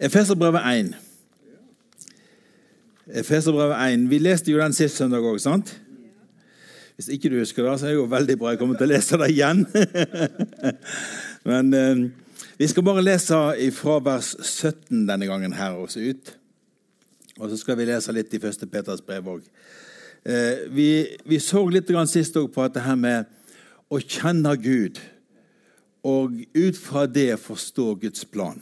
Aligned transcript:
Efeserbrevet 0.00 0.60
1. 0.60 0.94
Efeserbrevet 3.06 3.92
1. 3.92 4.10
Vi 4.10 4.18
leste 4.18 4.52
jo 4.52 4.60
den 4.60 4.74
sist 4.76 4.98
søndag 5.00 5.24
òg, 5.24 5.38
sant? 5.40 5.72
Hvis 6.96 7.08
ikke 7.12 7.30
du 7.32 7.38
husker 7.38 7.64
det, 7.64 7.78
så 7.80 7.86
er 7.86 7.94
det 7.94 7.98
jo 8.00 8.08
veldig 8.10 8.36
bra. 8.40 8.52
Jeg 8.52 8.60
kommer 8.60 8.76
til 8.76 8.88
å 8.88 8.92
lese 8.92 9.18
det 9.20 9.30
igjen. 9.32 9.64
Men 11.50 11.72
eh, 11.76 12.04
vi 12.58 12.68
skal 12.68 12.84
bare 12.84 13.04
lese 13.04 13.40
fra 13.76 13.98
vers 14.04 14.34
17 14.40 15.06
denne 15.08 15.28
gangen 15.28 15.56
her 15.56 15.76
også 15.76 16.04
ut. 16.04 16.32
Og 17.36 17.50
så 17.50 17.58
skal 17.60 17.76
vi 17.80 17.88
lese 17.88 18.12
litt 18.16 18.32
i 18.32 18.40
1. 18.40 18.68
Peters 18.72 19.04
brev 19.04 19.28
òg. 19.36 19.42
Eh, 20.24 20.64
vi, 20.72 20.88
vi, 21.24 21.40
så 21.40 21.64
litt 21.68 21.92
sist 22.08 22.36
på 22.36 22.64
at 22.64 22.74
det 22.74 22.84
her 22.84 22.96
med 22.96 23.28
å 23.88 24.00
kjenne 24.00 24.56
Gud 24.56 25.00
og 26.06 26.32
ut 26.54 26.76
fra 26.80 27.06
det 27.06 27.36
forstå 27.40 27.94
Guds 28.00 28.24
plan. 28.24 28.60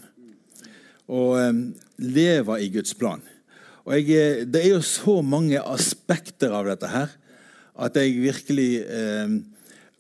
Og 1.09 1.37
lever 1.37 1.75
leve 1.99 2.61
i 2.65 2.71
Guds 2.73 2.95
plan. 2.95 3.21
Og 3.85 3.93
jeg, 3.93 4.09
eh, 4.11 4.45
Det 4.47 4.65
er 4.65 4.71
jo 4.71 4.81
så 4.81 5.21
mange 5.23 5.61
aspekter 5.61 6.51
av 6.51 6.65
dette 6.65 6.89
her 6.89 7.09
at 7.77 7.97
jeg 7.97 8.23
virkelig 8.23 8.85
eh, 8.87 9.29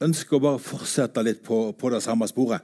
ønsker 0.00 0.36
å 0.36 0.40
bare 0.40 0.62
fortsette 0.62 1.22
litt 1.22 1.42
på, 1.42 1.72
på 1.72 1.90
det 1.90 2.02
samme 2.02 2.26
sporet. 2.30 2.62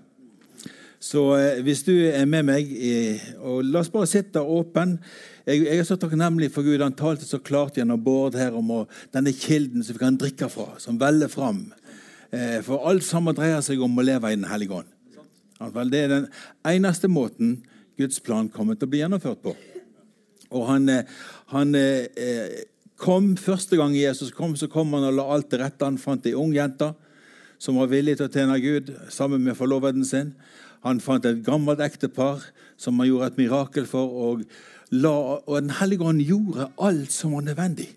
Så 1.00 1.22
eh, 1.36 1.62
hvis 1.64 1.82
du 1.86 1.94
er 1.96 2.26
med 2.28 2.44
meg 2.44 2.68
i, 2.70 3.18
og 3.40 3.64
La 3.64 3.80
oss 3.80 3.92
bare 3.92 4.08
sitte 4.08 4.40
åpen. 4.40 4.98
Jeg, 5.46 5.64
jeg, 5.64 5.78
er 5.80 5.86
så 5.88 5.96
takknemlig 5.96 6.50
for 6.52 6.62
Gud. 6.62 6.82
Han 6.84 6.96
talte 6.96 7.24
så 7.24 7.40
klart 7.40 7.78
gjennom 7.80 8.02
Bård 8.04 8.36
her 8.38 8.56
om 8.56 8.68
å, 8.70 8.80
denne 9.12 9.32
kilden 9.32 9.82
som 9.82 9.96
vi 9.96 10.02
kan 10.02 10.18
drikke 10.20 10.50
fra, 10.52 10.74
som 10.78 11.00
veller 11.00 11.32
fram. 11.32 11.70
Eh, 12.30 12.60
for 12.64 12.84
alt 12.88 13.04
sammen 13.04 13.36
dreier 13.36 13.64
seg 13.64 13.80
om 13.82 13.96
å 13.98 14.04
leve 14.04 14.30
i 14.30 14.36
Den 14.38 14.48
hellige 14.50 14.82
ånd. 14.82 14.96
Det 15.90 15.98
er 16.04 16.08
den 16.08 16.28
eneste 16.64 17.08
måten 17.12 17.58
Guds 18.00 18.22
plan 18.24 18.48
kommer 18.52 18.78
til 18.78 18.88
å 18.88 18.92
bli 18.94 19.02
gjennomført 19.02 19.42
på. 19.44 19.54
Og 20.50 20.66
han, 20.66 20.88
eh, 20.88 21.04
han 21.52 21.74
eh, 21.78 22.64
kom 23.00 23.34
Første 23.38 23.78
gang 23.78 23.94
Jesus 23.96 24.32
kom, 24.36 24.56
så 24.56 24.68
kom 24.68 24.92
han 24.96 25.06
og 25.08 25.16
la 25.16 25.28
alt 25.34 25.50
til 25.52 25.62
rette. 25.62 25.86
Han 25.86 26.00
fant 26.00 26.26
ei 26.26 26.34
ung 26.36 26.52
jente 26.56 26.90
som 27.60 27.76
var 27.76 27.90
villig 27.92 28.16
til 28.18 28.28
å 28.28 28.32
tjene 28.32 28.58
Gud 28.60 28.90
sammen 29.12 29.44
med 29.44 29.56
forloveden 29.56 30.04
sin. 30.04 30.34
Han 30.84 31.00
fant 31.00 31.24
et 31.28 31.42
gammelt 31.44 31.80
ektepar 31.84 32.42
som 32.80 32.98
han 33.00 33.10
gjorde 33.10 33.30
et 33.32 33.40
mirakel 33.40 33.88
for. 33.88 34.08
Og, 34.08 34.44
la, 34.96 35.12
og 35.44 35.56
Den 35.60 35.76
hellige 35.80 36.06
ånd 36.08 36.24
gjorde 36.24 36.70
alt 36.80 37.12
som 37.14 37.36
var 37.36 37.48
nødvendig 37.48 37.92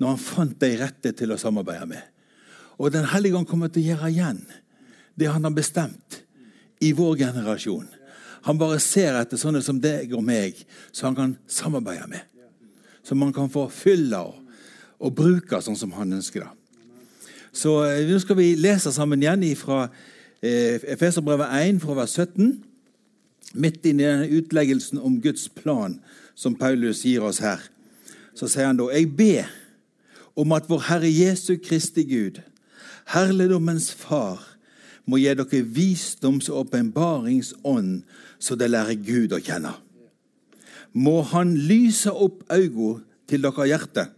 når 0.00 0.16
han 0.16 0.18
fant 0.18 0.54
de 0.58 0.68
rette 0.80 1.12
til 1.14 1.30
å 1.30 1.38
samarbeide 1.38 1.86
med. 1.86 2.02
Og 2.82 2.90
Den 2.90 3.04
hellige 3.12 3.38
ånd 3.38 3.46
kommer 3.46 3.70
til 3.70 3.84
å 3.84 3.92
gjøre 3.92 4.10
igjen 4.10 4.40
det 5.14 5.28
han 5.30 5.44
har 5.46 5.54
bestemt 5.54 6.22
i 6.82 6.90
vår 6.96 7.20
generasjon. 7.20 7.91
Han 8.46 8.58
bare 8.58 8.80
ser 8.82 9.16
etter 9.20 9.38
sånne 9.38 9.62
som 9.62 9.78
deg 9.80 10.12
og 10.16 10.24
meg, 10.26 10.58
som 10.90 11.10
han 11.10 11.18
kan 11.18 11.36
samarbeide 11.46 12.08
med. 12.10 12.26
Som 13.06 13.22
man 13.22 13.34
kan 13.34 13.50
få 13.50 13.68
fylle 13.70 14.18
og, 14.18 14.38
og 15.02 15.14
bruke 15.18 15.60
sånn 15.62 15.78
som 15.78 15.94
han 15.94 16.18
ønsker 16.18 16.44
det. 16.44 16.50
Så 17.52 17.76
eh, 17.84 18.02
nå 18.08 18.18
skal 18.22 18.38
vi 18.38 18.54
lese 18.56 18.92
sammen 18.94 19.22
igjen 19.22 19.44
fra 19.60 19.84
eh, 20.40 20.80
Efeserbrevet 20.94 21.52
1, 21.60 21.82
fra 21.84 21.98
vers 22.00 22.14
17. 22.16 22.54
Midt 23.52 23.84
inni 23.84 24.06
denne 24.06 24.30
utleggelsen 24.32 24.98
om 25.02 25.20
Guds 25.20 25.48
plan 25.52 25.98
som 26.34 26.56
Paulus 26.56 27.04
gir 27.04 27.22
oss 27.26 27.42
her, 27.44 27.60
så 28.32 28.48
sier 28.48 28.70
han 28.70 28.78
da 28.78 28.88
Jeg 28.94 29.10
ber 29.12 29.50
om 30.32 30.54
at 30.56 30.68
vår 30.70 30.86
Herre 30.88 31.10
Jesu 31.12 31.58
Kristi 31.60 32.06
Gud, 32.08 32.40
Herligdommens 33.12 33.90
Far, 33.92 34.40
må 35.04 35.18
gi 35.18 35.34
dere 35.34 35.62
visdoms- 35.66 36.48
og 36.48 36.66
åpenbaringsånd, 36.66 38.02
så 38.42 38.56
de 38.58 38.66
lærer 38.70 38.98
Gud 38.98 39.34
å 39.36 39.40
kjenne. 39.42 39.76
Må 40.92 41.22
Han 41.30 41.54
lyse 41.56 42.10
opp 42.10 42.42
øynene 42.52 43.02
til 43.30 43.44
dere 43.46 43.68
hjerte, 43.70 44.08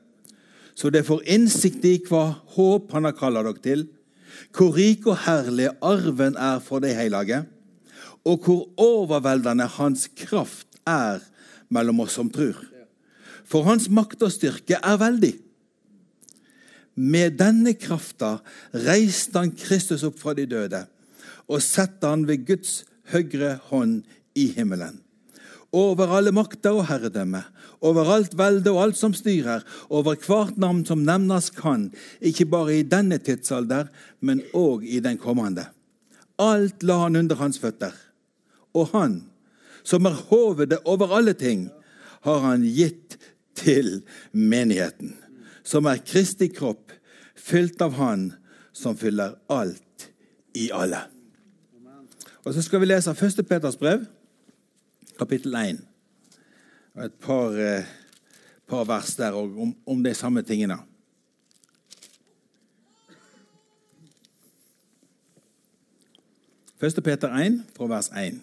så 0.74 0.90
de 0.90 1.04
får 1.06 1.26
innsikt 1.30 1.84
i 1.86 1.98
hva 2.08 2.24
håp 2.56 2.90
Han 2.96 3.06
har 3.06 3.14
kalt 3.14 3.38
dere 3.38 3.54
til, 3.62 3.84
hvor 4.54 4.74
rik 4.74 5.06
og 5.06 5.20
herlig 5.28 5.68
arven 5.84 6.38
er 6.40 6.58
for 6.64 6.82
de 6.82 6.90
hellige, 6.96 7.44
og 8.24 8.46
hvor 8.46 8.64
overveldende 8.80 9.68
Hans 9.76 10.08
kraft 10.16 10.80
er 10.88 11.22
mellom 11.70 12.02
oss 12.02 12.16
som 12.18 12.30
tror. 12.32 12.56
For 13.44 13.66
Hans 13.68 13.90
makt 13.92 14.24
og 14.24 14.32
styrke 14.32 14.80
er 14.80 14.98
veldig. 14.98 15.34
Med 16.94 17.36
denne 17.38 17.74
krafta 17.74 18.38
reiste 18.72 19.40
han 19.40 19.52
Kristus 19.58 20.04
opp 20.06 20.18
fra 20.20 20.34
de 20.34 20.46
døde 20.46 20.84
og 21.50 21.60
satte 21.60 22.08
han 22.08 22.22
ved 22.28 22.46
Guds 22.48 22.84
høyre 23.12 23.58
hånd 23.70 24.02
i 24.38 24.48
himmelen. 24.56 25.00
Over 25.74 26.12
alle 26.16 26.30
makter 26.34 26.76
og 26.78 26.86
herredømme, 26.86 27.42
over 27.84 28.08
alt 28.14 28.36
velde 28.38 28.70
og 28.70 28.80
alt 28.84 28.98
som 28.98 29.14
styrer, 29.16 29.64
over 29.90 30.14
hvert 30.22 30.56
navn 30.60 30.84
som 30.86 31.02
nevnes 31.04 31.50
kan, 31.56 31.88
ikke 32.22 32.46
bare 32.52 32.78
i 32.78 32.86
denne 32.86 33.18
tidsalder, 33.18 33.90
men 34.20 34.44
òg 34.54 34.86
i 34.86 35.02
den 35.02 35.18
kommende. 35.18 35.66
Alt 36.38 36.86
la 36.86 37.00
han 37.02 37.18
under 37.18 37.38
hans 37.42 37.58
føtter. 37.62 37.92
Og 38.74 38.94
han, 38.94 39.18
som 39.82 40.06
er 40.06 40.22
hovedet 40.30 40.80
over 40.84 41.12
alle 41.18 41.34
ting, 41.34 41.68
har 42.24 42.40
han 42.46 42.64
gitt 42.64 43.18
til 43.58 44.00
menigheten 44.32 45.14
som 45.64 45.88
er 45.88 46.02
Kristi 46.04 46.50
kropp, 46.52 46.92
fylt 47.34 47.82
av 47.82 47.96
Han 47.98 48.28
som 48.72 48.96
fyller 48.96 49.36
alt 49.52 50.08
i 50.54 50.70
alle. 50.72 51.00
Og 52.44 52.54
Så 52.54 52.62
skal 52.62 52.80
vi 52.80 52.86
lese 52.86 53.10
1. 53.10 53.46
Peters 53.48 53.76
brev, 53.76 54.04
kapittel 55.18 55.54
1. 55.54 55.78
Og 56.94 57.04
et 57.04 57.14
par, 57.14 57.48
eh, 57.56 57.84
par 58.68 58.84
vers 58.84 59.16
der 59.16 59.32
om, 59.32 59.76
om 59.86 60.04
de 60.04 60.14
samme 60.14 60.42
tingene. 60.42 60.76
Første 66.80 67.00
Peter 67.00 67.28
1, 67.28 67.64
fra 67.76 67.86
vers 67.86 68.08
1. 68.08 68.42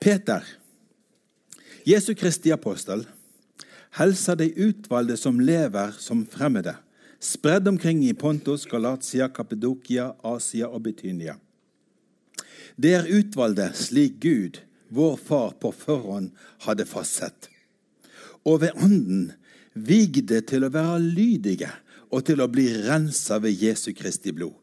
Peter, 0.00 0.40
Jesu 1.86 2.14
Kristi 2.14 2.50
apostel, 2.50 3.08
Helsa 3.98 4.34
de 4.34 4.52
utvalgte 4.68 5.16
som 5.16 5.40
lever 5.40 5.90
som 5.98 6.26
fremmede, 6.26 6.76
spredd 7.20 7.68
omkring 7.68 8.04
i 8.04 8.12
Pontos, 8.12 8.66
Galatia, 8.66 9.28
Kapedokia, 9.28 10.12
Asia 10.24 10.66
og 10.66 10.82
Betynia. 10.82 11.34
Det 12.80 12.94
er 12.96 13.10
utvalgte 13.12 13.66
slik 13.76 14.16
Gud, 14.22 14.60
vår 14.88 15.18
Far, 15.20 15.52
på 15.60 15.72
forhånd 15.76 16.30
hadde 16.64 16.86
fastsett. 16.88 17.50
Og 18.48 18.62
ved 18.62 18.76
Ånden 18.80 19.30
vigde 19.74 20.40
til 20.48 20.64
å 20.64 20.72
være 20.72 20.98
lydige 21.02 21.70
og 22.10 22.24
til 22.26 22.40
å 22.40 22.48
bli 22.50 22.70
rensa 22.86 23.38
ved 23.42 23.60
Jesu 23.60 23.92
Kristi 23.96 24.32
blod. 24.32 24.56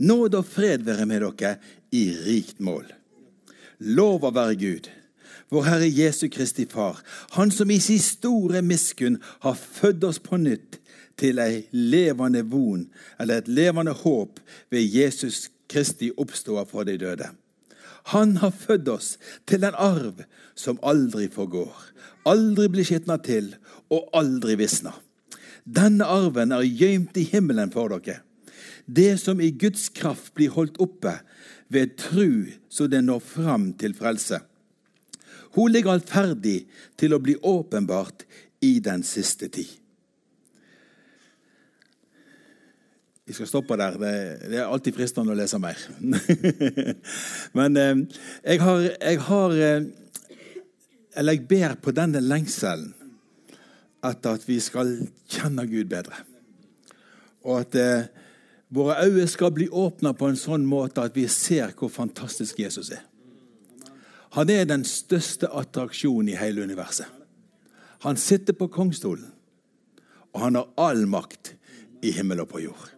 Nåd 0.00 0.40
og 0.40 0.48
fred 0.48 0.82
være 0.86 1.06
med 1.06 1.22
dere 1.22 1.56
i 1.94 2.08
rikt 2.24 2.64
mål. 2.64 2.88
Lov 3.78 4.24
å 4.24 4.32
være 4.34 4.56
Gud 4.58 4.88
vår 5.54 5.68
Herre 5.68 5.88
Jesu 5.88 6.28
Kristi 6.28 6.66
Far, 6.66 6.98
Han 7.30 7.50
som 7.50 7.70
i 7.70 7.78
sin 7.80 8.00
store 8.02 8.62
miskunn 8.62 9.20
har 9.44 9.54
født 9.54 10.04
oss 10.04 10.18
på 10.18 10.38
nytt 10.40 10.80
til 11.20 11.38
ei 11.38 11.64
levende 11.70 12.42
von, 12.50 12.88
eller 13.20 13.42
et 13.42 13.48
levende 13.48 13.94
håp, 13.94 14.40
ved 14.70 14.82
Jesus 14.82 15.50
Kristi 15.70 16.10
oppståer 16.16 16.68
fra 16.68 16.84
de 16.84 16.96
døde. 17.00 17.30
Han 18.12 18.36
har 18.42 18.52
født 18.52 18.88
oss 18.92 19.14
til 19.48 19.64
en 19.64 19.76
arv 19.80 20.24
som 20.54 20.80
aldri 20.84 21.30
forgår, 21.32 21.72
aldri 22.28 22.68
blir 22.72 22.86
skitna 22.86 23.16
til 23.24 23.54
og 23.92 24.10
aldri 24.16 24.58
visner. 24.60 24.96
Denne 25.64 26.04
arven 26.04 26.52
er 26.52 26.66
gjemt 26.68 27.16
i 27.16 27.24
himmelen 27.30 27.72
for 27.72 27.88
dere. 27.94 28.20
Det 28.84 29.16
som 29.20 29.40
i 29.40 29.48
Guds 29.56 29.88
kraft 29.88 30.34
blir 30.36 30.52
holdt 30.52 30.76
oppe 30.84 31.14
ved 31.72 31.96
tru, 31.96 32.52
så 32.68 32.86
det 32.86 33.00
når 33.06 33.22
fram 33.24 33.70
til 33.80 33.96
frelse. 33.96 34.42
Hun 35.56 35.72
ligger 35.72 35.94
alt 35.94 36.10
ferdig 36.10 36.66
til 37.00 37.14
å 37.14 37.22
bli 37.22 37.38
åpenbart 37.40 38.26
i 38.60 38.76
den 38.84 39.04
siste 39.06 39.48
tid. 39.48 39.70
Vi 43.24 43.32
skal 43.32 43.48
stoppe 43.48 43.76
der. 43.80 43.96
Det, 43.98 44.12
det 44.50 44.58
er 44.60 44.68
alltid 44.68 44.96
fristende 44.96 45.32
å 45.32 45.38
lese 45.38 45.60
mer. 45.62 45.80
Men 47.58 47.78
eh, 47.80 48.02
jeg 48.44 48.60
har, 48.60 48.82
jeg 49.00 49.22
har 49.28 49.54
eh, 49.56 49.86
Eller 51.16 51.38
jeg 51.38 51.46
ber 51.48 51.76
på 51.80 51.94
denne 51.94 52.20
lengselen 52.20 52.92
etter 54.04 54.36
at 54.36 54.42
vi 54.44 54.58
skal 54.60 54.90
kjenne 55.30 55.64
Gud 55.70 55.88
bedre. 55.88 56.18
Og 57.46 57.62
at 57.62 57.76
eh, 57.80 58.08
våre 58.74 58.98
øyne 59.06 59.28
skal 59.30 59.54
bli 59.56 59.70
åpna 59.70 60.12
på 60.18 60.28
en 60.28 60.36
sånn 60.36 60.66
måte 60.68 61.06
at 61.06 61.16
vi 61.16 61.24
ser 61.30 61.72
hvor 61.78 61.92
fantastisk 61.94 62.60
Jesus 62.60 62.90
er. 62.92 63.04
Han 64.34 64.50
er 64.50 64.66
den 64.68 64.84
største 64.84 65.48
attraksjonen 65.48 66.32
i 66.34 66.36
hele 66.36 66.66
universet. 66.66 67.06
Han 68.04 68.18
sitter 68.20 68.52
på 68.58 68.68
kongstolen, 68.68 69.30
og 70.34 70.42
han 70.42 70.58
har 70.58 70.72
all 70.90 71.06
makt 71.08 71.54
i 72.04 72.12
himmel 72.12 72.42
og 72.42 72.50
på 72.50 72.64
jord. 72.66 72.93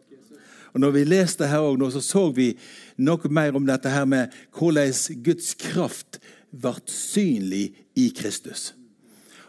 Og 0.76 0.80
når 0.80 0.90
vi 0.92 1.04
leste 1.08 1.46
her 1.48 1.64
også, 1.64 2.00
så 2.00 2.00
så 2.04 2.22
vi 2.36 2.50
noe 3.00 3.30
mer 3.32 3.54
om 3.56 3.64
dette 3.64 3.88
her 3.88 4.04
med 4.04 4.34
hvordan 4.52 5.22
Guds 5.24 5.54
kraft 5.56 6.18
ble 6.52 6.74
synlig 6.92 7.70
i 7.96 8.10
Kristus. 8.12 8.74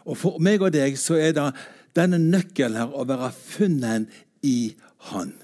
Og 0.08 0.16
For 0.16 0.40
meg 0.40 0.64
og 0.64 0.72
deg 0.72 0.96
så 0.96 1.18
er 1.20 1.34
det 1.36 1.50
denne 1.92 2.16
nøkkelen 2.16 2.78
her 2.80 2.96
å 2.96 3.04
være 3.04 3.28
funnet 3.36 4.08
i 4.40 4.72
Han. 5.12 5.34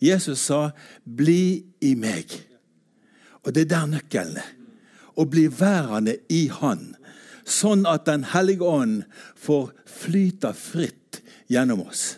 Jesus 0.00 0.48
sa 0.48 0.72
'bli 1.04 1.62
i 1.80 1.94
meg'. 1.94 2.40
Og 3.44 3.52
det 3.54 3.60
er 3.60 3.74
der 3.76 3.86
nøkkelen 3.86 4.36
er. 4.36 4.50
Å 5.16 5.28
bli 5.28 5.46
værende 5.46 6.16
i 6.30 6.48
Han, 6.48 6.96
sånn 7.44 7.84
at 7.86 8.06
Den 8.06 8.24
hellige 8.24 8.64
ånd 8.64 9.04
får 9.36 9.72
flyte 9.84 10.54
fritt 10.54 11.20
gjennom 11.48 11.84
oss. 11.84 12.16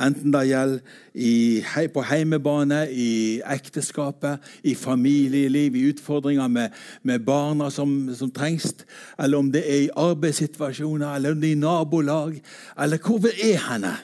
Enten 0.00 0.32
det 0.34 0.46
gjelder 0.48 1.88
på 1.94 2.02
heimebane, 2.02 2.80
i 2.92 3.40
ekteskapet, 3.40 4.38
i 4.62 4.74
familieliv, 4.74 5.76
i 5.76 5.86
utfordringer 5.90 6.48
med, 6.48 6.74
med 7.02 7.24
barna 7.26 7.70
som, 7.70 8.14
som, 8.14 8.30
trengs, 8.30 8.74
eller 9.18 9.38
om 9.38 9.52
det 9.52 9.62
er 9.66 9.84
i 9.84 9.92
arbeidssituasjoner, 9.96 11.14
eller 11.14 11.32
om 11.32 11.40
det 11.40 11.52
er 11.52 11.56
i 11.56 11.60
nabolag, 11.60 12.40
eller 12.80 12.98
hvor 12.98 13.22
vi 13.22 13.34
er 13.52 13.62
henne, 13.70 13.96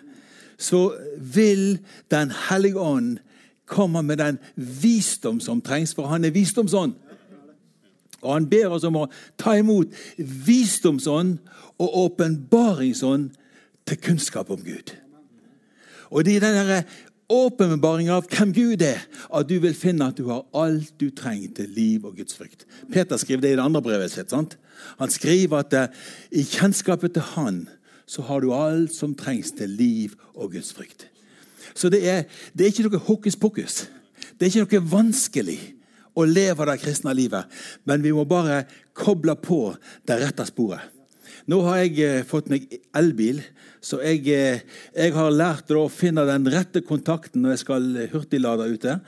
så 0.60 0.92
vil 1.16 1.78
Den 2.10 2.32
hellige 2.50 2.78
ånd 2.78 3.18
komme 3.66 4.02
med 4.02 4.18
den 4.18 4.38
visdom 4.56 5.40
som 5.40 5.60
trengs, 5.60 5.94
for 5.94 6.06
han 6.06 6.24
er 6.24 6.34
visdomsånd. 6.34 6.92
Og 8.20 8.34
han 8.34 8.48
ber 8.50 8.74
oss 8.74 8.84
om 8.84 8.98
å 9.00 9.08
ta 9.40 9.54
imot 9.56 9.94
visdomsånd 10.18 11.38
og 11.80 11.96
åpenbaringsånd 12.04 13.30
til 13.88 14.00
kunnskap 14.04 14.50
om 14.52 14.60
Gud. 14.64 14.92
Og 16.10 16.26
det 16.26 16.36
er 16.36 16.44
denne 16.44 16.82
åpenbaringa 17.30 18.16
av 18.18 18.26
hvem 18.30 18.52
Gud 18.54 18.82
er, 18.82 19.04
at 19.30 19.48
du 19.48 19.56
vil 19.62 19.76
finne 19.78 20.08
at 20.10 20.18
du 20.18 20.26
har 20.30 20.42
alt 20.58 20.90
du 20.98 21.08
trenger 21.14 21.52
til 21.60 21.70
liv 21.76 22.06
og 22.06 22.16
Guds 22.18 22.34
frykt. 22.34 22.66
Peter 22.90 23.20
skriver 23.20 23.44
det 23.44 23.52
i 23.52 23.58
det 23.58 23.64
andre 23.64 23.82
brevet 23.84 24.10
sitt. 24.10 24.30
sant? 24.30 24.56
Han 24.98 25.12
skriver 25.12 25.62
at 25.62 25.76
uh, 25.76 26.00
i 26.30 26.42
kjennskapet 26.42 27.14
til 27.14 27.28
Han 27.34 27.68
så 28.10 28.24
har 28.26 28.42
du 28.42 28.50
alt 28.54 28.90
som 28.94 29.14
trengs 29.14 29.52
til 29.54 29.70
liv 29.70 30.16
og 30.34 30.50
Guds 30.52 30.72
frykt. 30.74 31.06
Så 31.74 31.88
det 31.92 32.02
er, 32.08 32.24
det 32.52 32.66
er 32.66 32.72
ikke 32.72 32.88
noe 32.88 33.04
hokus 33.06 33.36
pokus. 33.38 33.84
Det 34.34 34.48
er 34.48 34.50
ikke 34.50 34.80
noe 34.80 34.90
vanskelig 34.90 35.60
å 36.18 36.24
leve 36.26 36.66
det 36.66 36.80
kristne 36.82 37.14
livet, 37.14 37.46
men 37.86 38.02
vi 38.02 38.10
må 38.10 38.24
bare 38.26 38.64
koble 38.96 39.36
på 39.38 39.76
det 40.08 40.18
rette 40.24 40.46
sporet. 40.48 40.82
Nå 41.46 41.60
har 41.64 41.84
jeg 41.84 41.94
eh, 42.02 42.24
fått 42.26 42.50
meg 42.50 42.66
elbil, 42.96 43.38
så 43.80 44.00
jeg, 44.04 44.26
eh, 44.28 44.60
jeg 44.92 45.14
har 45.16 45.32
lært 45.32 45.70
å 45.72 45.86
finne 45.88 46.26
den 46.28 46.48
rette 46.52 46.82
kontakten 46.84 47.44
når 47.44 47.54
jeg 47.54 47.62
skal 47.64 47.86
hurtiglade 48.12 48.68
ute. 48.68 48.98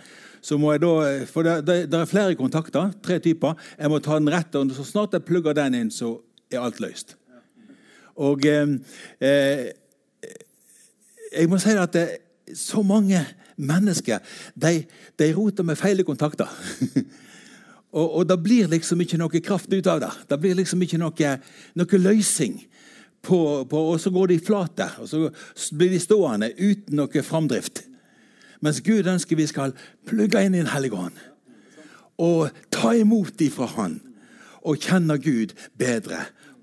Så 0.43 0.57
må 0.59 0.73
jeg 0.73 0.83
da, 0.83 0.93
eh, 1.07 1.27
for 1.29 1.47
det, 1.47 1.59
det, 1.69 1.77
det, 1.93 1.99
er 2.01 2.09
flere 2.09 2.39
kontakter, 2.39 2.91
tre 3.05 3.19
typer. 3.23 3.59
Jeg 3.77 3.93
må 3.93 4.01
ta 4.01 4.17
den 4.17 4.33
rette, 4.33 4.59
og 4.59 4.73
så 4.75 4.87
snart 4.89 5.15
jeg 5.15 5.27
plugger 5.29 5.57
den 5.59 5.77
inn, 5.79 5.93
så 5.93 6.17
er 6.51 6.65
alt 6.65 6.81
løst. 6.83 7.19
Og 8.17 8.45
eh, 8.49 8.73
jeg 11.33 11.49
må 11.49 11.61
si 11.61 11.77
at 11.77 11.95
det, 11.97 12.07
så 12.57 12.83
mange 12.85 13.21
mennesker 13.57 14.21
de, 14.59 14.83
de 15.21 15.29
roter 15.37 15.69
med 15.69 15.79
feile 15.81 16.05
kontakter. 16.05 16.49
Og, 17.93 18.07
og 18.17 18.23
det 18.25 18.39
blir 18.41 18.71
liksom 18.73 19.03
ikke 19.05 19.19
noe 19.21 19.41
kraft 19.45 19.69
ut 19.69 19.89
av 19.93 19.99
det. 20.01 20.09
Det 20.31 20.37
blir 20.41 20.57
liksom 20.57 20.81
ikke 20.81 20.97
noe, 20.97 21.33
noe 21.77 21.99
løsning. 22.01 22.55
På, 23.23 23.63
på, 23.71 23.79
og 23.93 24.01
så 24.03 24.11
går 24.11 24.33
de 24.33 24.39
flate, 24.43 24.89
og 24.99 25.07
så 25.09 25.29
blir 25.79 25.93
de 25.93 26.01
stående 26.03 26.49
uten 26.59 26.99
noe 26.99 27.23
framdrift. 27.23 27.85
Mens 28.63 28.81
Gud 28.83 29.07
ønsker 29.07 29.39
vi 29.39 29.47
skal 29.47 29.77
plugge 30.07 30.43
inn 30.43 30.57
i 30.57 30.63
Den 30.63 30.73
hellige 30.73 30.99
ånd 30.99 31.21
og 32.23 32.53
ta 32.71 32.93
imot 32.95 33.39
dem 33.41 33.53
fra 33.53 33.67
Han. 33.77 34.01
Og 34.63 34.79
kjenne 34.79 35.19
Gud 35.19 35.55
bedre 35.79 36.21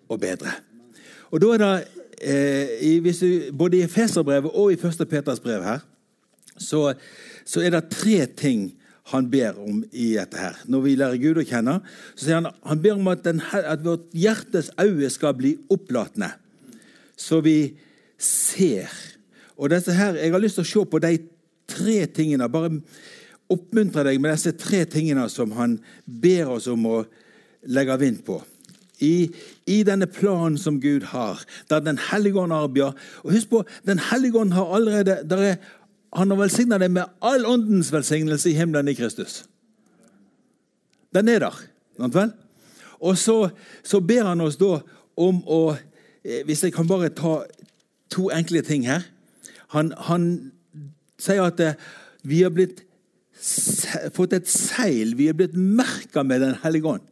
og 0.09 0.21
bedre. 0.21 0.53
Og 1.31 1.41
da 1.43 1.53
er 1.53 1.63
det, 1.63 1.87
eh, 2.21 3.21
du, 3.21 3.51
Både 3.57 3.83
i 3.83 3.87
Feserbrevet 3.87 4.51
og 4.53 4.71
i 4.71 4.77
1. 4.79 5.07
Peters 5.09 5.39
brev 5.39 5.63
her, 5.63 5.79
så, 6.57 6.93
så 7.45 7.61
er 7.61 7.69
det 7.69 7.89
tre 7.91 8.25
ting 8.25 8.73
han 9.09 9.29
ber 9.29 9.57
om 9.59 9.83
i 9.91 10.13
dette 10.13 10.37
her. 10.37 10.55
Når 10.65 10.81
vi 10.81 10.95
lærer 10.95 11.17
Gud 11.17 11.41
å 11.41 11.45
kjenne, 11.47 11.79
så 12.15 12.25
sier 12.25 12.39
han 12.39 12.51
han 12.63 12.81
ber 12.81 12.99
om 12.99 13.07
at, 13.11 13.23
den, 13.25 13.41
at 13.41 13.83
vårt 13.83 14.05
hjertes 14.13 14.69
øye 14.79 15.09
skal 15.09 15.33
bli 15.33 15.55
opplatende, 15.69 16.31
så 17.19 17.41
vi 17.43 17.73
ser. 18.19 18.91
Og 19.59 19.71
dette 19.73 19.93
her, 19.93 20.15
Jeg 20.15 20.31
har 20.31 20.39
lyst 20.39 20.59
til 20.59 20.63
å 20.63 20.71
se 20.71 20.85
på 20.85 20.99
de 21.03 21.17
tre 21.67 22.05
tingene. 22.05 22.49
Bare 22.49 22.71
oppmuntre 23.49 24.05
deg 24.07 24.21
med 24.21 24.35
disse 24.35 24.53
tre 24.57 24.85
tingene 24.85 25.27
som 25.29 25.51
han 25.57 25.79
ber 26.05 26.55
oss 26.55 26.67
om 26.71 26.85
å 26.85 27.01
legge 27.67 27.97
vind 27.99 28.23
på. 28.25 28.39
I, 28.99 29.31
i, 29.65 29.83
denne 29.87 30.09
planen 30.11 30.57
som 30.59 30.79
Gud 30.83 31.05
har, 31.13 31.39
der 31.69 31.79
Den 31.79 31.97
hellige 31.97 32.39
ånd 32.39 32.53
arbeider. 32.53 32.95
Og 33.23 33.31
husk 33.31 33.49
på, 33.49 33.63
Den 33.85 33.99
hellige 33.99 34.39
ånd 34.39 34.53
har 34.53 34.75
allerede 34.75 35.23
er 35.39 35.57
han 36.13 36.31
har 36.31 36.39
velsigna 36.39 36.79
deg 36.81 36.91
med 36.91 37.09
all 37.21 37.45
åndens 37.45 37.91
velsignelse 37.93 38.49
i 38.49 38.55
himmelen 38.57 38.89
i 38.89 38.95
Kristus. 38.97 39.43
Den 41.13 41.29
er 41.29 41.43
der. 41.43 41.59
Sant 41.99 42.15
vel? 42.15 42.31
Og 42.99 43.17
så, 43.17 43.49
så, 43.83 43.99
ber 44.01 44.25
han 44.31 44.41
oss 44.41 44.57
da 44.59 44.79
om 45.19 45.43
å 45.45 45.77
Hvis 46.45 46.63
jeg 46.63 46.73
kan 46.73 46.87
bare 46.87 47.09
ta 47.09 47.39
to 48.09 48.29
enkle 48.33 48.61
ting 48.61 48.87
her. 48.87 49.05
Han, 49.73 49.93
han 50.09 50.51
sier 51.21 51.45
at 51.45 51.59
eh, 51.61 51.77
vi 52.25 52.41
har 52.43 52.53
blitt, 52.53 52.83
fått 54.15 54.33
et 54.35 54.49
seil, 54.49 55.13
vi 55.15 55.29
er 55.29 55.37
blitt 55.37 55.55
merka 55.55 56.25
med 56.27 56.41
Den 56.43 56.57
hellige 56.63 56.89
ånd. 56.95 57.05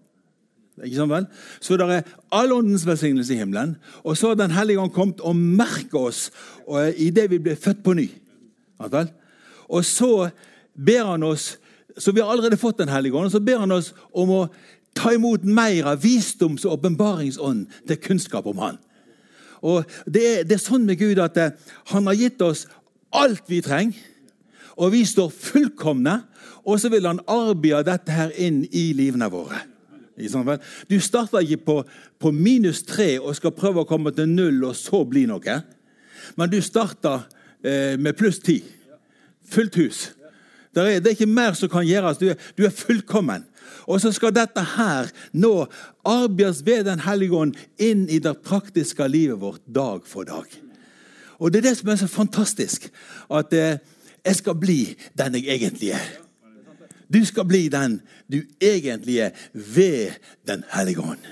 Ikke 0.83 0.99
sant 0.99 1.13
vel? 1.13 1.27
Så 1.63 1.77
det 1.79 1.87
er 1.89 2.09
all 2.35 2.51
åndens 2.53 2.85
velsignelse 2.85 3.33
i 3.33 3.39
himmelen. 3.39 3.77
Og 4.03 4.17
så 4.17 4.33
har 4.33 4.41
Den 4.41 4.53
hellige 4.53 4.81
ånd 4.81 4.93
kommet 4.93 5.21
og 5.21 5.35
merka 5.35 5.97
oss 6.09 6.27
og, 6.65 6.91
i 6.97 7.09
det 7.09 7.29
vi 7.31 7.39
ble 7.41 7.55
født 7.55 7.83
på 7.85 7.95
ny. 7.97 8.09
Og 9.67 9.85
så 9.85 10.29
ber 10.75 11.13
han 11.13 11.23
oss 11.23 11.55
så 11.97 12.11
Vi 12.13 12.21
har 12.21 12.29
allerede 12.29 12.59
fått 12.61 12.77
Den 12.77 12.91
hellige 12.93 13.15
ånd, 13.17 13.25
og 13.25 13.31
så 13.31 13.39
ber 13.41 13.63
han 13.63 13.71
oss 13.73 13.87
om 14.13 14.29
å 14.29 14.41
ta 14.93 15.15
imot 15.15 15.41
mer 15.43 15.87
av 15.93 16.03
visdoms- 16.03 16.65
og 16.65 16.75
åpenbaringsånd 16.75 17.63
til 17.87 17.97
kunnskap 17.97 18.45
om 18.45 18.59
Han. 18.61 18.77
Og 19.61 19.85
det 20.05 20.23
er, 20.23 20.43
det 20.47 20.57
er, 20.57 20.63
sånn 20.63 20.85
med 20.87 20.99
Gud 20.99 21.21
at 21.23 21.37
eh, 21.41 21.55
han 21.93 22.09
har 22.09 22.17
gitt 22.19 22.43
oss 22.45 22.65
alt 23.15 23.45
vi 23.49 23.61
trenger, 23.65 23.97
og 24.77 24.91
vi 24.93 25.05
står 25.07 25.31
fullkomne. 25.33 26.19
Og 26.67 26.81
så 26.81 26.91
vil 26.91 27.07
han 27.07 27.23
arbeide 27.31 27.87
dette 27.87 28.11
her 28.11 28.33
inn 28.35 28.65
i 28.75 28.91
livene 28.97 29.29
våre. 29.31 29.63
Du 30.17 30.97
starter 30.99 31.45
ikke 31.45 31.63
på, 31.63 31.75
på 32.19 32.31
minus 32.33 32.81
tre 32.83 33.13
og 33.21 33.37
skal 33.37 33.53
prøve 33.55 33.83
å 33.83 33.87
komme 33.87 34.11
til 34.11 34.27
null 34.27 34.65
og 34.67 34.75
så 34.75 35.03
bli 35.07 35.23
noe. 35.29 35.55
Men 36.35 36.51
du 36.51 36.57
starter 36.65 37.23
Eh, 37.63 37.99
med 37.99 38.13
pluss 38.13 38.39
ti. 38.39 38.63
Fullt 39.49 39.75
hus. 39.75 40.11
Er, 40.75 40.99
det 40.99 41.07
er, 41.07 41.15
ikke 41.15 41.25
mer 41.25 41.55
som 41.57 41.69
kan 41.69 41.87
gjøres. 41.87 42.19
Du 42.21 42.29
er, 42.29 42.35
du 42.57 42.65
er 42.65 42.73
fullkommen. 42.73 43.45
Og 43.87 44.01
så 44.01 44.11
skal 44.15 44.35
dette 44.35 44.63
her 44.75 45.09
nå 45.33 45.67
arbeides 46.07 46.63
ved 46.65 46.85
Den 46.85 47.03
hellige 47.05 47.35
ånd 47.35 47.55
inn 47.79 48.07
i 48.09 48.19
det 48.19 48.37
praktiske 48.45 49.07
livet 49.07 49.41
vårt 49.41 49.63
dag 49.65 50.05
for 50.07 50.23
dag. 50.27 50.45
Og 51.39 51.51
Det 51.51 51.59
er 51.59 51.69
det 51.69 51.77
som 51.77 51.89
er 51.89 51.95
så 51.95 52.07
fantastisk. 52.07 52.89
At 53.29 53.53
eh, 53.53 53.77
jeg 54.25 54.35
skal 54.35 54.55
bli 54.55 54.95
den 55.17 55.35
jeg 55.35 55.47
egentlig 55.47 55.91
er. 55.95 56.07
Du 57.13 57.23
skal 57.25 57.45
bli 57.47 57.67
den 57.71 58.01
du 58.31 58.41
egentlig 58.61 59.19
er 59.19 59.31
ved 59.53 60.17
Den 60.47 60.63
hellige 60.73 60.99
ånd. 60.99 61.23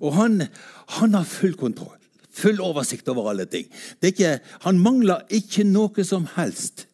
Og 0.00 0.14
han, 0.14 0.42
han 0.88 1.14
har 1.14 1.24
full 1.24 1.54
kontroll. 1.54 1.98
Full 2.34 2.60
oversikt 2.60 3.08
over 3.08 3.30
alle 3.30 3.44
ting. 3.46 3.68
Ikke, 4.02 4.40
han 4.60 4.78
mangler 4.78 5.22
ikke 5.30 5.64
noe 5.64 6.04
som 6.04 6.26
helst 6.34 6.88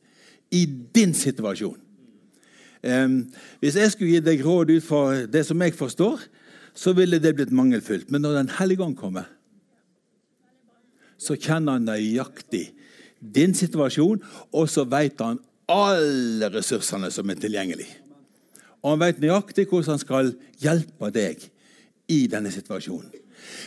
i 0.52 0.66
din 0.94 1.14
situasjon. 1.14 1.78
Hvis 2.80 3.76
jeg 3.76 3.92
skulle 3.92 4.14
gi 4.14 4.22
deg 4.24 4.44
råd 4.44 4.72
ut 4.72 4.84
fra 4.84 5.02
det 5.28 5.44
som 5.46 5.60
jeg 5.60 5.76
forstår, 5.76 6.22
så 6.74 6.94
ville 6.96 7.20
det 7.20 7.34
blitt 7.36 7.52
mangelfullt. 7.52 8.10
Men 8.10 8.22
når 8.24 8.38
Den 8.40 8.52
hellige 8.58 8.82
ånd 8.84 8.96
kommer, 8.96 9.28
så 11.20 11.36
kjenner 11.36 11.76
han 11.76 11.84
nøyaktig 11.84 12.70
din 13.20 13.52
situasjon, 13.54 14.22
og 14.56 14.68
så 14.72 14.86
vet 14.88 15.20
han 15.20 15.40
alle 15.68 16.48
ressursene 16.54 17.10
som 17.12 17.28
er 17.30 17.40
tilgjengelig. 17.40 17.88
Og 18.80 18.94
han 18.94 19.02
vet 19.02 19.20
nøyaktig 19.20 19.66
hvordan 19.68 19.98
han 19.98 20.00
skal 20.00 20.30
hjelpe 20.62 21.10
deg 21.12 21.44
i 22.10 22.24
denne 22.32 22.52
situasjonen. 22.52 23.10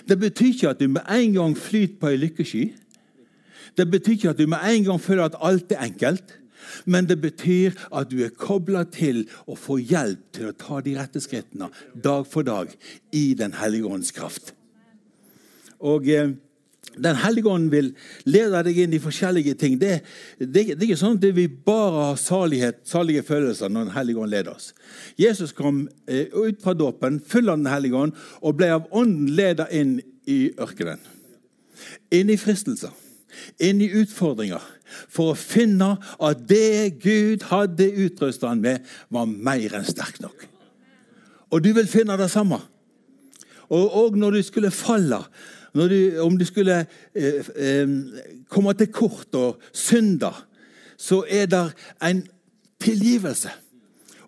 Det 0.10 0.18
betyr 0.20 0.52
ikke 0.52 0.72
at 0.74 0.82
du 0.82 0.88
med 0.90 1.06
en 1.10 1.36
gang 1.38 1.54
flyter 1.58 2.00
på 2.02 2.10
ei 2.12 2.18
lykkesky. 2.22 2.64
Det 3.78 3.86
betyr 3.90 4.18
ikke 4.18 4.34
at 4.34 4.42
du 4.42 4.48
med 4.50 4.66
en 4.70 4.90
gang 4.90 5.02
føler 5.02 5.30
at 5.30 5.38
alt 5.42 5.72
er 5.74 5.86
enkelt. 5.86 6.34
Men 6.86 7.08
det 7.10 7.20
betyr 7.24 7.78
at 7.92 8.12
du 8.12 8.20
er 8.26 8.34
kobla 8.36 8.86
til 8.90 9.26
å 9.48 9.58
få 9.60 9.80
hjelp 9.82 10.24
til 10.36 10.50
å 10.50 10.58
ta 10.58 10.82
de 10.84 10.96
rette 10.98 11.22
skrittene 11.24 11.70
dag 11.94 12.28
for 12.30 12.46
dag 12.48 12.72
i 13.12 13.34
Den 13.38 13.56
hellige 13.60 13.90
ånds 13.90 14.14
kraft. 14.16 14.54
Og 15.84 16.08
eh, 16.10 16.34
Den 16.94 17.16
hellige 17.18 17.50
ånd 17.50 17.72
vil 17.72 17.88
lede 18.30 18.60
deg 18.68 18.78
inn 18.84 18.92
i 18.94 19.02
forskjellige 19.02 19.56
ting. 19.58 19.80
Det, 19.82 20.04
det, 20.38 20.76
det 20.76 20.76
er 20.78 20.90
ikke 20.92 21.00
sånn 21.00 21.18
at 21.18 21.26
vi 21.34 21.48
bare 21.48 22.10
har 22.12 22.20
salighet, 22.22 22.84
salige 22.86 23.24
følelser 23.26 23.72
når 23.72 23.88
Den 23.88 23.96
hellige 23.96 24.22
ånd 24.22 24.34
leder 24.34 24.54
oss. 24.54 24.74
Jesus 25.18 25.56
kom 25.58 25.88
eh, 26.06 26.28
ut 26.30 26.62
fra 26.62 26.76
dåpen 26.78 27.18
full 27.20 27.50
av 27.50 27.58
Den 27.62 27.72
hellige 27.72 27.98
ånd 27.98 28.20
og 28.42 28.60
ble 28.60 28.70
av 28.76 28.86
ånden 28.92 29.32
ledet 29.34 29.72
inn 29.74 29.98
i 30.30 30.54
ørkenen. 30.62 31.02
Inn 32.14 32.30
i 32.30 32.38
fristelser, 32.40 32.94
inn 33.62 33.82
i 33.82 33.92
utfordringer, 34.02 34.62
for 35.10 35.34
å 35.34 35.40
finne 35.40 35.96
at 36.22 36.44
det 36.50 37.00
Gud 37.04 37.48
hadde 37.50 37.90
utrustet 38.06 38.50
han 38.50 38.62
med, 38.64 38.84
var 39.14 39.30
mer 39.30 39.80
enn 39.80 39.88
sterkt 39.88 40.22
nok. 40.24 40.48
Og 41.54 41.62
du 41.64 41.72
vil 41.78 41.90
finne 41.90 42.18
det 42.18 42.32
samme. 42.34 42.60
Og, 43.70 43.86
og 43.90 44.18
når 44.18 44.38
du 44.38 44.42
skulle 44.46 44.72
falle, 44.74 45.22
du, 45.74 45.98
om 46.22 46.38
du 46.38 46.46
skulle 46.46 46.84
eh, 47.16 47.46
eh, 47.56 47.96
komme 48.50 48.74
til 48.78 48.92
kort 48.94 49.34
og 49.38 49.62
synde, 49.74 50.30
så 50.98 51.24
er 51.30 51.50
det 51.50 51.66
en 52.04 52.22
tilgivelse 52.82 53.50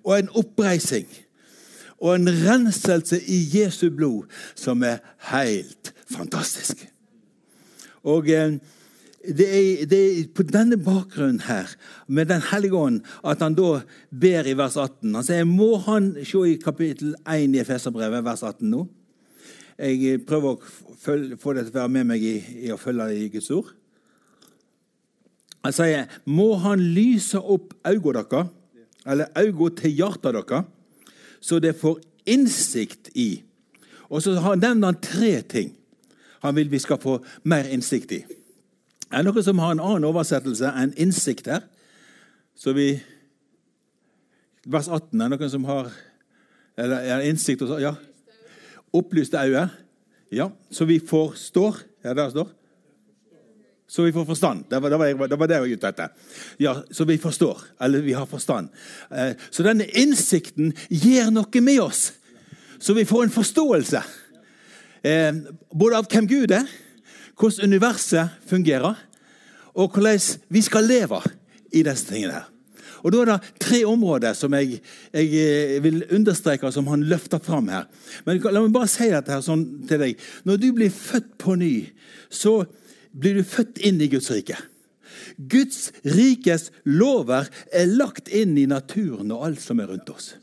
og 0.04 0.20
en 0.20 0.32
oppreising 0.38 1.08
og 2.00 2.16
en 2.16 2.30
renselse 2.30 3.22
i 3.22 3.38
Jesu 3.54 3.90
blod 3.90 4.32
som 4.56 4.84
er 4.84 4.98
helt 5.32 5.94
fantastisk. 6.12 6.86
Og 8.04 8.30
eh, 8.30 8.58
det 9.27 9.46
er, 9.48 9.86
det 9.89 10.00
er, 10.01 10.27
på 10.36 10.44
denne 10.48 10.77
bakgrunnen 10.82 11.41
her, 11.48 11.72
med 12.08 12.25
Den 12.25 12.41
hellige 12.51 12.75
ånd, 12.77 13.01
at 13.24 13.41
han 13.41 13.55
da 13.55 13.82
ber 14.12 14.48
i 14.48 14.58
vers 14.58 14.77
18. 14.77 15.15
Han 15.15 15.24
sier, 15.24 15.46
Må 15.46 15.77
han 15.86 16.13
se 16.25 16.44
i 16.50 16.58
kapittel 16.62 17.15
1 17.25 17.55
i 17.55 17.62
Efeserbrevet, 17.63 18.24
vers 18.25 18.44
18 18.44 18.70
nå? 18.70 18.86
Jeg 19.77 20.22
prøver 20.27 20.55
å 20.55 20.96
følge, 21.01 21.38
få 21.38 21.53
det 21.53 21.65
til 21.65 21.75
å 21.75 21.79
være 21.82 21.94
med 21.98 22.10
meg 22.13 22.24
i, 22.24 22.36
i 22.67 22.72
å 22.72 22.79
følge 22.79 23.10
i 23.15 23.29
Guds 23.34 23.51
ord. 23.51 23.74
Han 25.65 25.74
sier, 25.75 26.05
Må 26.25 26.55
han 26.63 26.84
lyse 26.96 27.39
opp 27.39 27.74
øynene 27.88 28.24
deres, 28.24 28.53
eller 29.05 29.32
øynene 29.38 29.75
til 29.82 29.98
hjertet 29.98 30.38
deres, 30.38 30.70
så 31.41 31.60
det 31.60 31.75
får 31.77 32.00
innsikt 32.25 33.12
i. 33.13 33.44
Og 34.10 34.22
så 34.22 34.38
nevner 34.55 34.94
han 34.94 35.01
tre 35.01 35.41
ting 35.41 35.74
han 36.46 36.55
vil 36.55 36.70
vi 36.70 36.79
skal 36.79 37.01
få 37.01 37.20
mer 37.50 37.70
innsikt 37.74 38.12
i. 38.12 38.22
Er 39.12 39.22
det 39.22 39.30
noen 39.30 39.46
som 39.46 39.60
har 39.62 39.76
en 39.76 39.84
annen 39.84 40.08
oversettelse 40.08 40.72
enn 40.74 40.94
innsikt 40.98 41.50
her? 41.52 41.66
Så 42.58 42.74
vi 42.76 42.96
Vers 44.66 44.88
18. 44.90 45.22
Er 45.22 45.30
det 45.30 45.38
noen 45.38 45.52
som 45.52 45.66
har 45.70 45.92
eller, 46.78 46.98
er 47.06 47.26
innsikt? 47.30 47.62
Og 47.62 47.82
ja. 47.82 47.94
Opplyste 48.96 49.38
øyne. 49.38 49.70
Ja, 50.34 50.50
så 50.72 50.88
vi 50.90 51.00
forstår. 51.00 51.78
Ja, 52.04 52.14
der 52.14 52.30
står 52.30 52.50
Så 53.88 54.04
vi 54.04 54.12
får 54.12 54.26
forstand. 54.26 54.64
Det 54.70 54.82
var 54.82 54.90
det, 54.90 55.00
var 55.00 55.06
jeg, 55.06 55.18
det, 55.30 55.40
var 55.40 55.48
det 55.48 55.54
jeg 55.54 55.62
var 55.62 55.68
ute 55.68 55.88
etter. 55.88 56.08
Ja, 56.60 56.74
Så 56.92 57.06
vi 57.06 57.18
forstår. 57.18 57.62
Eller 57.82 58.02
vi 58.02 58.14
har 58.14 58.26
forstand. 58.26 58.70
Eh, 59.12 59.36
så 59.52 59.64
denne 59.64 59.86
innsikten 59.86 60.74
gjør 60.90 61.30
noe 61.30 61.62
med 61.62 61.80
oss. 61.80 62.14
Så 62.80 62.94
vi 62.94 63.06
får 63.06 63.24
en 63.24 63.36
forståelse. 63.36 64.02
Eh, 65.06 65.36
både 65.70 65.98
av 65.98 66.10
hvem 66.10 66.28
Gud 66.28 66.52
er, 66.52 66.66
hvordan 67.39 67.72
universet 67.72 68.30
fungerer, 68.48 68.96
og 69.75 69.92
hvordan 69.92 70.20
vi 70.50 70.62
skal 70.62 70.88
leve 70.88 71.22
i 71.74 71.84
disse 71.84 72.06
tingene. 72.08 72.34
her. 72.34 72.51
Og 73.04 73.12
Da 73.12 73.22
er 73.22 73.25
det 73.25 73.54
tre 73.60 73.86
områder 73.86 74.34
som 74.34 74.54
jeg, 74.54 74.80
jeg 75.13 75.25
eh, 75.75 75.84
vil 75.84 76.04
understreke, 76.12 76.72
som 76.72 76.88
han 76.88 77.04
løfter 77.04 77.38
fram 77.38 77.68
her. 77.68 77.84
Men 78.25 78.42
La 78.42 78.62
meg 78.62 78.74
bare 78.74 78.89
si 78.89 79.10
dette 79.12 79.32
her 79.32 79.44
sånn 79.46 79.86
til 79.88 80.01
deg. 80.01 80.24
Når 80.44 80.58
du 80.58 80.72
blir 80.74 80.89
født 80.89 81.36
på 81.38 81.54
ny, 81.56 81.92
så 82.30 82.63
blir 83.13 83.38
du 83.38 83.44
født 83.44 83.77
inn 83.86 84.01
i 84.01 84.10
Guds 84.10 84.32
rike. 84.34 84.58
Guds 85.38 85.92
rikes 86.01 86.72
lover 86.86 87.46
er 87.72 87.94
lagt 87.94 88.32
inn 88.34 88.58
i 88.58 88.65
naturen 88.65 89.32
og 89.36 89.46
alt 89.51 89.62
som 89.62 89.80
er 89.80 89.92
rundt 89.92 90.10
oss. 90.10 90.34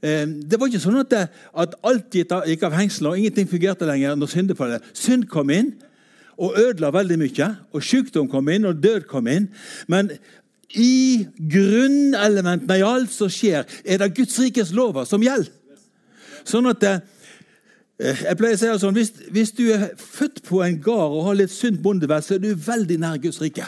Eh, 0.00 0.24
det 0.26 0.56
var 0.60 0.70
ikke 0.70 0.82
sånn 0.82 1.02
at, 1.02 1.12
det, 1.12 1.26
at 1.64 1.76
alt 1.86 2.16
gikk 2.16 2.66
av 2.66 2.76
hengsel, 2.76 3.10
og 3.10 3.20
ingenting 3.20 3.48
fungerte 3.50 3.88
lenger 3.88 4.16
når 4.16 4.32
syndefallet. 4.32 4.90
Synd 4.96 5.28
kom 5.32 5.52
inn 5.54 5.74
og 6.40 6.56
ødela 6.56 6.92
veldig 6.94 7.18
mye. 7.20 7.48
Og 7.76 7.84
sykdom 7.84 8.28
kom 8.32 8.48
inn, 8.48 8.68
og 8.68 8.80
død 8.82 9.06
kom 9.10 9.28
inn. 9.28 9.50
Men 9.92 10.10
i 10.70 11.26
grunnelementene 11.36 12.78
i 12.78 12.86
alt 12.86 13.12
som 13.12 13.30
skjer, 13.32 13.66
er 13.84 14.00
det 14.00 14.14
Guds 14.16 14.38
rikes 14.40 14.72
lover 14.74 15.08
som 15.08 15.22
gjelder. 15.22 15.52
Sånn 16.48 16.70
at 16.70 16.86
eh, 16.86 17.00
jeg 18.00 18.38
pleier 18.38 18.56
å 18.56 18.60
si 18.60 18.70
det 18.70 18.78
sånn, 18.80 18.96
hvis, 18.96 19.12
hvis, 19.34 19.52
du 19.58 19.66
er 19.74 19.90
født 20.00 20.40
på 20.46 20.62
en 20.64 20.78
gard 20.80 21.18
og 21.18 21.26
har 21.28 21.36
litt 21.42 21.52
sunt 21.52 21.82
bondevett, 21.84 22.24
så 22.24 22.38
er 22.38 22.44
du 22.44 22.54
veldig 22.54 22.96
nær 23.02 23.20
Guds 23.20 23.42
rike. 23.42 23.66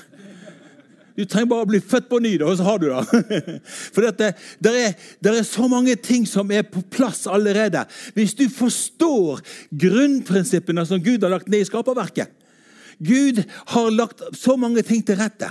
Du 1.23 1.29
trenger 1.31 1.52
bare 1.52 1.62
å 1.62 1.71
bli 1.71 1.79
født 1.79 2.09
på 2.11 2.19
ny, 2.19 2.33
og 2.43 2.57
så 2.59 2.67
har 2.67 2.81
du 2.83 2.88
det. 2.88 3.59
For 3.95 4.02
det, 4.02 4.33
der, 4.59 4.79
er, 4.88 4.95
der 5.23 5.37
er, 5.38 5.45
så 5.47 5.69
mange 5.71 5.95
ting 5.95 6.25
som 6.26 6.50
er 6.50 6.64
på 6.67 6.83
plass 6.91 7.29
allerede. 7.31 7.85
Hvis 8.17 8.35
du 8.35 8.49
forstår 8.50 9.38
grunnprinsippene 9.71 10.83
som 10.88 11.02
Gud 11.05 11.23
har 11.23 11.31
lagt 11.37 11.50
ned 11.52 11.62
i 11.62 11.69
skaperverket 11.69 12.38
Gud 13.02 13.41
har 13.73 13.91
lagt 13.95 14.23
så 14.38 14.57
mange 14.59 14.83
ting 14.87 15.00
til 15.07 15.19
rette. 15.19 15.49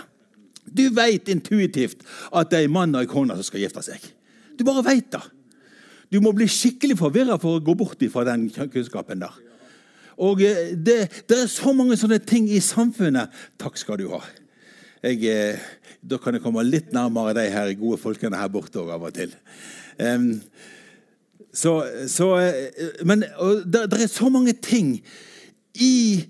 Du 0.68 0.86
vet 0.96 1.32
intuitivt 1.32 2.04
at 2.32 2.52
det 2.52 2.62
er 2.62 2.68
en 2.68 2.76
mann 2.76 2.96
og 2.96 3.04
en 3.04 3.12
kone 3.12 3.36
som 3.36 3.48
skal 3.48 3.64
gifte 3.64 3.84
seg. 3.84 4.04
Du 4.56 4.64
bare 4.68 4.86
vet 4.86 5.10
det. 5.16 5.24
Du 6.12 6.20
må 6.24 6.34
bli 6.36 6.48
skikkelig 6.52 7.00
forvirra 7.00 7.40
for 7.40 7.58
å 7.58 7.64
gå 7.64 7.76
bort 7.80 8.04
fra 8.12 8.24
den 8.28 8.50
kunnskapen 8.52 9.24
der. 9.24 9.36
Og 10.22 10.44
eh, 10.44 10.76
det, 10.76 11.00
det, 11.28 11.38
er 11.38 11.52
så 11.52 11.74
mange 11.76 11.98
sånne 12.00 12.20
ting 12.24 12.50
i 12.52 12.60
samfunnet. 12.64 13.32
Takk 13.60 13.80
skal 13.80 14.00
du 14.00 14.10
ha. 14.12 14.20
Jeg, 15.02 15.24
eh, 15.26 15.62
da 16.06 16.20
kan 16.22 16.36
jeg 16.38 16.44
komme 16.44 16.62
litt 16.66 16.92
nærmere 16.94 17.34
de 17.34 17.48
her 17.50 17.72
gode 17.80 17.98
folkene 18.02 18.38
her 18.38 18.52
borte 18.54 18.84
av 18.84 19.02
og 19.02 19.16
til. 19.16 19.34
Um, 19.98 20.36
så, 21.54 21.74
så, 22.08 22.28
eh, 22.38 23.02
men 23.06 23.26
det, 23.26 23.88
det, 23.90 23.98
er 23.98 24.12
så 24.12 24.30
mange 24.30 24.54
ting 24.54 24.94
i 25.82 26.22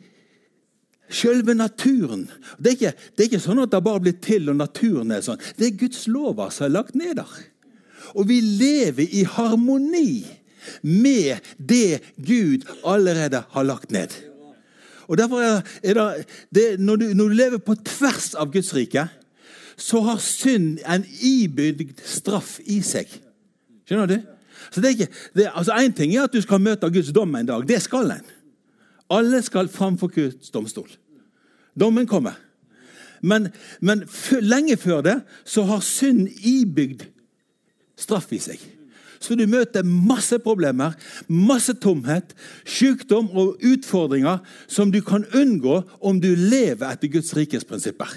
selve 1.11 1.53
naturen. 1.53 2.29
Det 2.57 2.71
er, 2.71 2.77
ikke, 2.77 2.93
det 3.11 3.25
er 3.25 3.29
ikke 3.33 3.43
sånn 3.43 3.63
at 3.65 3.75
det 3.75 3.83
bare 3.83 4.05
blir 4.07 4.17
til, 4.23 4.47
og 4.53 4.59
naturen 4.61 5.11
er 5.11 5.25
sånn. 5.25 5.41
Det 5.59 5.67
er 5.67 5.79
Guds 5.83 6.07
lover 6.07 6.55
som 6.55 6.69
er 6.69 6.75
lagt 6.79 6.95
ned 6.95 7.17
der. 7.19 7.37
Og 8.15 8.27
vi 8.31 8.39
lever 8.39 9.03
i 9.11 9.25
harmoni 9.27 10.23
med 10.87 11.43
det 11.57 12.01
Gud 12.15 12.63
allerede 12.87 13.43
har 13.51 13.67
lagt 13.67 13.91
ned. 13.91 14.15
Og 15.11 15.17
derfor 15.19 15.41
er 15.43 15.63
det, 15.83 16.25
det 16.55 16.67
når, 16.79 16.95
du, 16.95 17.05
når, 17.13 17.27
du, 17.27 17.35
lever 17.35 17.59
på 17.59 17.75
tvers 17.75 18.31
av 18.39 18.51
Guds 18.53 18.71
rike, 18.75 19.03
så 19.75 19.99
har 20.05 20.21
synd 20.23 20.79
en 20.87 21.03
ibygd 21.19 21.99
straff 22.07 22.59
i 22.63 22.79
seg. 22.85 23.11
Skjønner 23.87 24.07
du? 24.07 24.21
Så 24.71 24.79
det 24.79 24.87
er 24.87 24.95
ikke, 24.95 25.09
det, 25.35 25.49
altså 25.51 25.75
Én 25.75 25.95
ting 25.97 26.13
er 26.15 26.29
at 26.29 26.33
du 26.33 26.39
skal 26.43 26.61
møte 26.63 26.87
Guds 26.93 27.11
dom 27.11 27.35
en 27.35 27.49
dag. 27.49 27.65
Det 27.67 27.81
skal 27.83 28.13
en. 28.15 28.29
Alle 29.11 29.41
skal 29.43 29.67
framfor 29.67 30.13
Guds 30.15 30.53
domstol. 30.53 30.87
Dommen 31.75 32.07
kommer. 32.07 32.37
Men, 33.21 33.49
men 33.81 34.05
lenge 34.39 34.77
før 34.79 35.03
det 35.05 35.17
så 35.45 35.65
har 35.67 35.83
synd 35.85 36.29
ibygd 36.39 37.03
straff 37.99 38.31
i 38.31 38.39
seg. 38.41 38.63
Så 39.21 39.37
du 39.37 39.45
møter 39.45 39.85
masse 39.85 40.39
problemer, 40.41 40.95
masse 41.29 41.75
tomhet, 41.77 42.33
sykdom 42.65 43.29
og 43.37 43.61
utfordringer 43.61 44.41
som 44.65 44.91
du 44.91 44.97
kan 45.05 45.27
unngå 45.37 45.83
om 46.01 46.21
du 46.21 46.31
lever 46.33 46.87
etter 46.89 47.11
Guds 47.13 47.35
rikes 47.37 47.67
prinsipper. 47.67 48.09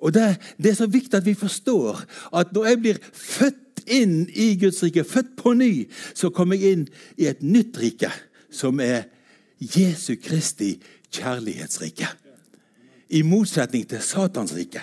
Og 0.00 0.14
det, 0.14 0.38
det, 0.56 0.70
er 0.70 0.78
så 0.78 0.88
viktig 0.88 1.18
at 1.18 1.26
vi 1.26 1.34
forstår 1.36 1.98
at 2.38 2.54
når 2.54 2.70
jeg 2.70 2.80
blir 2.80 3.02
født 3.12 3.82
inn 3.90 4.22
i 4.32 4.54
Guds 4.60 4.80
rike, 4.84 5.04
født 5.04 5.34
på 5.36 5.52
ny, 5.58 5.72
så 6.14 6.30
kommer 6.32 6.56
jeg 6.56 6.78
inn 6.78 6.86
i 7.20 7.26
et 7.28 7.42
nytt 7.44 7.76
rike, 7.80 8.08
som 8.54 8.80
er 8.80 9.10
Jesu 9.60 10.14
Kristi 10.22 10.76
kjærlighetsrike. 11.12 12.08
I 13.10 13.22
motsetning 13.26 13.84
til 13.90 14.00
Satans 14.04 14.54
rike. 14.54 14.82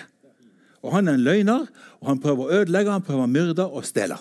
Og 0.84 0.92
Han 0.92 1.08
er 1.08 1.16
en 1.16 1.24
løgner, 1.24 1.66
og 1.98 2.08
han 2.12 2.20
prøver 2.22 2.44
å 2.44 2.58
ødelegge, 2.60 2.92
han 2.92 3.02
prøver 3.02 3.26
å 3.26 3.32
myrde 3.32 3.64
og 3.66 3.86
stjele. 3.88 4.18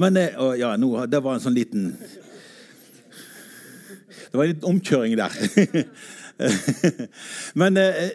Men 0.00 0.16
eh, 0.16 0.36
ja, 0.60 0.74
nå, 0.76 0.92
Det 1.06 1.22
var 1.22 1.36
en 1.36 1.44
sånn 1.44 1.56
liten 1.56 1.92
Det 4.30 4.38
var 4.38 4.44
en 4.44 4.52
liten 4.52 4.70
omkjøring 4.70 5.16
der. 5.18 5.32
Men 7.60 7.76
eh, 7.76 8.10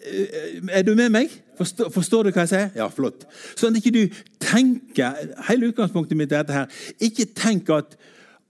er 0.72 0.86
du 0.86 0.96
med 0.96 1.12
meg? 1.14 1.34
Forstår, 1.58 1.90
forstår, 1.94 2.24
du 2.24 2.32
hva 2.32 2.46
jeg 2.46 2.52
sier? 2.52 2.72
Ja, 2.76 2.88
flott. 2.92 3.26
Sånn 3.56 3.76
at 3.76 3.80
ikke 3.80 3.94
du 3.96 4.22
tenker 4.44 5.20
Hele 5.50 5.70
utgangspunktet 5.72 6.18
mitt 6.20 6.34
er 6.34 6.44
dette 6.44 6.56
her. 6.56 6.82
Ikke 7.04 7.28
tenk 7.38 7.70
at, 7.76 7.98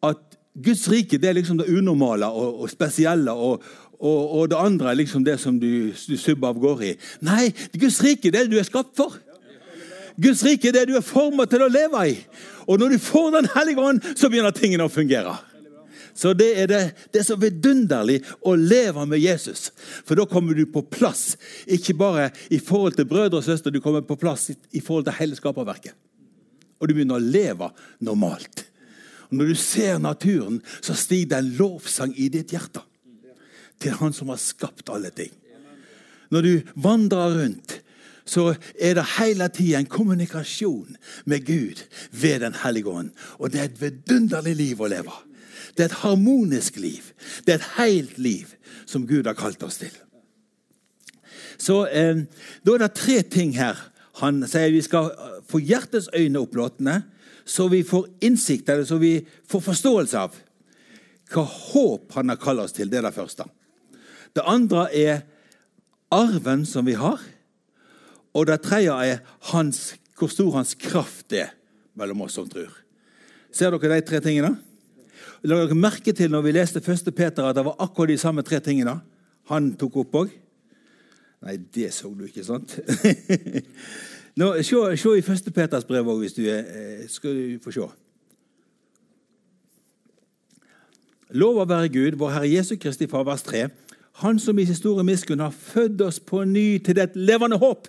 at 0.05 0.21
Guds 0.55 0.85
rike 0.91 1.19
det 1.19 1.29
er 1.29 1.37
liksom 1.37 1.59
det 1.59 1.67
unormale 1.67 2.29
og, 2.31 2.61
og 2.63 2.71
spesielle. 2.71 3.33
Og, 3.33 3.63
og, 3.99 4.21
og, 4.39 4.49
det 4.51 4.59
andre 4.59 4.91
er 4.91 5.01
liksom 5.01 5.25
det 5.25 5.39
som 5.41 5.59
du, 5.59 5.91
du 5.91 6.17
subber 6.17 6.53
av 6.53 6.59
gårde 6.61 6.91
i. 6.93 6.95
Nei, 7.25 7.49
Guds 7.75 8.01
rike 8.03 8.31
det 8.31 8.39
er 8.39 8.49
det 8.49 8.55
du 8.55 8.61
er 8.61 8.67
skapt 8.67 8.95
for. 8.97 9.17
Guds 10.21 10.45
rike 10.47 10.71
det 10.71 10.81
er 10.81 10.87
det 10.87 10.95
du 10.95 10.99
er 11.01 11.05
formet 11.05 11.51
til 11.51 11.65
å 11.65 11.71
leve 11.71 12.05
i. 12.13 12.19
Og 12.65 12.79
når 12.79 12.95
du 12.95 13.01
får 13.01 13.31
Den 13.35 13.49
hellige 13.55 13.81
ånd, 13.81 14.01
så 14.17 14.29
begynner 14.29 14.55
tingene 14.55 14.87
å 14.87 14.91
fungere. 14.91 15.35
Så 16.15 16.31
det 16.33 16.47
er, 16.55 16.67
det, 16.71 16.81
det 17.11 17.19
er 17.19 17.27
så 17.27 17.35
vidunderlig 17.35 18.21
å 18.47 18.53
leve 18.55 19.03
med 19.09 19.19
Jesus. 19.19 19.67
For 20.07 20.15
da 20.15 20.23
kommer 20.29 20.55
du 20.55 20.63
på 20.71 20.85
plass. 20.87 21.33
Ikke 21.67 21.95
bare 21.99 22.29
i 22.47 22.59
forhold 22.63 22.95
til 22.95 23.07
brødre 23.09 23.41
og 23.41 23.43
søstre, 23.43 23.73
du 23.73 23.81
kommer 23.83 24.05
på 24.07 24.15
plass 24.19 24.47
i, 24.53 24.79
forhold 24.79 25.09
til 25.09 25.17
hele 25.19 25.35
skaperverket. 25.35 25.91
Og 26.79 26.87
du 26.87 26.95
begynner 26.95 27.19
å 27.19 27.25
leve 27.25 27.67
normalt. 27.99 28.63
Og 29.27 29.35
Når 29.41 29.51
du 29.51 29.59
ser 29.59 29.99
naturen, 29.99 30.61
så 30.79 30.95
stiger 30.95 31.33
det 31.33 31.41
en 31.41 31.53
lovsang 31.59 32.15
i 32.15 32.29
ditt 32.31 32.55
hjerte 32.55 32.83
til 33.83 33.97
Han 33.99 34.15
som 34.15 34.31
har 34.31 34.39
skapt 34.39 34.87
alle 34.93 35.11
ting. 35.11 35.33
Når 36.31 36.47
du 36.47 36.53
vandrer 36.79 37.35
rundt, 37.41 37.79
så 38.25 38.55
er 38.81 38.97
det 38.97 39.05
hele 39.19 39.47
tida 39.53 39.79
en 39.79 39.89
kommunikasjon 39.89 40.97
med 41.25 41.45
Gud 41.45 41.83
ved 42.11 42.39
Den 42.39 42.55
hellige 42.63 42.89
ånd. 42.89 43.11
Og 43.37 43.51
det 43.51 43.59
er 43.59 43.69
et 43.69 43.81
vidunderlig 43.81 44.55
liv 44.55 44.81
å 44.81 44.89
leve. 44.89 45.13
Det 45.77 45.85
er 45.85 45.91
et 45.91 46.01
harmonisk 46.01 46.79
liv. 46.81 47.11
Det 47.45 47.53
er 47.53 47.59
et 47.59 47.73
helt 47.77 48.17
liv 48.17 48.55
som 48.85 49.07
Gud 49.07 49.27
har 49.27 49.37
kalt 49.37 49.63
oss 49.63 49.77
til. 49.77 49.93
Så 51.57 51.85
eh, 51.87 52.25
Da 52.65 52.73
er 52.73 52.85
det 52.85 52.95
tre 52.97 53.21
ting 53.21 53.53
her. 53.57 53.77
Han 54.21 54.43
sier 54.47 54.73
vi 54.73 54.81
skal 54.83 55.11
eh, 55.11 55.37
få 55.47 55.59
hjertets 55.59 56.09
øyne 56.15 56.39
opplåtne, 56.39 57.03
så 57.45 57.67
vi 57.69 57.83
får 57.83 58.07
innsikt, 58.25 58.69
eller 58.69 58.85
så 58.85 58.97
vi 58.97 59.19
får 59.47 59.61
forståelse 59.61 60.17
av 60.17 60.35
hva 61.33 61.43
håp 61.45 62.13
han 62.17 62.31
har 62.31 62.41
kalt 62.41 62.63
oss 62.63 62.73
til. 62.73 62.89
Det 62.89 62.99
er 62.99 63.07
det 63.07 63.15
første. 63.15 63.45
Det 64.35 64.43
andre 64.45 64.87
er 64.95 65.23
arven 66.11 66.65
som 66.65 66.85
vi 66.85 66.95
har. 66.97 67.21
Og 68.35 68.47
det 68.49 68.59
tredje 68.65 68.91
er 68.91 69.21
hans, 69.51 69.95
hvor 70.19 70.31
stor 70.31 70.51
hans 70.57 70.75
kraft 70.75 71.33
er 71.33 71.53
mellom 71.95 72.25
oss 72.25 72.35
som 72.35 72.47
tror. 72.51 72.73
Ser 73.55 73.71
dere 73.71 73.95
de 73.95 74.07
tre 74.07 74.19
tingene? 74.23 74.55
La 75.45 75.59
dere 75.61 75.77
merke 75.77 76.11
til 76.15 76.31
når 76.33 76.43
vi 76.43 76.55
leste 76.57 76.81
1. 76.83 77.13
Peter, 77.15 77.45
at 77.45 77.55
det 77.55 77.63
var 77.65 77.79
akkurat 77.79 78.11
de 78.11 78.17
samme 78.19 78.43
tre 78.43 78.59
tingene 78.59 78.99
han 79.51 79.71
tok 79.79 80.01
opp 80.03 80.17
òg? 80.23 80.33
Nei, 81.45 81.59
det 81.75 81.91
så 81.93 82.09
du 82.09 82.25
ikke, 82.25 82.43
sant? 82.43 82.79
Nå, 84.39 84.49
se, 84.65 84.79
se, 84.99 85.13
i 85.15 85.23
1. 85.23 85.51
Peters 85.55 85.85
brev 85.87 86.09
òg, 86.09 86.23
hvis 86.25 86.35
du 86.35 86.43
er 86.49 86.65
eh, 86.65 87.05
Skal 87.07 87.37
du 87.37 87.59
få 87.63 87.71
se. 87.71 87.87
Lov 91.35 91.61
å 91.61 91.67
være 91.69 91.91
Gud, 91.93 92.17
vår 92.19 92.33
Herre 92.35 92.49
Jesu 92.51 92.75
Kristi 92.81 93.07
Far, 93.11 93.23
vers 93.27 93.45
3. 93.45 93.67
Han 94.23 94.39
som 94.39 94.59
i 94.59 94.65
sin 94.67 94.77
store 94.77 95.03
miskunn 95.07 95.43
har 95.43 95.55
født 95.55 96.01
oss 96.03 96.19
på 96.19 96.43
ny 96.47 96.77
til 96.83 96.97
det 96.97 97.13
levende 97.15 97.59
håp. 97.61 97.87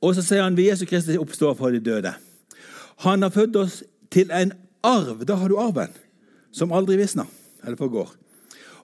Og 0.00 0.14
så 0.16 0.24
sier 0.24 0.44
han 0.44 0.56
ved 0.56 0.70
Jesu 0.70 0.86
Kristi 0.88 1.18
oppstår 1.20 1.56
for 1.58 1.74
de 1.74 1.80
døde. 1.84 2.12
Han 3.04 3.22
har 3.22 3.32
født 3.34 3.56
oss 3.60 3.82
til 4.12 4.32
en 4.32 4.52
arv, 4.84 5.24
da 5.28 5.36
har 5.36 5.48
du 5.48 5.58
arven, 5.60 5.92
som 6.52 6.72
aldri 6.72 6.96
visner 7.00 7.28
eller 7.64 7.76
forgår. 7.76 8.08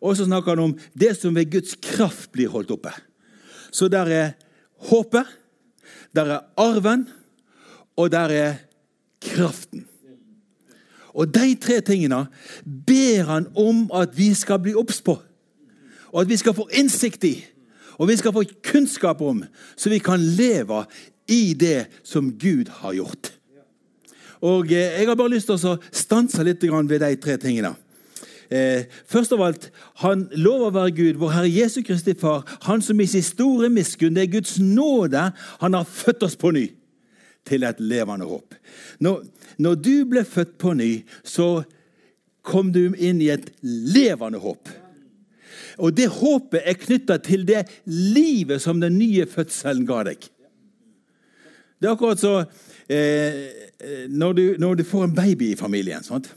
Og 0.04 0.16
så 0.16 0.26
snakker 0.28 0.54
han 0.54 0.64
om 0.64 0.76
det 0.92 1.14
som 1.16 1.34
ved 1.34 1.50
Guds 1.50 1.76
kraft 1.82 2.30
blir 2.32 2.52
holdt 2.52 2.74
oppe. 2.74 2.92
Så 3.72 3.88
der 3.88 4.08
er 4.12 4.32
håpet, 4.90 5.24
der 6.14 6.36
er 6.36 6.44
arven, 6.56 7.08
og 7.96 8.12
der 8.12 8.32
er 8.32 8.54
kraften. 9.24 9.86
Og 11.16 11.32
de 11.32 11.54
tre 11.56 11.80
tingene 11.80 12.26
ber 12.64 13.24
han 13.24 13.48
om 13.56 13.86
at 13.94 14.12
vi 14.16 14.34
skal 14.36 14.60
bli 14.60 14.74
obs 14.76 15.00
på. 15.00 15.16
Og 16.12 16.20
at 16.20 16.28
vi 16.28 16.36
skal 16.36 16.54
få 16.54 16.68
innsikt 16.76 17.24
i. 17.24 17.34
Og 17.96 18.08
vi 18.10 18.16
skal 18.16 18.34
få 18.34 18.44
kunnskap 18.64 19.20
om, 19.24 19.44
så 19.76 19.90
vi 19.92 19.98
kan 19.98 20.20
leve 20.20 20.84
i 21.28 21.54
det 21.54 21.86
som 22.04 22.30
Gud 22.38 22.68
har 22.82 22.94
gjort. 22.94 23.32
Og 24.44 24.72
eh, 24.72 25.00
Jeg 25.00 25.08
har 25.08 25.16
bare 25.16 25.32
lyst 25.32 25.48
til 25.48 25.56
å 25.56 25.76
stanse 25.90 26.44
litt 26.44 26.62
ved 26.62 27.00
de 27.00 27.16
tre 27.16 27.36
tingene. 27.40 27.74
Eh, 28.50 28.84
først 29.06 29.32
av 29.32 29.42
alt, 29.42 29.70
Han 29.96 30.28
lover 30.32 30.68
å 30.68 30.74
være 30.74 30.94
Gud, 30.94 31.16
vår 31.18 31.32
Herre 31.34 31.50
Jesu 31.50 31.82
Kristi 31.82 32.14
Far, 32.14 32.44
Han 32.62 32.82
som 32.82 33.00
i 33.00 33.06
sin 33.06 33.22
store 33.22 33.68
miskunn, 33.68 34.14
det 34.14 34.22
er 34.22 34.34
Guds 34.38 34.58
nåde, 34.58 35.32
han 35.60 35.74
har 35.74 35.84
født 35.84 36.22
oss 36.22 36.36
på 36.36 36.52
ny 36.52 36.70
til 37.46 37.64
et 37.64 37.80
levende 37.80 38.26
håp. 38.26 38.54
Når, 39.00 39.24
når 39.58 39.74
du 39.74 40.04
ble 40.04 40.24
født 40.24 40.58
på 40.58 40.74
ny, 40.74 41.04
så 41.24 41.64
kom 42.42 42.72
du 42.72 42.94
inn 42.94 43.20
i 43.22 43.30
et 43.30 43.50
levende 43.62 44.38
håp. 44.38 44.68
Og 45.78 45.92
det 45.96 46.08
håpet 46.12 46.62
er 46.64 46.78
knytta 46.80 47.18
til 47.24 47.44
det 47.48 47.66
livet 47.90 48.62
som 48.62 48.80
den 48.80 48.96
nye 48.98 49.26
fødselen 49.28 49.86
ga 49.88 50.02
deg. 50.08 50.24
Det 51.76 51.88
er 51.88 51.92
akkurat 51.92 52.20
så 52.22 52.38
eh, 52.88 53.66
Eh, 53.80 54.08
når 54.08 54.32
du, 54.32 54.44
når 54.58 54.74
du, 54.74 54.84
får 54.84 55.04
en 55.04 55.14
baby 55.14 55.52
i 55.52 55.58
familien, 55.58 56.04
sant? 56.04 56.32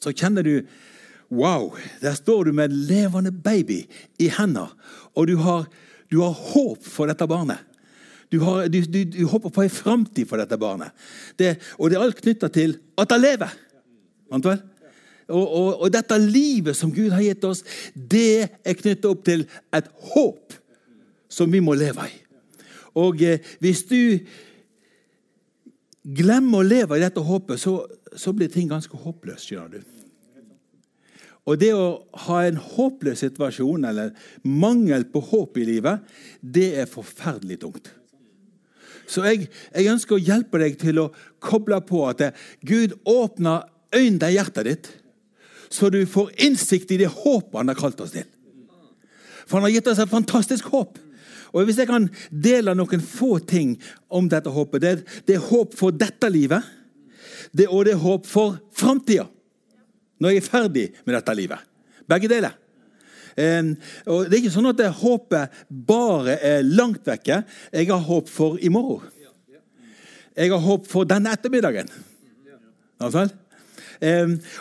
så 0.00 0.12
kjenner 0.12 0.44
du 0.44 0.60
Wow! 1.26 1.74
Der 2.00 2.14
står 2.14 2.44
du 2.46 2.52
med 2.54 2.70
en 2.70 2.82
levende 2.86 3.32
baby 3.32 3.80
i 4.22 4.28
hendene, 4.30 4.68
og 5.18 5.26
du 5.26 5.34
har, 5.42 5.64
du 6.06 6.20
har 6.22 6.30
håp 6.30 6.84
for 6.86 7.10
dette 7.10 7.26
barnet. 7.26 7.58
Du, 8.30 8.38
har, 8.44 8.68
du, 8.70 8.78
du, 8.86 9.00
du 9.10 9.24
håper 9.26 9.50
på 9.50 9.64
en 9.64 9.72
framtid 9.72 10.28
for 10.30 10.38
dette 10.38 10.54
barnet. 10.58 10.94
Det, 11.38 11.56
og 11.78 11.90
det 11.90 11.98
er 11.98 12.04
alt 12.04 12.22
knytta 12.22 12.50
til 12.54 12.76
at 12.94 13.10
det 13.10 13.18
lever. 13.18 13.58
Og, 15.26 15.42
og, 15.42 15.70
og, 15.82 15.88
dette 15.90 16.18
livet 16.22 16.76
som 16.78 16.92
Gud 16.94 17.10
har 17.10 17.24
gitt 17.24 17.44
oss, 17.48 17.64
det 17.94 18.46
er 18.62 18.78
knyttet 18.78 19.08
opp 19.10 19.24
til 19.26 19.42
et 19.74 19.88
håp 20.12 20.54
som 21.28 21.50
vi 21.50 21.62
må 21.64 21.74
leve 21.74 22.06
i. 22.06 22.14
Og 22.96 23.20
eh, 23.26 23.42
hvis 23.60 23.82
du 23.90 24.00
glemmer 26.16 26.62
å 26.62 26.66
leve 26.66 26.96
i 26.96 27.02
dette 27.02 27.22
håpet, 27.26 27.58
så, 27.60 27.80
så 28.14 28.32
blir 28.32 28.52
ting 28.52 28.70
ganske 28.70 29.02
håpløst. 29.02 29.50
skjønner 29.50 29.82
du. 29.82 29.92
Og 31.46 31.58
det 31.60 31.72
å 31.74 32.02
ha 32.26 32.40
en 32.46 32.58
håpløs 32.58 33.22
situasjon, 33.22 33.86
eller 33.86 34.14
mangel 34.42 35.06
på 35.10 35.22
håp 35.28 35.58
i 35.62 35.66
livet, 35.68 36.02
det 36.40 36.72
er 36.82 36.90
forferdelig 36.90 37.60
tungt. 37.62 37.90
Så 39.06 39.22
jeg, 39.22 39.46
jeg 39.70 39.92
ønsker 39.92 40.16
å 40.16 40.22
hjelpe 40.22 40.58
deg 40.58 40.78
til 40.80 40.98
å 41.04 41.10
koble 41.42 41.78
på 41.86 42.02
at 42.08 42.24
Gud 42.66 42.96
åpner 43.06 43.68
øynene 43.94 44.30
i 44.32 44.38
hjertet 44.38 44.66
ditt, 44.66 44.88
så 45.68 45.90
du 45.90 46.00
får 46.06 46.32
innsikt 46.46 46.90
i 46.94 47.00
det 47.00 47.10
håpet 47.12 47.58
han 47.58 47.72
har 47.72 47.78
kalt 47.78 48.00
oss 48.00 48.14
til. 48.14 48.26
For 49.46 49.58
han 49.58 49.68
har 49.68 49.76
gitt 49.76 49.90
oss 49.90 50.00
et 50.02 50.10
fantastisk 50.10 50.70
håp. 50.74 50.98
Og 51.54 51.64
Hvis 51.64 51.78
jeg 51.80 51.88
kan 51.88 52.08
dele 52.30 52.74
noen 52.76 53.00
få 53.00 53.38
ting 53.38 53.76
om 54.12 54.28
dette 54.28 54.50
håpet 54.52 54.82
Det, 54.82 55.34
er 55.36 55.48
håp 55.50 55.74
for 55.78 55.94
dette 55.94 56.28
livet, 56.28 56.62
det, 57.52 57.68
og 57.68 57.86
det 57.86 57.94
er 57.94 58.02
håp 58.02 58.26
for 58.26 58.58
framtida. 58.74 59.28
Når 60.20 60.32
jeg 60.32 60.42
er 60.42 60.48
ferdig 60.50 60.86
med 61.04 61.14
dette 61.14 61.34
livet. 61.36 61.58
Begge 62.08 62.28
deler. 62.28 62.56
Og 63.36 64.26
Det 64.26 64.34
er 64.34 64.40
ikke 64.40 64.54
sånn 64.54 64.70
at 64.72 64.82
håpet 65.00 65.64
bare 65.68 66.38
er 66.40 66.64
langt 66.66 67.06
vekke. 67.06 67.42
Jeg 67.72 67.88
har 67.90 68.04
håp 68.08 68.28
for 68.32 68.58
i 68.58 68.72
morgen. 68.72 69.04
Jeg 70.36 70.52
har 70.52 70.60
håp 70.60 70.88
for 70.88 71.08
denne 71.08 71.32
ettermiddagen. 71.32 71.88
Ja, 73.00 73.08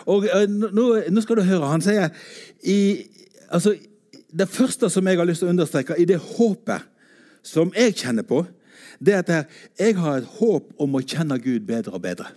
og 0.06 0.28
uh, 0.30 0.46
nå, 0.50 0.86
nå, 1.12 1.24
skal 1.24 1.40
du 1.40 1.46
høre. 1.48 1.72
Han 1.72 1.84
sier 1.84 2.10
i, 2.64 3.06
altså, 3.50 3.76
det 4.32 4.50
første 4.52 4.90
som 4.92 5.08
jeg 5.08 5.20
har 5.20 5.28
lyst 5.28 5.44
til 5.44 5.50
å 5.50 5.56
understreke 5.56 5.98
i 6.00 6.08
det 6.08 6.20
håpet 6.22 6.88
som 7.46 7.74
jeg 7.76 7.96
kjenner 8.00 8.26
på, 8.28 8.44
det 9.00 9.14
er 9.14 9.24
at 9.24 9.56
jeg 9.80 9.98
har 10.00 10.22
et 10.22 10.36
håp 10.40 10.72
om 10.82 10.96
å 10.96 11.04
kjenne 11.04 11.38
Gud 11.44 11.68
bedre 11.68 11.98
og 11.98 12.04
bedre. 12.06 12.32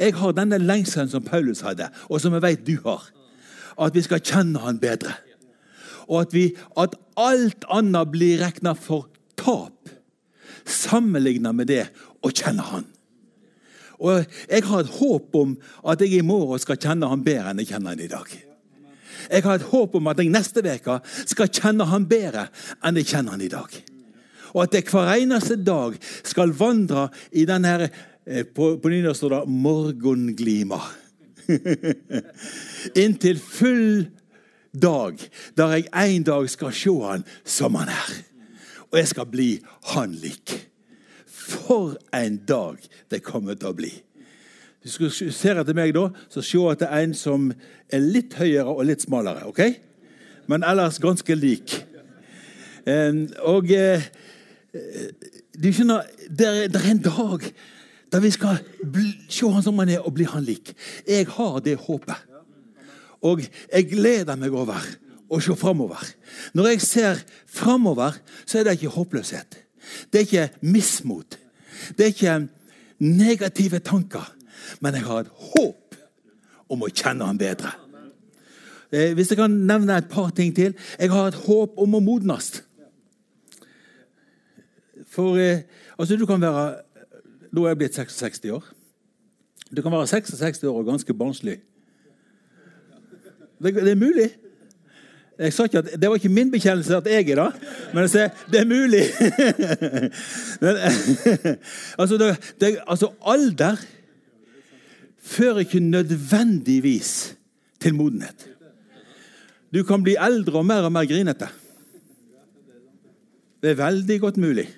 Jeg 0.00 0.14
har 0.16 0.32
denne 0.36 0.58
lengselen 0.60 1.10
som 1.12 1.24
Paulus 1.24 1.60
hadde, 1.64 1.88
og 2.08 2.20
som 2.20 2.34
jeg 2.36 2.44
vet 2.44 2.66
du 2.66 2.76
har. 2.84 3.04
At 3.76 3.96
vi 3.96 4.02
skal 4.04 4.22
kjenne 4.24 4.62
Han 4.64 4.78
bedre. 4.80 5.12
Og 6.08 6.22
at, 6.22 6.32
vi, 6.32 6.54
at 6.78 6.94
alt 7.20 7.66
annet 7.72 8.12
blir 8.12 8.40
regna 8.40 8.72
for 8.78 9.10
tap 9.36 9.90
sammenligna 10.66 11.52
med 11.52 11.68
det 11.70 11.84
å 12.24 12.32
kjenne 12.32 12.64
Han. 12.70 12.86
Og 13.98 14.24
Jeg 14.50 14.64
har 14.64 14.80
et 14.80 14.96
håp 14.98 15.34
om 15.34 15.56
at 15.88 16.00
jeg 16.00 16.18
i 16.18 16.26
morgen 16.26 16.58
skal 16.58 16.76
kjenne 16.76 17.08
Han 17.08 17.24
bedre 17.24 17.50
enn 17.50 17.58
jeg 17.64 17.72
kjenner 17.72 17.94
Han 17.94 18.04
i 18.04 18.12
dag. 18.12 18.36
Jeg 19.30 19.42
har 19.42 19.58
et 19.58 19.68
håp 19.70 19.94
om 19.98 20.10
at 20.10 20.20
jeg 20.20 20.30
neste 20.32 20.62
uke 20.62 20.98
skal 21.26 21.50
kjenne 21.50 21.86
han 21.88 22.06
bedre 22.08 22.48
enn 22.84 23.00
jeg 23.00 23.10
kjenner 23.10 23.36
han 23.36 23.44
i 23.44 23.52
dag. 23.52 23.72
Og 24.54 24.62
at 24.64 24.76
jeg 24.76 24.86
hver 24.90 25.12
eneste 25.16 25.56
dag 25.60 25.96
skal 26.24 26.54
vandre 26.56 27.08
i 27.32 27.46
den 27.48 27.66
her 27.66 27.88
eh, 27.88 28.44
På, 28.44 28.76
på 28.78 28.88
nynorsk 28.88 29.20
står 29.20 29.34
det 29.34 29.42
'morgenglima'. 29.48 30.82
Inntil 33.02 33.38
full 33.38 34.06
dag, 34.74 35.18
der 35.56 35.76
jeg 35.76 36.16
en 36.16 36.22
dag 36.22 36.50
skal 36.50 36.72
se 36.72 36.90
han 36.90 37.24
som 37.44 37.74
han 37.74 37.88
er. 37.88 38.10
Og 38.90 38.98
jeg 38.98 39.08
skal 39.08 39.26
bli 39.26 39.60
han 39.94 40.12
lik. 40.12 40.68
For 41.46 41.94
en 42.16 42.40
dag 42.48 42.82
det 43.12 43.22
kommer 43.26 43.54
til 43.58 43.70
å 43.70 43.76
bli. 43.78 43.92
Hvis 44.82 44.98
du 44.98 45.30
ser 45.34 45.58
etter 45.58 45.74
meg, 45.74 45.94
da, 45.96 46.08
så 46.30 46.42
se 46.44 46.60
at 46.70 46.82
det 46.82 46.88
er 46.90 47.04
en 47.06 47.14
som 47.16 47.48
er 47.90 48.02
litt 48.02 48.36
høyere 48.38 48.70
og 48.70 48.84
litt 48.86 49.02
smalere. 49.02 49.46
ok? 49.50 49.62
Men 50.46 50.62
ellers 50.66 51.00
ganske 51.02 51.34
lik. 51.34 51.74
og 53.42 53.72
eh, 53.74 54.06
du 55.56 55.72
skjønner, 55.72 56.06
det 56.30 56.46
er, 56.70 56.90
en 56.90 57.02
dag 57.02 57.48
der 58.12 58.22
vi 58.22 58.30
skal 58.30 58.60
se 59.28 59.50
han 59.50 59.64
som 59.64 59.78
han 59.82 59.90
er, 59.90 60.06
og 60.06 60.14
bli 60.14 60.26
han 60.30 60.46
lik. 60.46 60.70
Jeg 61.08 61.26
har 61.34 61.58
det 61.64 61.78
håpet. 61.82 62.22
Og 63.26 63.42
jeg 63.42 63.90
gleder 63.90 64.38
meg 64.38 64.54
over 64.54 64.82
å 65.26 65.40
se 65.42 65.56
framover. 65.58 66.02
Når 66.54 66.74
jeg 66.74 66.86
ser 66.86 67.22
framover, 67.50 68.20
så 68.46 68.60
er 68.60 68.68
det 68.68 68.78
ikke 68.78 68.94
håpløshet. 69.00 69.65
Det 70.12 70.20
er 70.20 70.26
ikke 70.26 70.66
mismot. 70.66 71.38
Det 71.96 72.04
er 72.06 72.14
ikke 72.14 72.36
negative 72.98 73.78
tanker. 73.78 74.32
Men 74.80 74.94
jeg 74.94 75.06
har 75.06 75.24
et 75.24 75.34
håp 75.52 75.98
om 76.72 76.82
å 76.82 76.90
kjenne 76.90 77.26
han 77.28 77.38
bedre. 77.38 77.72
Eh, 78.92 79.12
hvis 79.14 79.30
jeg 79.30 79.38
kan 79.38 79.50
nevne 79.50 79.98
et 79.98 80.08
par 80.10 80.30
ting 80.30 80.54
til. 80.54 80.74
Jeg 80.98 81.10
har 81.10 81.28
et 81.28 81.40
håp 81.46 81.78
om 81.78 81.98
å 81.98 82.02
modnes. 82.02 82.62
For 85.10 85.38
eh, 85.40 85.66
altså, 85.98 86.16
du 86.16 86.26
kan 86.26 86.42
være 86.42 86.82
Nå 87.56 87.62
er 87.64 87.72
jeg 87.72 87.78
blitt 87.80 87.96
66 87.96 88.50
år. 88.52 88.64
Du 89.72 89.80
kan 89.80 89.92
være 89.94 90.06
66 90.10 90.64
år 90.68 90.76
og 90.76 90.88
ganske 90.90 91.14
barnslig. 91.16 91.54
Det, 93.62 93.72
det 93.72 93.94
er 93.94 93.96
mulig. 93.96 94.26
Jeg 95.36 95.52
sa 95.52 95.66
ikke 95.68 95.82
at, 95.82 95.90
Det 96.00 96.08
var 96.08 96.16
ikke 96.16 96.32
min 96.32 96.50
bekjennelse 96.50 96.96
at 96.96 97.08
jeg 97.10 97.28
er 97.30 97.40
det, 97.42 97.72
men 97.92 98.06
jeg 98.06 98.12
sier 98.14 98.30
det 98.52 98.60
er 98.60 98.70
mulig. 98.70 99.02
men, 100.62 100.80
altså, 102.00 102.18
det, 102.20 102.30
det, 102.60 102.78
altså, 102.88 103.10
alder 103.20 103.76
fører 105.20 105.58
ikke 105.66 105.80
nødvendigvis 105.80 107.36
til 107.80 107.94
modenhet. 107.94 108.48
Du 109.74 109.82
kan 109.84 110.02
bli 110.02 110.16
eldre 110.16 110.62
og 110.62 110.66
mer 110.66 110.88
og 110.88 110.92
mer 110.92 111.04
grinete. 111.04 111.48
Det 113.62 113.70
er 113.70 113.80
veldig 113.82 114.20
godt 114.20 114.36
mulig. 114.36 114.68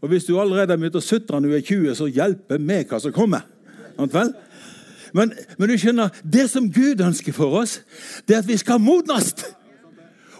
Og 0.00 0.08
hvis 0.08 0.24
du 0.24 0.36
allerede 0.40 0.70
har 0.70 0.78
begynt 0.78 0.98
å 0.98 1.02
sutre 1.02 1.40
når 1.40 1.48
du 1.48 1.56
er 1.56 1.64
20, 1.64 1.94
så 1.98 2.06
hjelper 2.06 2.60
meg 2.62 2.90
hva 2.90 3.00
som 3.02 3.14
kommer. 3.16 3.46
Men, 3.96 5.32
men, 5.56 5.70
du 5.70 5.78
skjønner, 5.80 6.12
det 6.22 6.48
som 6.52 6.68
Gud 6.72 7.00
ønsker 7.00 7.32
for 7.32 7.62
oss, 7.62 7.78
det 8.28 8.36
er 8.36 8.42
at 8.44 8.50
vi 8.50 8.58
skal 8.60 8.82
modnes. 8.82 9.32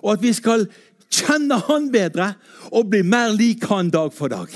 Og 0.03 0.17
at 0.17 0.23
vi 0.23 0.33
skal 0.37 0.67
kjenne 1.13 1.59
Han 1.69 1.91
bedre 1.93 2.33
og 2.73 2.91
bli 2.91 3.03
mer 3.07 3.35
lik 3.37 3.65
Han 3.71 3.91
dag 3.95 4.13
for 4.15 4.33
dag. 4.33 4.51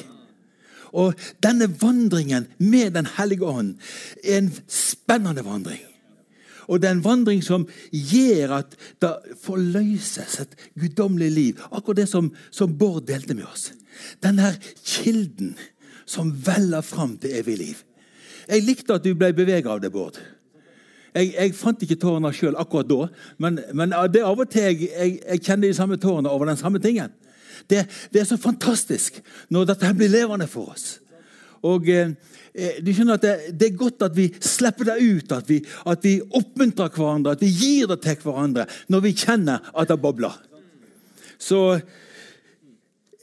Og 0.90 1.14
denne 1.42 1.68
vandringen 1.80 2.48
med 2.58 2.96
Den 2.96 3.06
hellige 3.16 3.46
ånd 3.46 3.76
er 4.24 4.40
en 4.40 4.52
spennende 4.66 5.44
vandring. 5.46 5.82
Og 6.70 6.78
det 6.78 6.86
er 6.86 6.94
en 6.94 7.04
vandring 7.04 7.42
som 7.42 7.66
gjør 7.90 8.60
at 8.60 8.76
det 9.02 9.36
forløses 9.42 10.38
et 10.44 10.52
guddommelig 10.78 11.30
liv. 11.34 11.62
Akkurat 11.70 12.04
det 12.04 12.08
som, 12.10 12.30
som 12.50 12.76
Bård 12.78 13.08
delte 13.08 13.34
med 13.34 13.48
oss. 13.50 13.72
Denne 14.22 14.52
kilden 14.86 15.56
som 16.06 16.30
veller 16.46 16.84
fram 16.86 17.16
til 17.18 17.34
evig 17.40 17.56
liv. 17.58 17.80
Jeg 18.46 18.66
likte 18.66 18.96
at 18.98 19.06
du 19.06 19.14
ble 19.18 19.32
beveget 19.34 19.66
av 19.70 19.82
det, 19.82 19.90
Bård. 19.94 20.18
Jeg, 21.14 21.32
jeg, 21.34 21.54
fant 21.58 21.82
ikke 21.82 21.98
tårene 21.98 22.30
sjøl 22.34 22.58
akkurat 22.60 22.88
da, 22.90 23.06
men, 23.42 23.58
men, 23.74 23.94
det 24.12 24.22
er 24.22 24.28
av 24.28 24.38
og 24.38 24.50
til 24.50 24.68
jeg, 24.68 24.90
jeg, 24.92 25.16
jeg, 25.24 25.42
kjenner 25.42 25.66
de 25.66 25.76
samme 25.76 25.98
tårene 25.98 26.30
over 26.30 26.50
den 26.50 26.60
samme 26.60 26.78
tingen. 26.82 27.10
Det, 27.70 27.84
det 28.12 28.22
er 28.22 28.28
så 28.28 28.38
fantastisk 28.40 29.18
når 29.50 29.72
dette 29.72 29.94
blir 29.98 30.12
levende 30.12 30.46
for 30.50 30.72
oss. 30.74 30.98
Og 31.66 31.88
eh, 31.92 32.12
eh, 32.54 32.78
du 32.80 32.92
skjønner 32.94 33.18
at 33.18 33.24
det, 33.24 33.34
det, 33.58 33.68
er 33.68 33.80
godt 33.80 34.06
at 34.06 34.14
vi 34.16 34.28
slipper 34.40 34.88
det 34.88 35.00
ut, 35.00 35.34
at 35.36 35.50
vi, 35.50 35.58
at 35.92 36.06
vi, 36.06 36.14
oppmuntrer 36.38 36.92
hverandre, 36.94 37.34
at 37.36 37.42
vi 37.44 37.50
gir 37.52 37.90
det 37.90 38.00
til 38.04 38.22
hverandre 38.22 38.66
når 38.92 39.04
vi 39.04 39.16
kjenner 39.16 39.72
at 39.74 39.90
det 39.90 39.98
bobler. 40.00 40.38
Så 41.40 41.80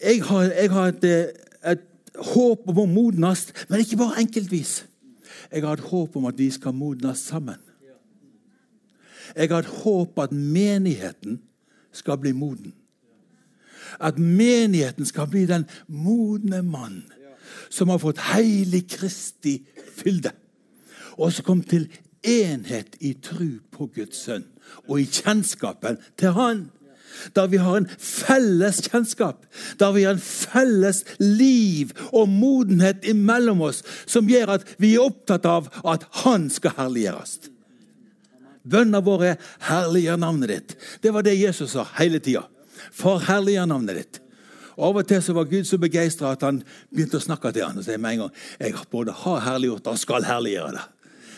jeg 0.02 0.22
har, 0.26 0.52
jeg 0.52 0.74
har 0.74 0.94
et, 0.94 1.08
eh, 1.08 1.72
et, 1.74 1.86
håp 2.18 2.70
om 2.72 2.80
å 2.82 2.88
modnes, 2.90 3.44
men 3.70 3.84
ikke 3.84 4.00
bare 4.00 4.24
enkeltvis. 4.24 4.80
Jeg 5.52 5.62
har 5.62 5.78
et 5.78 5.90
håp 5.92 6.16
om 6.18 6.26
at 6.26 6.38
vi 6.40 6.48
skal 6.50 6.74
modnes 6.74 7.22
sammen. 7.30 7.60
Jeg 9.36 9.50
har 9.50 9.60
et 9.64 9.76
håp 9.84 10.20
at 10.20 10.32
menigheten 10.32 11.42
skal 11.94 12.18
bli 12.22 12.32
moden. 12.32 12.74
At 14.00 14.20
menigheten 14.20 15.06
skal 15.06 15.28
bli 15.32 15.46
den 15.46 15.66
modne 15.88 16.62
mann 16.62 17.04
som 17.70 17.90
har 17.90 18.00
fått 18.00 18.22
heilig 18.34 18.86
Kristi 18.92 19.60
fylde. 19.98 20.32
Og 21.18 21.34
som 21.34 21.46
kom 21.48 21.64
til 21.66 21.88
enhet 22.28 22.98
i 23.00 23.14
tru 23.24 23.60
på 23.74 23.90
Guds 23.96 24.24
sønn 24.28 24.46
og 24.88 25.00
i 25.02 25.08
kjennskapen 25.08 26.00
til 26.20 26.36
Han. 26.38 26.66
Da 27.34 27.48
vi 27.50 27.58
har 27.58 27.80
en 27.80 27.88
felles 27.90 28.84
kjennskap, 28.86 29.46
da 29.80 29.90
vi 29.96 30.04
har 30.06 30.18
en 30.18 30.22
felles 30.22 31.04
liv 31.18 31.94
og 32.12 32.28
modenhet 32.30 33.08
imellom 33.10 33.64
oss, 33.66 33.82
som 34.06 34.30
gjør 34.30 34.58
at 34.58 34.68
vi 34.78 34.94
er 34.94 35.08
opptatt 35.08 35.48
av 35.50 35.72
at 35.88 36.06
Han 36.24 36.50
skal 36.54 36.76
herliggjøres. 36.78 37.40
Bønna 38.70 39.00
vår 39.00 39.24
er 39.24 39.36
'herliggjør 39.60 40.18
navnet 40.18 40.50
ditt'. 40.50 40.76
Det 41.04 41.14
var 41.14 41.22
det 41.22 41.40
Jesus 41.40 41.72
sa 41.72 41.86
hele 41.98 42.20
tida. 42.20 42.48
Far, 42.92 43.20
herliggjør 43.20 43.66
navnet 43.66 43.96
ditt. 43.96 44.20
Og 44.78 44.90
Av 44.90 44.98
og 44.98 45.08
til 45.08 45.22
så 45.22 45.34
var 45.34 45.50
Gud 45.50 45.66
så 45.66 45.78
begeistra 45.78 46.32
at 46.32 46.44
han 46.46 46.64
begynte 46.94 47.18
å 47.18 47.24
snakke 47.24 47.52
til 47.52 47.66
ham 47.66 47.78
og 47.78 47.86
sier 47.86 47.98
med 47.98 48.12
en 48.12 48.20
gang 48.20 48.32
jeg 48.60 48.76
både 48.92 49.12
har 49.12 49.40
herliggjort 49.40 49.88
og 49.88 49.98
skal 49.98 50.28
herliggjøre 50.28 50.72
det. 50.78 50.86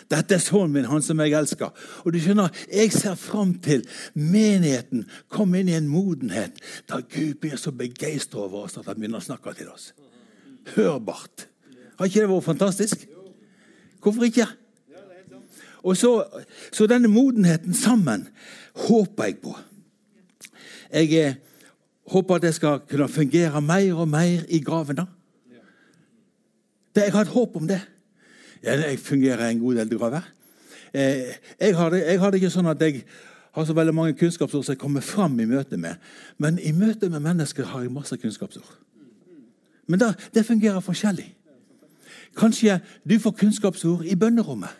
Dette 0.10 0.36
er 0.36 0.42
sønnen 0.42 0.74
min, 0.74 0.88
han 0.90 1.04
som 1.06 1.20
jeg 1.22 1.36
elsker. 1.38 1.70
Og 2.04 2.14
du 2.14 2.20
skjønner, 2.20 2.50
Jeg 2.74 2.92
ser 2.92 3.16
fram 3.16 3.54
til 3.62 3.86
menigheten 4.14 5.06
komme 5.30 5.60
inn 5.60 5.70
i 5.70 5.78
en 5.78 5.88
modenhet 5.88 6.58
da 6.90 7.00
Gud 7.00 7.38
blir 7.42 7.58
så 7.58 7.72
begeistra 7.72 8.40
over 8.40 8.66
oss 8.66 8.78
at 8.78 8.90
han 8.90 8.98
begynner 8.98 9.22
å 9.22 9.28
snakke 9.28 9.54
til 9.54 9.70
oss. 9.70 9.94
Hørbart. 10.76 11.48
Har 12.00 12.10
ikke 12.10 12.22
det 12.22 12.30
vært 12.30 12.44
fantastisk? 12.44 13.06
Hvorfor 14.02 14.26
ikke? 14.26 14.48
Og 15.84 15.98
så, 15.98 16.24
så 16.72 16.88
denne 16.88 17.08
modenheten 17.08 17.74
sammen 17.74 18.28
håper 18.88 19.30
jeg 19.30 19.38
på. 19.44 19.56
Jeg 20.94 21.14
eh, 21.20 21.38
håper 22.10 22.36
at 22.36 22.48
det 22.48 22.56
skal 22.56 22.82
kunne 22.90 23.08
fungere 23.08 23.62
mer 23.62 23.94
og 23.96 24.08
mer 24.08 24.44
i 24.50 24.60
gravene. 24.60 25.06
Det, 26.96 27.06
jeg 27.06 27.14
har 27.14 27.22
et 27.22 27.36
håp 27.36 27.56
om 27.56 27.68
det. 27.68 27.82
Jeg 28.64 29.00
fungerer 29.00 29.50
en 29.50 29.60
god 29.60 29.76
del 29.76 29.98
graver. 29.98 30.22
Eh, 30.94 31.36
jeg, 31.60 31.76
har 31.76 31.90
det, 31.90 32.04
jeg 32.08 32.20
har 32.20 32.32
det 32.32 32.42
ikke 32.42 32.54
sånn 32.54 32.72
at 32.72 32.82
jeg 32.82 33.04
har 33.56 33.66
så 33.66 33.74
veldig 33.78 33.94
mange 33.96 34.18
kunnskapsord 34.18 34.66
som 34.66 34.74
jeg 34.74 34.82
kommer 34.82 35.06
fram 35.06 35.40
i 35.40 35.48
møte 35.48 35.78
med. 35.78 36.02
Men 36.38 36.60
i 36.60 36.74
møte 36.76 37.10
med 37.10 37.24
mennesker 37.24 37.70
har 37.72 37.86
jeg 37.86 37.94
masse 37.94 38.18
kunnskapsord. 38.18 38.74
Men 39.88 40.00
det, 40.00 40.14
det 40.34 40.46
fungerer 40.46 40.84
forskjellig. 40.86 41.28
Kanskje 42.38 42.80
du 43.10 43.18
får 43.20 43.38
kunnskapsord 43.40 44.06
i 44.06 44.16
bønnerommet. 44.16 44.74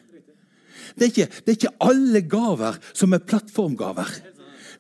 Det 0.96 1.08
er, 1.08 1.12
ikke, 1.12 1.28
det 1.46 1.54
er 1.54 1.58
ikke 1.58 1.78
alle 1.86 2.22
gaver 2.22 2.78
som 2.94 3.14
er 3.14 3.24
plattformgaver. 3.24 4.12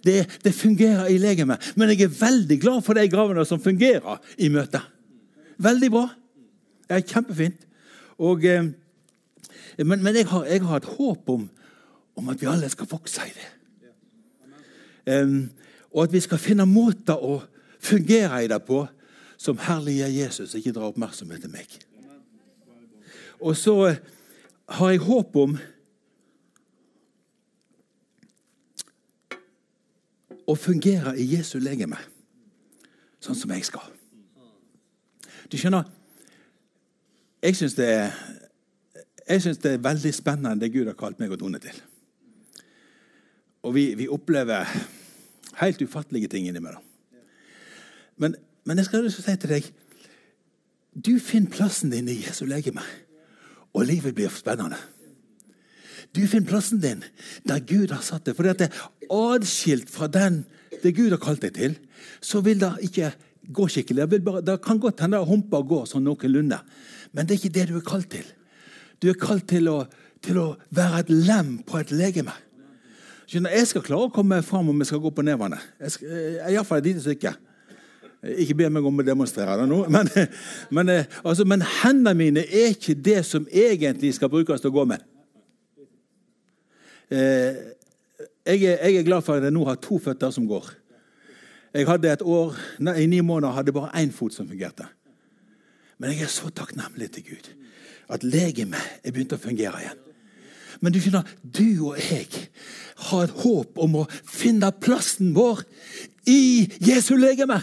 Det, 0.05 0.23
det 0.43 0.53
fungerer 0.55 1.09
i 1.11 1.17
legemet. 1.19 1.73
Men 1.75 1.91
jeg 1.91 2.07
er 2.07 2.19
veldig 2.19 2.59
glad 2.61 2.81
for 2.85 2.95
de 2.95 3.07
gavene 3.11 3.45
som 3.45 3.61
fungerer 3.61 4.21
i 4.37 4.49
møtet. 4.49 4.85
Veldig 5.59 5.91
bra. 5.91 6.05
Det 6.87 6.97
er 6.97 7.07
kjempefint. 7.07 7.65
Og, 8.19 8.45
eh, 8.45 8.71
men, 9.77 10.03
men 10.03 10.15
jeg, 10.15 10.27
har, 10.27 10.45
jeg, 10.45 10.63
har, 10.63 10.77
et 10.77 10.91
håp 10.97 11.29
om, 11.29 11.49
om, 12.15 12.29
at 12.29 12.41
vi 12.41 12.47
alle 12.51 12.69
skal 12.69 12.87
vokse 12.89 13.27
i 13.27 13.35
det. 13.35 13.49
Um, 15.09 15.49
og 15.95 16.03
at 16.03 16.13
vi 16.13 16.19
skal 16.21 16.41
finne 16.41 16.67
måter 16.69 17.17
å 17.17 17.39
fungere 17.81 18.43
i 18.43 18.49
det 18.51 18.59
på 18.67 18.83
som 19.39 19.59
herlige 19.63 20.09
Jesus 20.11 20.53
ikke 20.59 20.73
drar 20.75 20.91
oppmerksomhet 20.91 21.41
til 21.45 21.53
meg. 21.53 21.71
Og 23.39 23.55
så 23.57 23.75
har 24.69 24.91
jeg 24.91 25.05
håp 25.07 25.37
om 25.39 25.55
å 30.49 30.55
fungere 30.57 31.13
i 31.19 31.27
Jesu 31.35 31.59
legeme, 31.61 31.99
sånn 33.21 33.37
som 33.37 33.51
jeg 33.53 33.67
skal. 33.67 33.85
Du 35.49 35.57
skjønner, 35.57 35.85
jeg 37.43 37.57
syns 37.57 37.77
det, 37.77 37.89
det, 39.29 39.73
er 39.73 39.83
veldig 39.83 40.13
spennende 40.15 40.59
det 40.61 40.71
Gud 40.73 40.89
har 40.89 40.97
kalt 40.97 41.21
meg 41.21 41.33
og 41.33 41.41
Tone 41.41 41.61
til. 41.61 41.77
Og 43.63 43.75
vi, 43.75 43.85
vi 43.99 44.09
opplever 44.09 44.67
helt 45.59 45.81
ufattelige 45.83 46.31
ting 46.31 46.47
innimellom. 46.47 46.83
Men, 48.19 48.35
men 48.65 48.79
jeg 48.79 48.89
skal 48.89 49.07
si 49.11 49.35
til 49.39 49.53
deg 49.53 49.69
du 50.99 51.13
finner 51.21 51.53
plassen 51.53 51.91
din 51.93 52.09
i 52.09 52.17
Jesu 52.17 52.47
legeme, 52.49 52.81
og 53.77 53.85
livet 53.85 54.15
blir 54.17 54.31
spennende. 54.33 54.79
Du 56.15 56.23
finner 56.27 56.49
plassen 56.49 56.81
din 56.81 57.03
der 57.47 57.61
Gud 57.61 57.93
har 57.93 58.01
satt 58.05 58.25
deg. 58.25 58.37
For 58.37 58.47
det 58.47 58.69
er 58.69 58.81
adskilt 59.09 59.91
fra 59.93 60.09
den 60.11 60.43
det 60.83 60.95
Gud 60.95 61.11
har 61.11 61.21
kalt 61.21 61.43
deg 61.43 61.55
til, 61.57 61.75
så 62.23 62.41
vil 62.45 62.59
det 62.61 62.71
ikke 62.87 63.11
gå 63.53 63.67
skikkelig. 63.71 64.05
Det, 64.09 64.21
bare, 64.23 64.43
det 64.45 64.59
kan 64.63 64.79
godt 64.79 65.03
hende 65.03 65.21
humpa 65.27 65.61
går 65.65 65.87
sånn 65.89 66.05
noenlunde, 66.07 66.59
men 67.11 67.27
det 67.27 67.35
er 67.35 67.41
ikke 67.41 67.55
det 67.57 67.65
du 67.71 67.79
er 67.79 67.87
kalt 67.87 68.09
til. 68.13 68.27
Du 68.99 69.09
er 69.11 69.19
kalt 69.19 69.47
til 69.49 69.69
å, 69.71 69.81
til 70.23 70.39
å 70.41 70.47
være 70.75 71.03
et 71.03 71.11
lem 71.11 71.57
på 71.67 71.79
et 71.81 71.91
legeme. 71.95 72.35
Skjønner, 73.29 73.53
Jeg 73.53 73.69
skal 73.69 73.85
klare 73.85 74.07
å 74.07 74.13
komme 74.13 74.41
fram 74.45 74.71
om 74.71 74.81
jeg 74.81 74.89
skal 74.89 75.03
gå 75.03 75.11
på 75.13 75.25
nevene. 75.25 75.59
Iallfall 75.79 76.81
et 76.81 76.89
lite 76.89 77.03
stykke. 77.05 77.35
Ikke 78.41 78.57
be 78.57 78.67
meg 78.73 78.83
om 78.85 78.99
å 78.99 79.05
demonstrere 79.05 79.55
det 79.61 79.67
nå, 79.69 79.83
men, 79.95 80.09
men, 80.75 80.89
altså, 81.23 81.45
men 81.47 81.63
hendene 81.83 82.17
mine 82.17 82.43
er 82.43 82.73
ikke 82.73 82.97
det 82.97 83.21
som 83.27 83.45
egentlig 83.47 84.15
skal 84.17 84.31
brukes 84.33 84.63
til 84.63 84.73
å 84.73 84.79
gå 84.81 84.87
med. 84.89 85.05
Eh, 87.09 87.55
jeg, 88.45 88.63
er, 88.63 88.77
jeg 88.87 88.95
er 88.95 89.07
glad 89.07 89.21
for 89.25 89.37
at 89.37 89.43
jeg 89.43 89.55
nå 89.55 89.65
har 89.65 89.79
to 89.81 89.99
føtter 90.01 90.33
som 90.33 90.47
går. 90.49 90.67
Jeg 91.73 91.85
hadde 91.85 92.11
et 92.11 92.21
år, 92.25 92.55
I 92.97 93.05
ni 93.05 93.21
måneder 93.21 93.53
hadde 93.53 93.69
jeg 93.69 93.77
bare 93.77 94.01
én 94.01 94.11
fot 94.13 94.33
som 94.33 94.47
fungerte. 94.49 94.87
Men 95.97 96.13
jeg 96.13 96.25
er 96.25 96.31
så 96.33 96.49
takknemlig 96.49 97.11
til 97.11 97.25
Gud 97.31 97.49
at 98.09 98.23
legemet 98.25 99.01
er 99.03 99.13
begynt 99.13 99.35
å 99.35 99.41
fungere 99.41 99.83
igjen. 99.83 99.99
Men 100.79 100.93
du 100.95 100.99
skjønner, 101.01 101.27
du 101.43 101.91
og 101.91 101.99
jeg 101.99 102.47
har 103.09 103.25
et 103.25 103.35
håp 103.43 103.77
om 103.83 103.99
å 103.99 104.07
finne 104.23 104.71
plassen 104.81 105.33
vår 105.35 105.61
i 106.29 106.65
Jesu 106.81 107.15
legeme. 107.19 107.59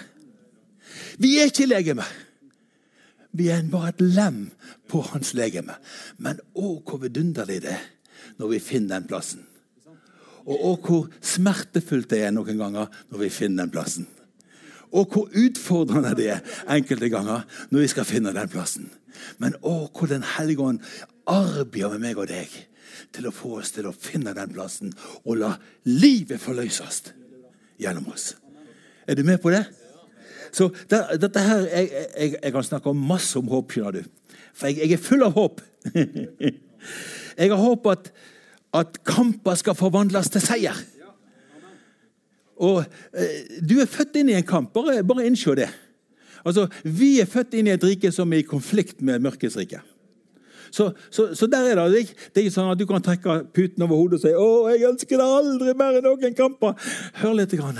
Vi 1.19 1.37
er 1.41 1.51
ikke 1.51 1.67
legeme. 1.67 2.05
Vi 3.37 3.49
er 3.53 3.65
bare 3.73 3.91
et 3.95 4.05
lem 4.05 4.47
på 4.89 5.03
hans 5.11 5.33
legeme. 5.37 5.79
Men 6.23 6.39
å, 6.55 6.77
hvor 6.85 7.01
vidunderlig 7.03 7.63
det 7.65 7.75
er 7.75 7.85
når 8.41 8.53
vi 8.55 8.63
finner 8.63 8.97
den 8.97 9.09
plassen. 9.11 9.47
Og 10.47 10.63
og 10.71 10.87
hvor 10.87 11.09
smertefullt 11.21 12.11
det 12.11 12.23
er 12.23 12.35
noen 12.35 12.59
ganger 12.59 12.93
når 13.11 13.25
vi 13.25 13.33
finner 13.35 13.65
den 13.65 13.75
plassen. 13.75 14.07
Og 14.95 15.11
hvor 15.11 15.33
utfordrende 15.35 16.15
det 16.17 16.29
er 16.37 16.55
enkelte 16.71 17.11
ganger 17.11 17.43
når 17.73 17.83
vi 17.83 17.91
skal 17.91 18.07
finne 18.09 18.35
den 18.37 18.49
plassen. 18.53 18.91
Men 19.43 19.57
å, 19.63 19.89
hvor 19.91 20.07
Den 20.07 20.25
hellige 20.37 20.63
ånd 20.63 20.81
arbeider 21.27 21.97
med 21.97 22.05
meg 22.05 22.19
og 22.21 22.29
deg 22.31 22.53
til 23.13 23.27
å 23.27 23.35
få 23.35 23.57
oss 23.61 23.73
til 23.75 23.89
å 23.89 23.95
finne 23.97 24.35
den 24.37 24.53
plassen 24.55 24.93
og 25.25 25.41
la 25.41 25.55
livet 25.89 26.41
forløses 26.41 27.03
gjennom 27.81 28.07
oss. 28.13 28.35
Er 29.07 29.19
du 29.19 29.25
med 29.27 29.41
på 29.43 29.51
det? 29.51 29.65
Så 30.53 30.71
det, 30.91 31.01
dette 31.21 31.43
her, 31.43 31.67
jeg, 31.67 31.91
jeg, 31.93 32.37
jeg, 32.43 32.53
kan 32.53 32.65
snakke 32.65 32.95
masse 32.97 33.37
om 33.39 33.51
håp, 33.51 33.73
skjønner 33.73 33.99
du. 33.99 34.37
For 34.57 34.71
jeg, 34.71 34.87
jeg 34.87 34.97
er 34.97 35.03
full 35.03 35.27
av 35.27 35.37
håp. 35.37 35.61
jeg 37.37 37.53
har 37.53 37.61
håp 37.61 37.87
at, 37.93 38.13
at 38.75 39.01
kamper 39.05 39.55
skal 39.55 39.77
forvandles 39.79 40.31
til 40.33 40.45
seier. 40.45 40.79
Og 42.57 42.85
eh, 43.13 43.59
Du 43.61 43.79
er 43.81 43.91
født 43.91 44.17
inn 44.17 44.31
i 44.33 44.39
en 44.39 44.47
kamp. 44.47 44.73
Bare, 44.75 45.03
bare 45.05 45.27
innsjå 45.29 45.57
det. 45.59 45.69
Altså, 46.47 46.69
Vi 46.85 47.19
er 47.21 47.29
født 47.29 47.55
inn 47.59 47.69
i 47.69 47.75
et 47.75 47.85
rike 47.85 48.13
som 48.13 48.33
er 48.33 48.45
i 48.45 48.49
konflikt 48.49 49.03
med 49.05 49.25
mørkets 49.25 49.59
rike. 49.59 49.83
Så, 50.71 50.91
så, 51.11 51.35
så, 51.35 51.47
der 51.47 51.71
er 51.71 51.79
det. 51.89 52.09
Det 52.35 52.41
er 52.41 52.47
ikke 52.47 52.57
sånn 52.57 52.73
at 52.73 52.81
du 52.81 52.87
kan 52.89 53.05
trekke 53.05 53.39
puten 53.55 53.85
over 53.87 53.97
hodet 53.97 54.19
og 54.19 54.25
si 54.25 54.33
'Å, 54.35 54.49
jeg 54.75 54.89
ønsker 54.91 55.21
det 55.21 55.29
aldri 55.39 55.75
mer 55.79 55.99
enn 55.99 56.05
noen 56.05 56.35
kamper'. 56.37 56.75
Hør 57.23 57.37
litt. 57.39 57.55
Grann. 57.57 57.79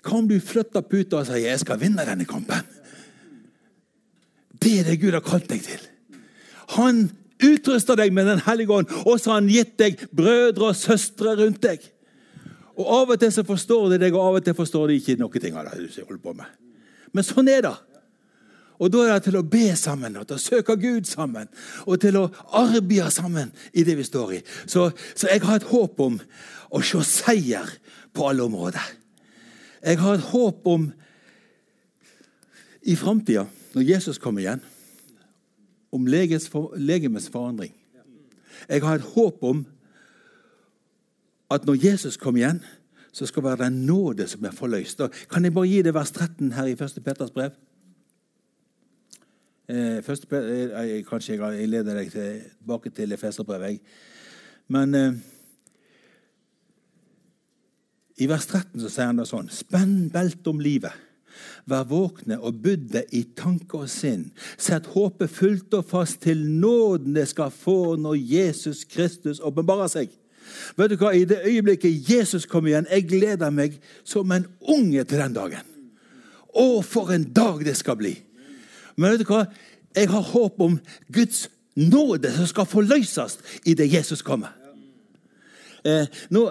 Hva 0.00 0.16
om 0.16 0.28
du 0.28 0.38
flytter 0.40 0.86
puta 0.86 1.20
og 1.20 1.26
sier 1.26 1.42
'Jeg 1.42 1.60
skal 1.60 1.80
vinne 1.80 2.06
denne 2.06 2.24
kampen'? 2.24 2.64
Det 4.60 4.80
er 4.80 4.84
det 4.84 5.00
Gud 5.00 5.12
har 5.12 5.24
kalt 5.24 5.48
deg 5.48 5.62
til. 5.64 5.80
Han 6.76 7.10
utruster 7.46 7.98
deg 7.98 8.12
med 8.12 8.26
Den 8.26 8.42
hellige 8.46 8.72
ånd, 8.72 8.90
og 9.04 9.20
så 9.20 9.32
har 9.32 9.40
han 9.40 9.50
gitt 9.50 9.76
deg 9.80 10.00
brødre 10.12 10.72
og 10.72 10.78
søstre 10.78 11.36
rundt 11.38 11.62
deg. 11.64 11.84
Og 12.80 12.88
Av 12.88 13.12
og 13.12 13.20
til 13.20 13.32
så 13.34 13.44
forstår 13.44 13.92
de 13.92 14.00
deg, 14.00 14.16
og 14.16 14.24
av 14.24 14.40
og 14.40 14.44
til 14.44 14.56
forstår 14.56 14.88
de 14.88 14.98
ikke 15.00 15.18
noe 15.20 15.30
av 15.52 15.70
det 15.70 15.86
du 15.86 16.02
holder 16.04 16.22
på 16.24 16.34
med. 16.38 16.58
Men 17.12 17.26
sånn 17.26 17.50
er 17.50 17.64
det. 17.66 17.76
Og 18.80 18.88
Da 18.88 19.02
er 19.04 19.18
det 19.18 19.26
til 19.28 19.36
å 19.36 19.44
be 19.44 19.74
sammen, 19.76 20.16
og 20.16 20.26
til 20.26 20.38
å 20.38 20.40
søke 20.40 20.76
Gud 20.80 21.04
sammen 21.04 21.50
og 21.84 22.00
til 22.00 22.16
å 22.16 22.30
arbeide 22.56 23.10
sammen 23.12 23.52
i 23.76 23.84
det 23.84 23.98
vi 23.98 24.06
står 24.06 24.32
i. 24.38 24.40
Så, 24.64 24.88
så 25.14 25.28
jeg 25.28 25.44
har 25.44 25.60
et 25.60 25.68
håp 25.68 26.00
om 26.00 26.16
å 26.72 26.80
se 26.80 27.02
seier 27.04 27.68
på 28.16 28.30
alle 28.30 28.46
områder. 28.46 28.80
Jeg 29.84 30.00
har 30.00 30.16
et 30.16 30.30
håp 30.32 30.66
om 30.68 30.88
i 32.88 32.96
framtida, 32.96 33.44
når 33.76 33.84
Jesus 33.84 34.18
kommer 34.18 34.40
igjen, 34.40 34.64
om 35.92 36.06
legemets 36.06 37.28
forandring. 37.30 37.74
Jeg 38.68 38.82
har 38.82 38.94
et 38.94 39.10
håp 39.14 39.42
om 39.42 39.64
at 41.50 41.66
når 41.66 41.80
Jesus 41.84 42.16
kommer 42.16 42.40
igjen, 42.40 42.62
så 43.12 43.26
skal 43.26 43.42
det 43.42 43.48
være 43.50 43.64
den 43.64 43.80
nåde 43.86 44.26
som 44.28 44.44
er 44.44 44.54
forløst. 44.54 45.00
kan 45.30 45.44
jeg 45.44 45.54
bare 45.54 45.68
gi 45.68 45.82
det 45.82 45.94
vers 45.94 46.10
13 46.10 46.52
her 46.52 46.66
i 46.66 46.72
1. 46.72 47.02
Peters 47.04 47.30
brev? 47.30 47.50
Eh, 49.68 50.02
første, 50.02 50.26
eh, 50.36 51.04
kanskje 51.06 51.36
jeg 51.38 51.68
leder 51.68 51.94
deg 51.94 52.10
tilbake 52.10 52.90
til 52.90 53.12
Efeserbrevet. 53.12 53.80
Men 54.68 54.94
eh, 54.94 55.12
i 58.16 58.26
vers 58.26 58.46
13 58.46 58.80
så 58.80 58.90
sier 58.90 59.06
han 59.06 59.20
det 59.20 59.28
sånn 59.30 59.50
Spenn 59.54 60.10
beltet 60.10 60.46
om 60.50 60.58
livet. 60.60 60.92
Vær 61.70 61.86
våkne 61.90 62.38
og 62.40 62.60
budde 62.64 63.04
i 63.16 63.22
tanke 63.36 63.84
og 63.84 63.90
sinn. 63.90 64.28
Sett 64.58 64.88
håpet 64.94 65.30
fullt 65.32 65.76
og 65.78 65.86
fast 65.90 66.22
til 66.24 66.42
nåden 66.48 67.14
det 67.16 67.28
skal 67.30 67.52
få 67.54 67.96
når 68.00 68.18
Jesus 68.18 68.84
Kristus 68.88 69.42
åpenbarer 69.44 69.90
seg. 69.92 70.10
Vet 70.78 70.92
du 70.92 70.96
hva? 70.98 71.12
I 71.14 71.26
det 71.28 71.42
øyeblikket 71.46 72.10
Jesus 72.10 72.46
kommer 72.48 72.72
igjen, 72.72 72.88
jeg 72.90 73.08
gleder 73.10 73.52
meg 73.54 73.76
som 74.04 74.30
en 74.34 74.48
unge 74.60 75.04
til 75.04 75.22
den 75.22 75.36
dagen. 75.36 75.66
Å, 76.50 76.82
for 76.82 77.12
en 77.14 77.28
dag 77.30 77.62
det 77.66 77.76
skal 77.78 77.98
bli! 78.00 78.16
Men 78.96 79.14
vet 79.14 79.22
du 79.22 79.30
hva? 79.30 79.44
Jeg 79.96 80.10
har 80.10 80.32
håp 80.32 80.60
om 80.62 80.78
Guds 81.12 81.48
nåde 81.78 82.32
som 82.34 82.48
skal 82.50 82.68
forløses 82.68 83.38
idet 83.66 83.88
Jesus 83.92 84.22
kommer. 84.26 84.52
Eh, 85.86 86.06
nå, 86.34 86.50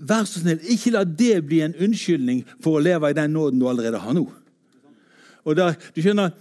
Vær 0.00 0.24
så 0.24 0.40
snill, 0.40 0.60
ikke 0.72 0.94
la 0.94 1.04
det 1.04 1.42
bli 1.44 1.60
en 1.64 1.76
unnskyldning 1.76 2.44
for 2.62 2.78
å 2.78 2.84
leve 2.84 3.10
i 3.10 3.16
den 3.16 3.34
nåden 3.36 3.60
du 3.60 3.66
allerede 3.68 4.00
har 4.00 4.16
nå. 4.16 4.24
Og 5.44 5.56
da, 5.56 5.72
du 5.94 6.00
skjønner, 6.02 6.32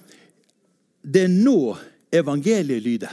Det 0.99 1.21
er 1.23 1.31
nå 1.31 1.77
evangeliet 2.11 2.83
lyder. 2.83 3.11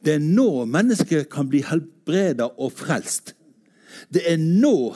Det 0.00 0.14
er 0.16 0.22
nå 0.22 0.64
mennesker 0.64 1.26
kan 1.30 1.48
bli 1.50 1.60
helbreda 1.60 2.46
og 2.56 2.72
frelst. 2.72 3.34
Det 4.08 4.22
er 4.26 4.38
nå 4.40 4.94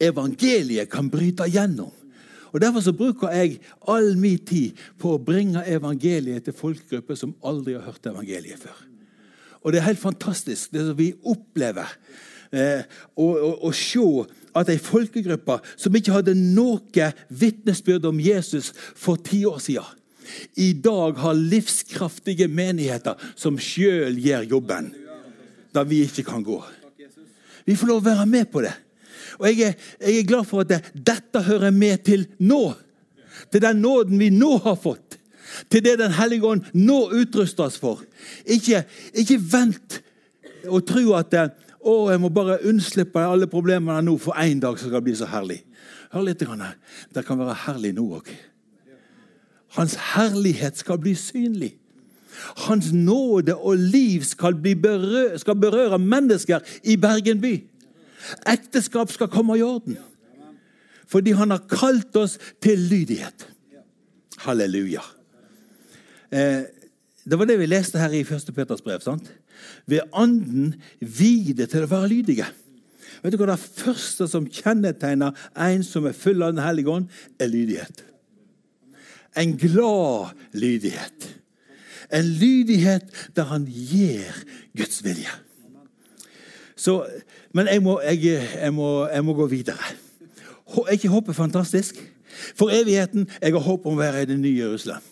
evangeliet 0.00 0.90
kan 0.92 1.08
bryte 1.10 1.48
gjennom. 1.48 1.92
Og 2.52 2.60
Derfor 2.60 2.80
så 2.80 2.92
bruker 2.96 3.32
jeg 3.32 3.58
all 3.88 4.14
min 4.16 4.38
tid 4.38 4.76
på 5.00 5.14
å 5.14 5.22
bringe 5.22 5.64
evangeliet 5.68 6.46
til 6.46 6.56
folkegrupper 6.56 7.18
som 7.18 7.34
aldri 7.44 7.74
har 7.76 7.84
hørt 7.88 8.06
evangeliet 8.08 8.60
før. 8.60 8.76
Og 9.64 9.72
Det 9.72 9.80
er 9.80 9.88
helt 9.88 10.00
fantastisk, 10.00 10.72
det 10.72 10.84
som 10.86 10.96
vi 10.98 11.10
opplever. 11.24 11.90
Eh, 12.52 12.82
å 13.16 13.70
se 13.74 14.06
at 14.56 14.70
ei 14.72 14.80
folkegruppe 14.80 15.58
som 15.74 15.96
ikke 15.96 16.14
hadde 16.14 16.36
noe 16.38 17.10
vitnesbyrd 17.28 18.06
om 18.08 18.20
Jesus 18.22 18.72
for 18.94 19.20
ti 19.20 19.44
år 19.48 19.58
siden, 19.62 19.92
i 20.58 20.72
dag 20.72 21.18
har 21.22 21.38
livskraftige 21.38 22.48
menigheter 22.50 23.14
som 23.38 23.60
sjøl 23.62 24.16
gjør 24.18 24.48
jobben 24.56 24.90
da 25.74 25.84
vi 25.86 26.00
ikke 26.06 26.24
kan 26.26 26.42
gå. 26.42 26.58
Vi 27.66 27.76
får 27.76 27.90
lov 27.90 28.00
å 28.00 28.08
være 28.08 28.26
med 28.30 28.48
på 28.50 28.62
det. 28.64 28.72
Og 29.36 29.48
jeg 29.50 29.60
er, 29.66 29.74
jeg 30.00 30.22
er 30.22 30.28
glad 30.28 30.48
for 30.48 30.62
at 30.62 30.70
det, 30.70 30.80
dette 30.94 31.42
hører 31.44 31.74
med 31.74 32.04
til 32.06 32.24
nå. 32.38 32.70
Til 33.52 33.62
den 33.62 33.82
nåden 33.84 34.18
vi 34.18 34.30
nå 34.32 34.54
har 34.64 34.78
fått. 34.80 35.18
Til 35.70 35.84
det 35.84 35.98
Den 36.00 36.14
hellige 36.16 36.48
ånd 36.48 36.70
nå 36.74 36.98
utruster 37.14 37.68
oss 37.68 37.76
for. 37.80 38.00
Ikke, 38.46 38.84
ikke 39.12 39.38
vent 39.40 40.00
og 40.66 40.86
tro 40.88 41.12
at 41.18 41.30
det, 41.34 41.44
å, 41.86 42.10
jeg 42.10 42.20
må 42.22 42.30
bare 42.34 42.58
unnslippe 42.66 43.22
alle 43.22 43.48
problemene 43.50 44.02
nå 44.04 44.16
for 44.20 44.36
én 44.42 44.60
dag, 44.62 44.78
skal 44.78 44.98
det 44.98 45.04
bli 45.06 45.16
så 45.18 45.28
herlig. 45.30 45.60
Hør 46.12 46.26
litt. 46.26 46.44
Det 47.14 47.24
kan 47.26 47.38
være 47.38 47.56
herlig 47.66 47.94
nå 47.96 48.06
òg. 48.18 48.30
Hans 49.76 49.96
herlighet 50.14 50.78
skal 50.78 51.00
bli 51.02 51.14
synlig. 51.18 51.74
Hans 52.66 52.92
nåde 52.92 53.56
og 53.56 53.80
liv 53.80 54.24
skal, 54.28 54.56
berø 54.56 55.28
skal 55.40 55.56
berøre 55.56 55.98
mennesker 55.98 56.64
i 56.84 56.96
Bergen 57.00 57.40
by. 57.40 57.54
Ekteskap 58.48 59.12
skal 59.12 59.30
komme 59.32 59.58
i 59.58 59.64
orden. 59.64 59.98
Fordi 61.06 61.36
han 61.38 61.52
har 61.54 61.62
kalt 61.70 62.16
oss 62.18 62.38
til 62.62 62.78
lydighet. 62.90 63.46
Halleluja. 64.42 65.04
Eh, 66.32 66.66
det 67.26 67.38
var 67.38 67.48
det 67.48 67.58
vi 67.58 67.66
leste 67.66 67.98
her 67.98 68.12
i 68.14 68.20
1. 68.20 68.52
Peters 68.54 68.82
brev. 68.82 69.00
sant? 69.00 69.30
Ved 69.86 70.06
Anden 70.14 70.74
vide 71.00 71.66
til 71.70 71.86
å 71.86 71.90
være 71.90 72.10
lydige. 72.12 72.48
Vet 73.22 73.32
du 73.32 73.38
hva 73.40 73.54
Det 73.54 73.60
første 73.60 74.28
som 74.30 74.46
kjennetegner 74.46 75.34
en 75.56 75.84
som 75.86 76.06
er 76.06 76.16
full 76.16 76.42
av 76.44 76.54
Den 76.54 76.64
hellige 76.64 76.92
ånd, 76.92 77.08
er 77.38 77.50
lydighet. 77.50 78.04
En 79.36 79.56
glad 79.60 80.36
lydighet. 80.52 81.28
En 82.12 82.24
lydighet 82.24 83.10
der 83.36 83.50
han 83.50 83.66
gir 83.66 84.30
Guds 84.76 85.02
vilje. 85.04 85.32
Så, 86.76 87.06
men 87.56 87.68
jeg 87.72 87.82
må, 87.82 88.00
jeg, 88.04 88.22
jeg, 88.22 88.72
må, 88.74 89.06
jeg 89.08 89.24
må, 89.24 89.34
gå 89.34 89.46
videre. 89.48 89.94
Er 90.86 90.92
ikke 90.92 91.08
håpet 91.08 91.36
fantastisk? 91.36 91.98
For 92.56 92.70
evigheten 92.70 93.28
jeg 93.40 93.54
har 93.54 93.64
håp 93.64 93.86
om 93.88 93.96
å 93.96 94.02
være 94.02 94.22
i 94.22 94.28
det 94.28 94.36
nye 94.38 94.60
Jerusalem. 94.60 95.04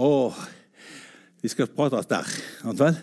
Åh, 0.00 0.36
vi 1.42 1.50
skal 1.52 1.68
prate 1.76 1.98
oss 2.00 2.08
der. 2.08 2.28
Vel? 2.64 2.96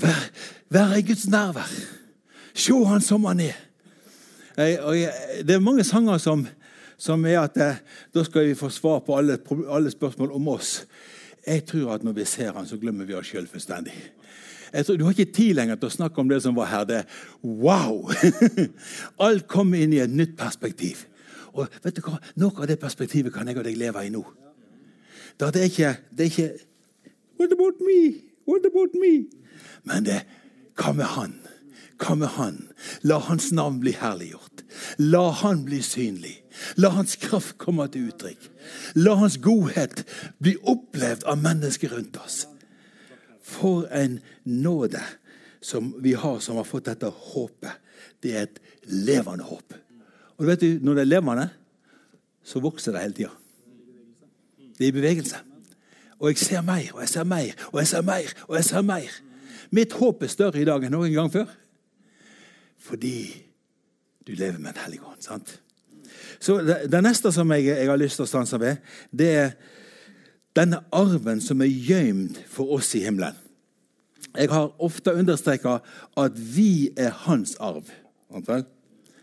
Vær, 0.00 0.24
vær 0.70 0.96
i 0.98 1.04
Guds 1.06 1.28
nærvær. 1.30 1.70
Se 2.54 2.74
han 2.86 3.00
som 3.00 3.24
han 3.24 3.40
er. 3.40 3.56
Det 4.56 5.54
er 5.54 5.62
mange 5.62 5.84
sanger 5.84 6.18
som, 6.18 6.46
som 6.98 7.24
er 7.26 7.40
at 7.40 7.56
eh, 7.58 7.80
da 8.14 8.24
skal 8.24 8.46
vi 8.46 8.58
få 8.58 8.70
svar 8.70 9.00
på 9.06 9.16
alle, 9.18 9.38
alle, 9.68 9.90
spørsmål 9.90 10.32
om 10.32 10.48
oss. 10.48 10.84
Jeg 11.46 11.64
tror 11.66 11.94
at 11.94 12.04
når 12.04 12.12
vi 12.12 12.24
ser 12.24 12.52
han, 12.52 12.66
så 12.66 12.78
glemmer 12.78 13.04
vi 13.04 13.14
oss 13.14 13.32
sjøl 13.32 13.48
fullstendig. 13.50 13.96
Tror, 14.74 14.96
du 14.96 15.04
har 15.04 15.14
ikke 15.14 15.32
tid 15.32 15.54
lenger 15.54 15.78
til 15.78 15.90
å 15.90 15.94
snakke 15.94 16.18
om 16.20 16.30
det 16.30 16.40
som 16.42 16.54
var 16.56 16.70
her. 16.70 16.86
Det 16.86 17.02
Wow! 17.42 18.10
Alt 19.26 19.46
kommer 19.50 19.82
inn 19.82 19.92
i 19.94 20.00
et 20.02 20.10
nytt 20.10 20.34
perspektiv. 20.38 21.04
Og 21.54 21.70
vet 21.82 21.94
du 21.94 22.02
hva? 22.02 22.18
Noe 22.42 22.54
av 22.58 22.66
det 22.70 22.80
perspektivet 22.82 23.34
kan 23.34 23.46
jeg 23.46 23.60
og 23.60 23.66
deg 23.66 23.78
leve 23.78 24.02
i 24.02 24.10
nå. 24.10 24.24
Da 25.38 25.50
det 25.54 25.62
er 25.62 25.70
ikke, 25.70 25.92
det 26.10 26.26
er 26.26 26.32
ikke 26.32 26.50
What 27.38 27.52
about 27.52 27.80
me? 27.82 28.22
What 28.46 28.66
about 28.66 28.94
me? 28.94 29.26
Men 29.82 30.06
det 30.08 30.22
Hva 30.74 30.90
med 30.92 31.06
han? 31.06 31.36
Hva 32.02 32.16
med 32.18 32.32
han? 32.34 32.56
La 33.06 33.20
hans 33.28 33.52
navn 33.54 33.78
bli 33.80 33.92
herliggjort. 33.94 34.64
La 34.98 35.28
han 35.30 35.62
bli 35.68 35.78
synlig. 35.86 36.34
La 36.76 36.90
hans 36.96 37.14
kraft 37.22 37.54
komme 37.62 37.86
til 37.94 38.08
uttrykk. 38.10 38.48
La 38.98 39.14
hans 39.20 39.36
godhet 39.38 40.02
bli 40.42 40.56
opplevd 40.58 41.22
av 41.30 41.38
mennesker 41.38 41.94
rundt 41.94 42.18
oss. 42.18 42.44
For 43.44 43.86
en 43.94 44.18
nåde 44.42 45.02
som 45.64 45.94
vi 46.02 46.16
har 46.18 46.40
som 46.42 46.58
har 46.58 46.66
fått 46.68 46.90
dette 46.90 47.08
håpet. 47.08 47.80
Det 48.22 48.34
er 48.34 48.48
et 48.48 48.60
levende 48.90 49.46
håp. 49.46 49.74
Og 50.38 50.46
vet 50.46 50.60
du, 50.60 50.78
Når 50.82 50.94
det 50.94 51.00
er 51.00 51.12
levende, 51.12 51.48
så 52.44 52.60
vokser 52.60 52.92
det 52.92 53.00
hele 53.00 53.14
tida. 53.14 53.30
Det 54.78 54.84
er 54.84 54.88
i 54.88 54.96
bevegelse. 54.96 55.36
Og 56.18 56.28
jeg 56.28 56.38
ser 56.38 56.60
mer 56.62 56.90
og 56.94 57.00
jeg 57.00 57.08
ser 57.08 57.24
mer 57.24 57.54
og 57.72 57.78
jeg 57.80 57.86
ser 57.88 58.02
mer. 58.02 58.34
og 58.48 58.56
jeg 58.56 58.64
ser 58.64 58.82
mer. 58.82 59.10
Mitt 59.74 59.94
håp 59.98 60.22
er 60.22 60.32
større 60.32 60.60
i 60.60 60.66
dag 60.68 60.84
enn 60.84 60.94
noen 60.94 61.14
gang 61.14 61.30
før. 61.32 61.50
Fordi 62.84 63.16
du 64.26 64.34
lever 64.34 64.58
med 64.58 64.74
en 64.74 64.82
hellig 64.84 65.00
ånd. 65.04 65.22
sant? 65.24 65.60
Så 66.40 66.58
det, 66.62 66.90
det, 66.92 67.00
neste 67.04 67.32
som 67.32 67.50
jeg, 67.54 67.66
jeg, 67.70 67.88
har 67.88 68.00
lyst 68.00 68.20
til 68.20 68.26
å 68.26 68.30
stanse 68.30 68.60
ved, 68.60 68.82
det 69.10 69.30
er 69.38 69.54
denne 70.56 70.82
arven 70.94 71.40
som 71.42 71.62
er 71.64 71.72
gjemt 71.72 72.38
for 72.50 72.76
oss 72.76 72.92
i 72.98 73.04
himmelen. 73.06 73.36
Jeg 74.34 74.50
har 74.50 74.72
ofte 74.82 75.14
understreka 75.14 75.78
at 76.18 76.38
vi 76.38 76.90
er 76.98 77.12
hans 77.26 77.54
arv. 77.62 77.86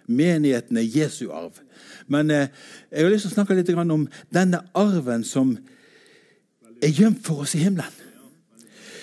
Menigheten 0.07 0.77
er 0.79 0.87
Jesu 0.87 1.31
arv. 1.35 1.59
Men 2.07 2.31
eh, 2.31 2.47
jeg 2.91 3.03
har 3.03 3.11
lyst 3.11 3.27
til 3.27 3.33
å 3.33 3.37
snakke 3.39 3.57
litt 3.57 3.71
om 3.75 4.07
denne 4.33 4.63
arven 4.77 5.25
som 5.27 5.55
er 6.81 6.95
gjemt 6.95 7.21
for 7.25 7.43
oss 7.43 7.55
i 7.55 7.63
himmelen. 7.65 7.91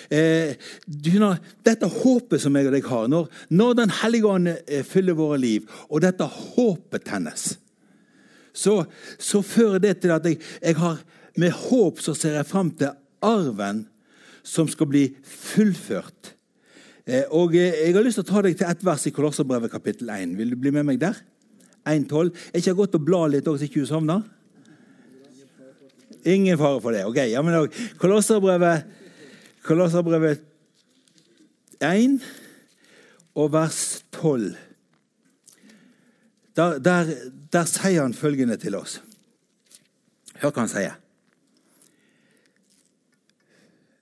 Eh, 0.09 0.55
dette 0.89 1.89
håpet 1.93 2.41
som 2.41 2.55
jeg 2.57 2.69
og 2.69 2.73
deg 2.73 2.87
har, 2.89 3.09
når, 3.11 3.27
når 3.53 3.75
Den 3.77 3.93
hellige 4.01 4.31
ånd 4.31 4.51
eh, 4.53 4.81
fyller 4.87 5.17
våre 5.17 5.37
liv, 5.41 5.69
og 5.89 6.01
dette 6.05 6.25
håpet 6.25 7.05
tennes, 7.05 7.51
så, 8.53 8.81
så 9.21 9.43
fører 9.45 9.83
det 9.83 9.99
til 10.01 10.15
at 10.15 10.25
jeg, 10.25 10.41
jeg, 10.63 10.75
har 10.81 10.97
med 11.39 11.53
håp 11.55 12.01
så 12.03 12.15
ser 12.17 12.39
jeg 12.39 12.49
fram 12.49 12.73
til 12.75 12.91
arven 13.23 13.85
som 14.43 14.67
skal 14.67 14.89
bli 14.89 15.05
fullført 15.23 16.33
Eh, 17.09 17.25
og 17.33 17.55
eh, 17.57 17.73
Jeg 17.87 17.95
har 17.95 18.05
lyst 18.05 18.19
til 18.19 18.27
å 18.27 18.29
ta 18.29 18.41
deg 18.45 18.57
til 18.57 18.69
ett 18.69 18.83
vers 18.85 19.07
i 19.09 19.13
Kolosserbrevet 19.13 19.71
kapittel 19.73 20.11
1. 20.13 20.35
Vil 20.37 20.53
du 20.53 20.59
bli 20.61 20.73
med 20.75 20.85
meg 20.85 20.99
der? 21.01 21.17
1.12. 21.89 22.29
Er 22.51 22.61
ikke 22.61 22.75
godt 22.77 22.97
å 22.99 23.01
bla 23.01 23.23
litt 23.31 23.47
også, 23.49 23.63
så 23.63 23.69
ikke 23.69 23.81
du 23.81 23.89
sovner? 23.89 24.21
Ingen 26.29 26.59
fare 26.59 26.81
for 26.83 26.93
det. 26.93 27.05
Ok, 27.09 27.17
ja, 27.31 27.41
men 27.45 27.71
Kolosserbrevet, 27.97 28.85
Kolosserbrevet 29.69 30.39
1 31.85 32.15
og 33.37 33.51
vers 33.53 34.01
12. 34.15 34.55
Der, 36.57 36.79
der, 36.81 37.11
der 37.53 37.67
sier 37.69 38.01
han 38.01 38.15
følgende 38.17 38.57
til 38.57 38.73
oss. 38.79 38.97
Hør 40.41 40.49
hva 40.55 40.63
han 40.63 40.71
sier. 40.71 40.95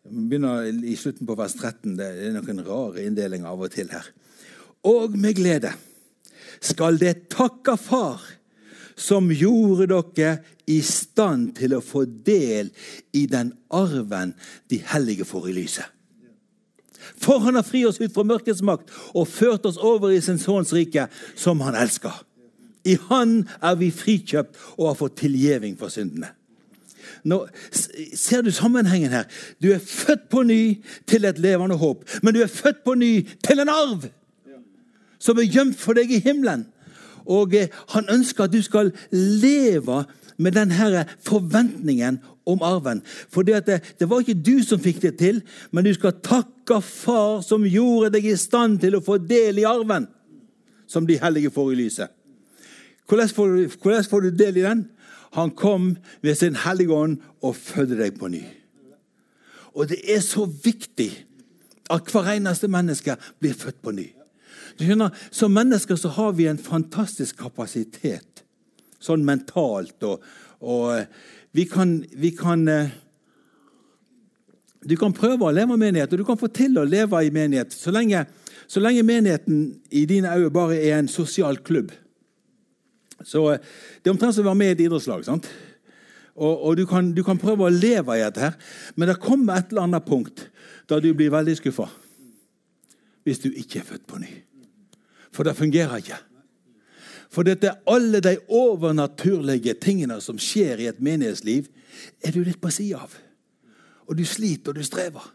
Vi 0.07 0.23
begynner 0.31 0.71
i 0.71 0.95
slutten 0.95 1.27
på 1.27 1.35
vers 1.35 1.57
13. 1.59 1.97
Det 1.99 2.07
er 2.15 2.37
noen 2.37 2.63
rare 2.63 3.03
inndelinger 3.03 3.51
av 3.51 3.67
og 3.67 3.75
til 3.75 3.91
her. 3.91 4.07
Og 4.87 5.19
med 5.19 5.35
glede 5.35 5.73
skal 6.63 6.95
det 7.01 7.27
takke 7.35 7.75
Far, 7.75 8.23
som 8.97 9.29
gjorde 9.31 9.87
dere 9.91 10.37
i 10.67 10.79
stand 10.83 11.53
til 11.59 11.77
å 11.77 11.83
få 11.85 12.03
del 12.05 12.71
i 13.15 13.27
den 13.29 13.53
arven 13.69 14.33
de 14.71 14.81
hellige 14.91 15.27
får 15.27 15.51
i 15.51 15.55
lyset. 15.61 15.85
For 17.17 17.39
han 17.45 17.55
har 17.55 17.65
fri 17.65 17.85
oss 17.87 18.01
ut 18.01 18.11
fra 18.13 18.25
mørkets 18.27 18.63
makt 18.65 18.89
og 19.13 19.29
ført 19.29 19.65
oss 19.69 19.77
over 19.77 20.11
i 20.11 20.21
sin 20.21 20.41
sønns 20.41 20.73
rike, 20.75 21.07
som 21.35 21.61
han 21.63 21.77
elsker. 21.77 22.23
I 22.87 22.97
Han 23.09 23.41
er 23.61 23.75
vi 23.75 23.91
frikjøpt 23.91 24.57
og 24.77 24.89
har 24.89 24.99
fått 24.99 25.17
tilgjeving 25.19 25.75
for 25.79 25.91
syndene. 25.91 26.29
Nå, 27.27 27.41
ser 27.71 28.43
du 28.43 28.51
sammenhengen 28.51 29.11
her? 29.11 29.25
Du 29.63 29.71
er 29.73 29.83
født 29.83 30.27
på 30.31 30.43
ny 30.47 30.77
til 31.07 31.27
et 31.27 31.39
levende 31.39 31.75
håp. 31.79 32.05
Men 32.23 32.35
du 32.35 32.41
er 32.43 32.51
født 32.51 32.83
på 32.85 32.95
ny 32.95 33.11
til 33.43 33.63
en 33.63 33.71
arv 33.71 34.07
som 35.19 35.39
er 35.41 35.49
gjemt 35.49 35.79
for 35.81 35.97
deg 35.97 36.11
i 36.13 36.21
himmelen. 36.23 36.67
Og 37.27 37.55
eh, 37.55 37.73
han 37.93 38.09
ønsker 38.11 38.47
at 38.47 38.55
du 38.55 38.61
skal 38.65 38.93
leve 39.11 40.03
med 40.37 40.53
denne 40.53 41.03
forventningen 41.25 42.19
om 42.47 42.61
arven. 42.63 43.01
For 43.29 43.45
det, 43.45 43.65
det, 43.67 43.79
det, 43.99 44.09
var 44.09 44.21
ikke 44.23 44.37
du 44.37 44.61
som 44.63 44.81
fikk 44.81 45.01
det 45.03 45.15
til, 45.19 45.41
men 45.71 45.85
du 45.85 45.93
skal 45.97 46.19
takke 46.23 46.53
Far 46.83 47.39
som 47.47 47.63
gjorde 47.63 48.11
deg 48.17 48.25
i 48.27 48.35
stand 48.35 48.81
til 48.81 48.97
å 48.97 49.03
få 49.03 49.15
del 49.23 49.61
i 49.61 49.63
arven, 49.67 50.03
som 50.83 51.05
de 51.07 51.15
hellige 51.21 51.51
får 51.55 51.69
i 51.71 51.77
lyset. 51.79 52.11
Hvordan 53.07 53.31
får, 53.31 53.53
hvordan 53.79 54.07
får 54.11 54.25
du 54.25 54.29
del 54.35 54.59
i 54.59 54.65
den? 54.65 54.81
Han 55.37 55.53
kom 55.55 55.93
ved 56.21 56.35
sin 56.35 56.59
hellige 56.59 56.91
ånd 56.91 57.21
og 57.39 57.55
fødte 57.55 57.95
deg 58.01 58.19
på 58.19 58.27
ny. 58.31 58.43
Og 59.79 59.87
det 59.87 60.01
er 60.11 60.19
så 60.25 60.43
viktig 60.43 61.11
at 61.93 62.11
hver 62.11 62.33
eneste 62.33 62.67
menneske 62.67 63.15
blir 63.39 63.55
født 63.55 63.79
på 63.83 63.93
ny. 63.95 64.09
Skjønner, 64.77 65.09
Som 65.31 65.53
mennesker 65.53 65.95
så 65.95 66.09
har 66.09 66.33
vi 66.37 66.47
en 66.47 66.61
fantastisk 66.61 67.39
kapasitet, 67.41 68.43
sånn 68.99 69.25
mentalt. 69.25 69.97
Og, 70.03 70.23
og 70.61 71.05
vi 71.57 71.65
kan, 71.65 72.03
vi 72.13 72.31
kan 72.37 72.67
eh, 72.67 72.89
Du 74.87 74.95
kan 74.95 75.11
prøve 75.13 75.43
å 75.43 75.51
leve 75.51 75.75
i 75.75 75.81
menighet, 75.81 76.13
og 76.13 76.21
du 76.21 76.25
kan 76.25 76.37
få 76.39 76.47
til 76.53 76.77
å 76.77 76.85
leve 76.87 77.19
i 77.25 77.31
menighet 77.33 77.73
så 77.75 77.91
lenge, 77.91 78.21
så 78.71 78.79
lenge 78.79 79.03
menigheten 79.03 79.81
i 79.91 80.05
dine 80.07 80.31
øyne 80.31 80.53
bare 80.53 80.77
er 80.77 80.99
en 80.99 81.09
sosial 81.11 81.57
klubb. 81.57 81.91
Så 83.25 83.41
eh, 83.51 83.59
Det 84.01 84.09
er 84.09 84.15
omtrent 84.15 84.37
som 84.37 84.45
å 84.45 84.51
være 84.51 84.61
med 84.61 84.71
i 84.71 84.77
et 84.77 84.85
idrettslag. 84.85 85.25
sant? 85.25 85.49
Og, 86.37 86.53
og 86.69 86.77
du, 86.77 86.85
kan, 86.85 87.09
du, 87.17 87.23
kan, 87.25 87.39
prøve 87.41 87.65
å 87.65 87.73
leve 87.73 88.15
i 88.15 88.21
dette, 88.21 88.39
her, 88.45 88.53
men 88.95 89.09
det 89.09 89.17
kommer 89.19 89.57
et 89.57 89.71
eller 89.73 89.87
annet 89.87 90.05
punkt 90.05 90.45
da 90.87 91.01
du 91.01 91.09
blir 91.17 91.33
veldig 91.33 91.57
skuffa. 91.57 91.89
Hvis 93.25 93.41
du 93.43 93.49
ikke 93.49 93.81
er 93.81 93.89
født 93.89 94.05
på 94.07 94.21
ny. 94.21 94.29
For 95.37 95.45
det 95.45 95.53
fungerer 95.57 96.01
ikke. 96.01 96.17
For 97.29 97.45
dette 97.45 97.75
alle 97.85 98.21
de 98.23 98.37
overnaturlige 98.49 99.75
tingene 99.83 100.17
som 100.23 100.39
skjer 100.41 100.81
i 100.81 100.87
et 100.89 101.01
menighetsliv, 101.03 101.67
er 102.25 102.33
du 102.33 102.41
litt 102.41 102.61
på 102.63 102.71
sida 102.73 103.03
av. 103.03 103.13
Og 104.07 104.17
du 104.17 104.23
sliter, 104.25 104.71
og 104.71 104.79
du 104.79 104.87
strever. 104.87 105.25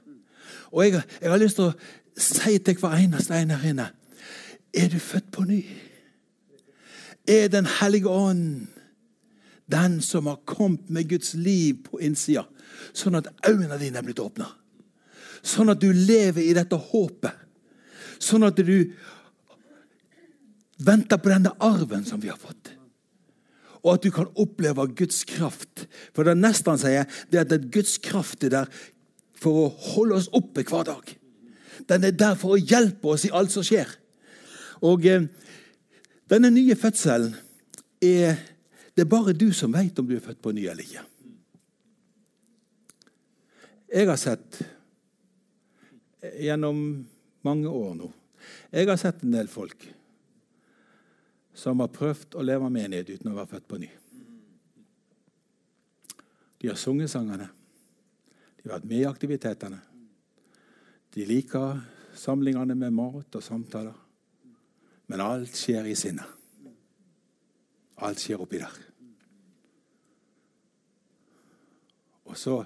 Og 0.73 0.87
jeg, 0.87 1.03
jeg 1.21 1.31
har 1.31 1.39
lyst 1.39 1.61
til 1.61 1.69
å 1.69 1.77
si 2.19 2.57
til 2.65 2.81
hver 2.81 2.99
eneste 2.99 3.37
en 3.37 3.55
her 3.55 3.69
inne 3.71 3.91
Er 4.75 4.89
du 4.89 4.99
født 4.99 5.31
på 5.31 5.45
ny? 5.45 5.63
er 7.29 7.49
Den 7.49 7.69
hellige 7.79 8.09
ånd. 8.09 8.67
Den 9.71 10.01
som 10.01 10.27
har 10.27 10.41
kommet 10.45 10.91
med 10.91 11.09
Guds 11.09 11.35
liv 11.35 11.85
på 11.87 12.01
innsida, 12.03 12.43
sånn 12.93 13.15
at 13.21 13.29
øynene 13.47 13.79
dine 13.79 14.01
er 14.01 14.05
blitt 14.05 14.21
åpna. 14.21 14.49
Sånn 15.43 15.71
at 15.71 15.81
du 15.81 15.93
lever 15.93 16.43
i 16.43 16.57
dette 16.57 16.77
håpet. 16.77 17.31
Sånn 18.19 18.43
at 18.43 18.59
du 18.59 18.91
venter 20.87 21.21
på 21.21 21.33
denne 21.33 21.55
arven 21.63 22.05
som 22.07 22.21
vi 22.23 22.31
har 22.33 22.41
fått. 22.41 22.73
Og 23.83 23.97
at 23.97 24.05
du 24.05 24.13
kan 24.15 24.31
oppleve 24.39 24.87
Guds 24.95 25.25
kraft. 25.27 25.87
For 26.15 26.27
det 26.27 26.37
neste 26.39 26.71
han 26.71 26.81
sier, 26.81 27.09
det 27.33 27.41
er 27.41 27.49
at 27.49 27.71
Guds 27.75 27.97
kraft 28.03 28.45
er 28.47 28.55
der 28.55 28.83
for 29.43 29.65
å 29.65 29.73
holde 29.95 30.21
oss 30.21 30.31
oppe 30.35 30.63
hver 30.67 30.87
dag. 30.87 31.15
Den 31.91 32.07
er 32.07 32.15
der 32.15 32.37
for 32.39 32.55
å 32.55 32.61
hjelpe 32.61 33.15
oss 33.15 33.27
i 33.27 33.33
alt 33.35 33.51
som 33.55 33.67
skjer. 33.67 33.91
Og 34.87 35.07
eh, 35.07 35.27
denne 36.31 36.51
nye 36.55 36.79
fødselen 36.79 37.35
er 38.03 38.39
det 38.93 39.07
er 39.07 39.09
bare 39.09 39.33
du 39.33 39.49
som 39.57 39.73
vet 39.73 39.99
om 39.99 40.07
du 40.09 40.15
er 40.19 40.25
født 40.25 40.43
på 40.45 40.53
ny 40.53 40.67
eller 40.69 40.85
ikke. 40.85 41.03
Jeg 43.93 44.09
har 44.09 44.21
sett 44.21 44.61
gjennom 46.41 46.79
mange 47.45 47.69
år 47.69 47.97
nå 47.99 48.07
Jeg 48.71 48.87
har 48.89 48.97
sett 49.01 49.25
en 49.25 49.35
del 49.35 49.51
folk 49.51 49.85
som 51.55 51.81
har 51.81 51.93
prøvd 51.93 52.37
å 52.37 52.45
leve 52.45 52.71
menighet 52.73 53.11
uten 53.13 53.33
å 53.33 53.37
være 53.37 53.53
født 53.55 53.69
på 53.69 53.81
ny. 53.83 53.89
De 56.63 56.71
har 56.71 56.79
sunget 56.79 57.11
sangene. 57.11 57.49
De 58.57 58.69
har 58.69 58.77
vært 58.77 58.87
med 58.89 59.01
i 59.01 59.09
aktivitetene. 59.09 59.81
De 61.13 61.27
liker 61.27 61.81
samlingene 62.17 62.77
med 62.79 62.95
mat 62.95 63.37
og 63.37 63.45
samtaler. 63.45 63.97
Men 65.11 65.25
alt 65.25 65.59
skjer 65.59 65.89
i 65.91 65.97
sinnet. 65.99 66.39
Alt 68.03 68.23
skjer 68.23 68.41
oppi 68.43 68.61
der. 68.63 68.79
Og 72.31 72.39
så 72.39 72.63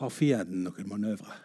har 0.00 0.12
fienden 0.12 0.66
noen 0.66 0.90
manøvre. 0.90 1.38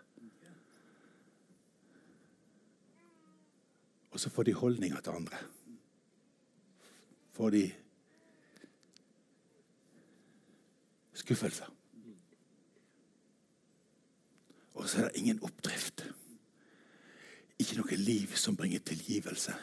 Og 4.10 4.20
så 4.20 4.34
får 4.34 4.50
de 4.50 4.58
holdninger 4.58 5.06
til 5.06 5.22
andre. 5.22 5.40
Får 7.40 7.54
de 7.56 7.72
skuffelser. 11.16 11.70
Og 14.76 14.90
så 14.90 14.98
er 15.00 15.08
det 15.08 15.22
ingen 15.22 15.40
oppdrift. 15.48 16.04
Ikke 17.60 17.78
noe 17.80 17.96
liv 17.96 18.34
som 18.36 18.58
bringer 18.60 18.84
tilgivelse. 18.84 19.56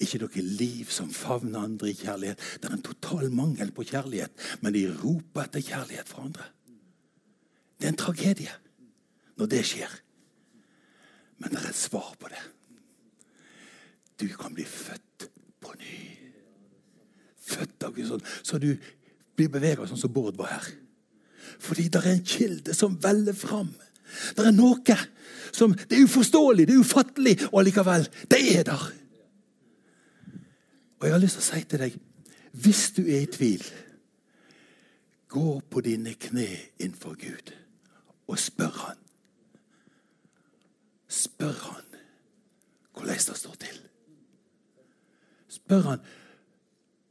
Ikke 0.00 0.22
noe 0.22 0.44
liv 0.44 0.88
som 0.92 1.12
favner 1.12 1.66
andre 1.66 1.90
i 1.90 1.98
kjærlighet. 1.98 2.40
Det 2.62 2.70
er 2.70 2.78
en 2.78 2.86
total 2.88 3.28
mangel 3.28 3.74
på 3.76 3.84
kjærlighet, 3.90 4.32
men 4.64 4.72
de 4.72 4.86
roper 5.02 5.44
etter 5.44 5.64
kjærlighet 5.64 6.08
fra 6.08 6.24
andre. 6.30 6.46
Det 7.76 7.90
er 7.90 7.92
en 7.92 8.00
tragedie 8.06 8.56
når 9.36 9.52
det 9.52 9.60
skjer. 9.68 10.00
Men 11.44 11.52
det 11.52 11.60
er 11.60 11.68
et 11.74 11.82
svar 11.84 12.16
på 12.16 12.32
det. 12.32 12.40
Du 14.20 14.28
kan 14.40 14.56
bli 14.56 14.64
født 14.64 15.28
på 15.60 15.76
ny. 15.76 16.19
Født 17.50 17.86
av 17.86 17.94
Gud 17.96 18.08
sånn, 18.08 18.24
så 18.46 18.60
du 18.62 18.72
blir 19.36 19.50
bevega 19.52 19.86
sånn 19.88 20.00
som 20.00 20.12
Bård 20.14 20.38
var 20.38 20.52
her. 20.54 20.68
Fordi 21.60 21.88
det 21.90 22.00
er 22.00 22.12
en 22.12 22.26
kilde 22.26 22.74
som 22.76 22.98
veller 23.02 23.36
fram. 23.36 23.72
Det 24.36 24.46
er 24.46 24.54
noe 24.54 24.96
som 25.52 25.72
Det 25.74 25.98
er 25.98 26.06
uforståelig, 26.06 26.66
det 26.66 26.74
er 26.74 26.82
ufattelig, 26.84 27.36
og 27.50 27.60
allikevel 27.60 28.06
det 28.30 28.40
er 28.56 28.64
der. 28.68 28.84
Og 31.00 31.06
jeg 31.06 31.14
har 31.14 31.22
lyst 31.22 31.38
til 31.38 31.44
å 31.44 31.48
si 31.48 31.64
til 31.64 31.84
deg 31.86 31.98
hvis 32.60 32.90
du 32.96 33.04
er 33.04 33.22
i 33.22 33.30
tvil, 33.30 33.62
gå 35.30 35.60
på 35.70 35.82
dine 35.86 36.16
kne 36.18 36.48
innenfor 36.82 37.14
Gud 37.14 37.52
og 38.26 38.38
spør 38.38 38.74
Han. 38.84 38.98
Spør 41.10 41.54
Han 41.68 41.86
hvordan 42.94 43.16
det 43.16 43.36
står 43.38 43.54
til. 43.62 43.78
Spør 45.48 45.86
Han 45.86 46.02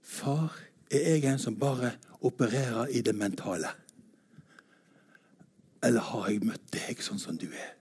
Far, 0.10 0.56
er 0.92 1.16
jeg 1.16 1.26
en 1.30 1.40
som 1.40 1.56
bare 1.60 1.92
opererer 2.26 2.86
i 2.86 3.02
det 3.06 3.14
mentale? 3.16 3.70
Eller 5.84 6.02
har 6.02 6.32
jeg 6.32 6.42
møtt 6.44 6.66
deg 6.74 7.04
sånn 7.06 7.22
som 7.22 7.38
du 7.38 7.46
er? 7.46 7.76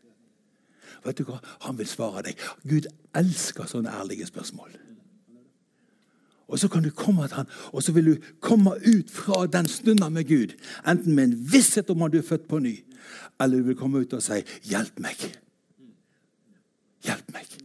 Vet 1.07 1.19
du 1.19 1.25
hva? 1.25 1.39
Han 1.65 1.79
vil 1.79 1.89
svare 1.89 2.27
deg. 2.27 2.43
Gud 2.69 2.91
elsker 3.17 3.71
sånne 3.71 3.95
ærlige 3.97 4.29
spørsmål. 4.29 4.77
Og 6.49 6.61
så 6.61 6.69
kan 6.73 6.85
du 6.85 6.91
komme 6.93 7.27
til 7.29 7.41
han, 7.41 7.49
og 7.73 7.83
så 7.85 7.93
vil 7.97 8.13
du 8.13 8.29
komme 8.45 8.77
ut 8.77 9.11
fra 9.13 9.47
den 9.47 9.69
stunden 9.69 10.13
med 10.13 10.29
Gud. 10.29 10.55
Enten 10.85 11.17
med 11.17 11.25
en 11.25 11.37
visshet 11.53 11.91
om 11.91 12.05
at 12.05 12.13
du 12.13 12.21
er 12.21 12.29
født 12.29 12.49
på 12.49 12.61
ny, 12.61 12.75
eller 13.41 13.57
du 13.57 13.71
vil 13.71 13.77
komme 13.77 14.05
ut 14.05 14.13
og 14.13 14.23
si 14.23 14.43
'Hjelp 14.69 15.01
meg'. 15.01 15.29
Hjelp 17.05 17.33
meg. 17.33 17.58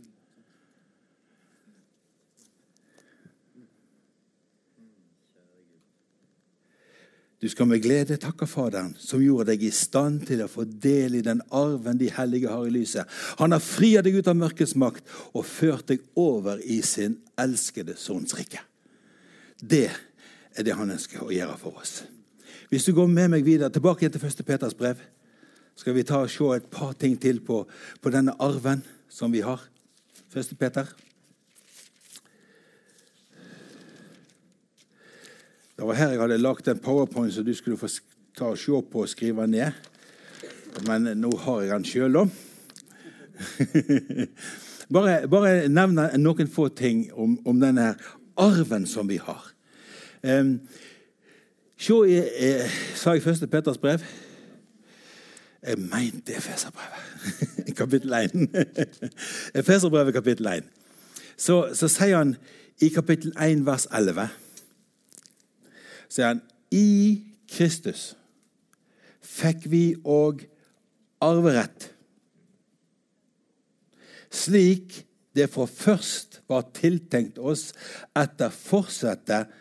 Du 7.43 7.49
skal 7.51 7.67
med 7.67 7.81
glede 7.83 8.15
takke 8.15 8.47
Faderen, 8.47 8.93
som 8.95 9.19
gjorde 9.19 9.49
deg 9.49 9.65
i 9.67 9.71
stand 9.75 10.21
til 10.29 10.45
å 10.45 10.47
få 10.47 10.63
del 10.63 11.17
i 11.17 11.23
den 11.25 11.41
arven 11.51 11.97
de 11.99 12.07
hellige 12.15 12.47
har 12.47 12.63
i 12.63 12.71
lyset. 12.71 13.09
Han 13.41 13.51
har 13.51 13.59
friet 13.59 14.05
deg 14.07 14.15
ut 14.15 14.29
av 14.31 14.37
mørkets 14.39 14.77
makt 14.79 15.03
og 15.35 15.43
ført 15.43 15.89
deg 15.91 16.05
over 16.15 16.61
i 16.63 16.79
sin 16.87 17.17
elskede 17.35 17.97
sønns 17.99 18.31
rike. 18.39 18.63
Det 19.59 19.89
er 19.91 20.63
det 20.63 20.77
han 20.79 20.95
ønsker 20.95 21.25
å 21.25 21.33
gjøre 21.35 21.59
for 21.59 21.83
oss. 21.83 22.05
Hvis 22.71 22.87
du 22.87 22.93
går 22.95 23.11
med 23.11 23.35
meg 23.35 23.43
videre 23.43 23.73
tilbake 23.75 24.07
til 24.07 24.23
1. 24.23 24.39
Peters 24.47 24.79
brev, 24.79 25.03
skal 25.75 25.99
vi 25.99 26.07
ta 26.07 26.23
og 26.23 26.31
se 26.31 26.47
et 26.55 26.71
par 26.71 26.95
ting 26.95 27.19
til 27.19 27.43
på, 27.43 27.65
på 27.99 28.13
denne 28.13 28.37
arven 28.39 28.87
som 29.11 29.35
vi 29.35 29.43
har. 29.43 29.59
1. 30.31 30.55
Peter 30.55 30.95
Det 35.77 35.87
var 35.87 35.93
her 35.93 36.09
jeg 36.09 36.19
hadde 36.21 36.37
lagt 36.37 36.67
en 36.67 36.79
powerpoint 36.79 37.33
så 37.33 37.43
du 37.43 37.53
skulle 37.53 37.77
få 37.77 37.87
ta 38.37 38.51
og 38.53 38.57
se 38.57 38.81
på 38.91 39.01
og 39.01 39.09
skrive 39.09 39.47
ned. 39.47 39.71
Men 40.87 41.07
nå 41.17 41.31
har 41.37 41.61
jeg 41.61 41.71
den 41.73 41.85
sjøl, 41.85 42.13
da. 42.13 42.25
bare, 44.95 45.15
bare 45.29 45.53
nevne 45.69 46.05
noen 46.21 46.49
få 46.49 46.67
ting 46.69 47.07
om, 47.13 47.39
om 47.45 47.61
denne 47.61 47.95
arven 48.37 48.85
som 48.89 49.09
vi 49.09 49.17
har. 49.17 49.49
Um, 50.21 50.59
se, 51.77 51.97
jeg, 52.09 52.69
sa 52.95 53.17
jeg 53.17 53.25
første 53.25 53.49
Peters 53.49 53.81
brev? 53.81 54.05
Jeg 55.63 55.79
mente 55.79 56.37
Efeserbrevet, 56.37 57.33
kapittel 57.81 58.13
1. 58.13 58.31
Efeserbrevet, 59.61 60.13
kapittel 60.13 60.47
1. 60.53 60.71
Så, 61.37 61.59
så 61.73 61.89
sier 61.89 62.17
han 62.17 62.37
i 62.81 62.93
kapittel 62.93 63.33
1, 63.41 63.65
vers 63.65 63.87
11 63.89 64.29
sier 66.09 66.33
han 66.33 66.43
i 66.73 67.21
Kristus 67.49 68.13
fikk 69.23 69.67
vi 69.71 69.83
òg 70.03 70.43
arverett. 71.23 71.89
Slik 74.33 75.03
det 75.33 75.49
fra 75.53 75.65
først 75.69 76.41
var 76.49 76.67
tiltenkt 76.75 77.39
oss 77.41 77.71
etter 78.17 78.53
forsettet 78.53 79.51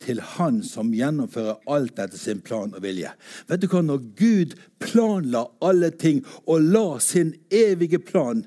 til 0.00 0.20
Han 0.36 0.62
som 0.64 0.94
gjennomfører 0.96 1.58
alt 1.68 1.98
etter 2.00 2.16
sin 2.16 2.40
plan 2.40 2.72
og 2.72 2.80
vilje. 2.84 3.10
Vet 3.50 3.60
du 3.60 3.66
hva? 3.68 3.82
Når 3.84 4.06
Gud 4.16 4.54
planla 4.80 5.44
alle 5.60 5.90
ting 5.92 6.22
og 6.46 6.64
la 6.72 6.86
sin 7.04 7.34
evige 7.52 8.00
plan 8.00 8.46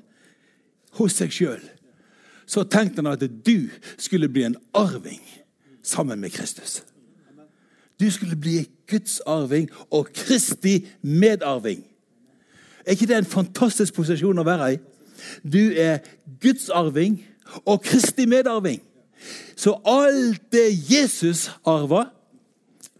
hos 0.98 1.20
seg 1.20 1.30
sjøl, 1.34 1.62
så 2.46 2.66
tenkte 2.66 3.02
han 3.02 3.12
at 3.14 3.22
du 3.22 3.70
skulle 3.94 4.28
bli 4.30 4.48
en 4.48 4.58
arving 4.74 5.22
sammen 5.86 6.18
med 6.20 6.34
Kristus. 6.34 6.82
Du 8.00 8.10
skulle 8.10 8.36
bli 8.36 8.68
Guds 8.90 9.20
arving 9.20 9.70
og 9.90 10.08
Kristi 10.14 10.86
medarving. 11.02 11.84
Er 12.86 12.90
ikke 12.90 13.06
det 13.06 13.16
en 13.16 13.28
fantastisk 13.28 13.94
posisjon 13.94 14.38
å 14.38 14.46
være 14.46 14.72
i? 14.74 14.80
Du 15.46 15.72
er 15.78 16.02
Guds 16.42 16.68
arving 16.68 17.20
og 17.64 17.82
Kristi 17.84 18.26
medarving. 18.26 18.82
Så 19.56 19.76
alt 19.86 20.42
det 20.52 20.66
Jesus 20.90 21.46
arva, 21.64 22.08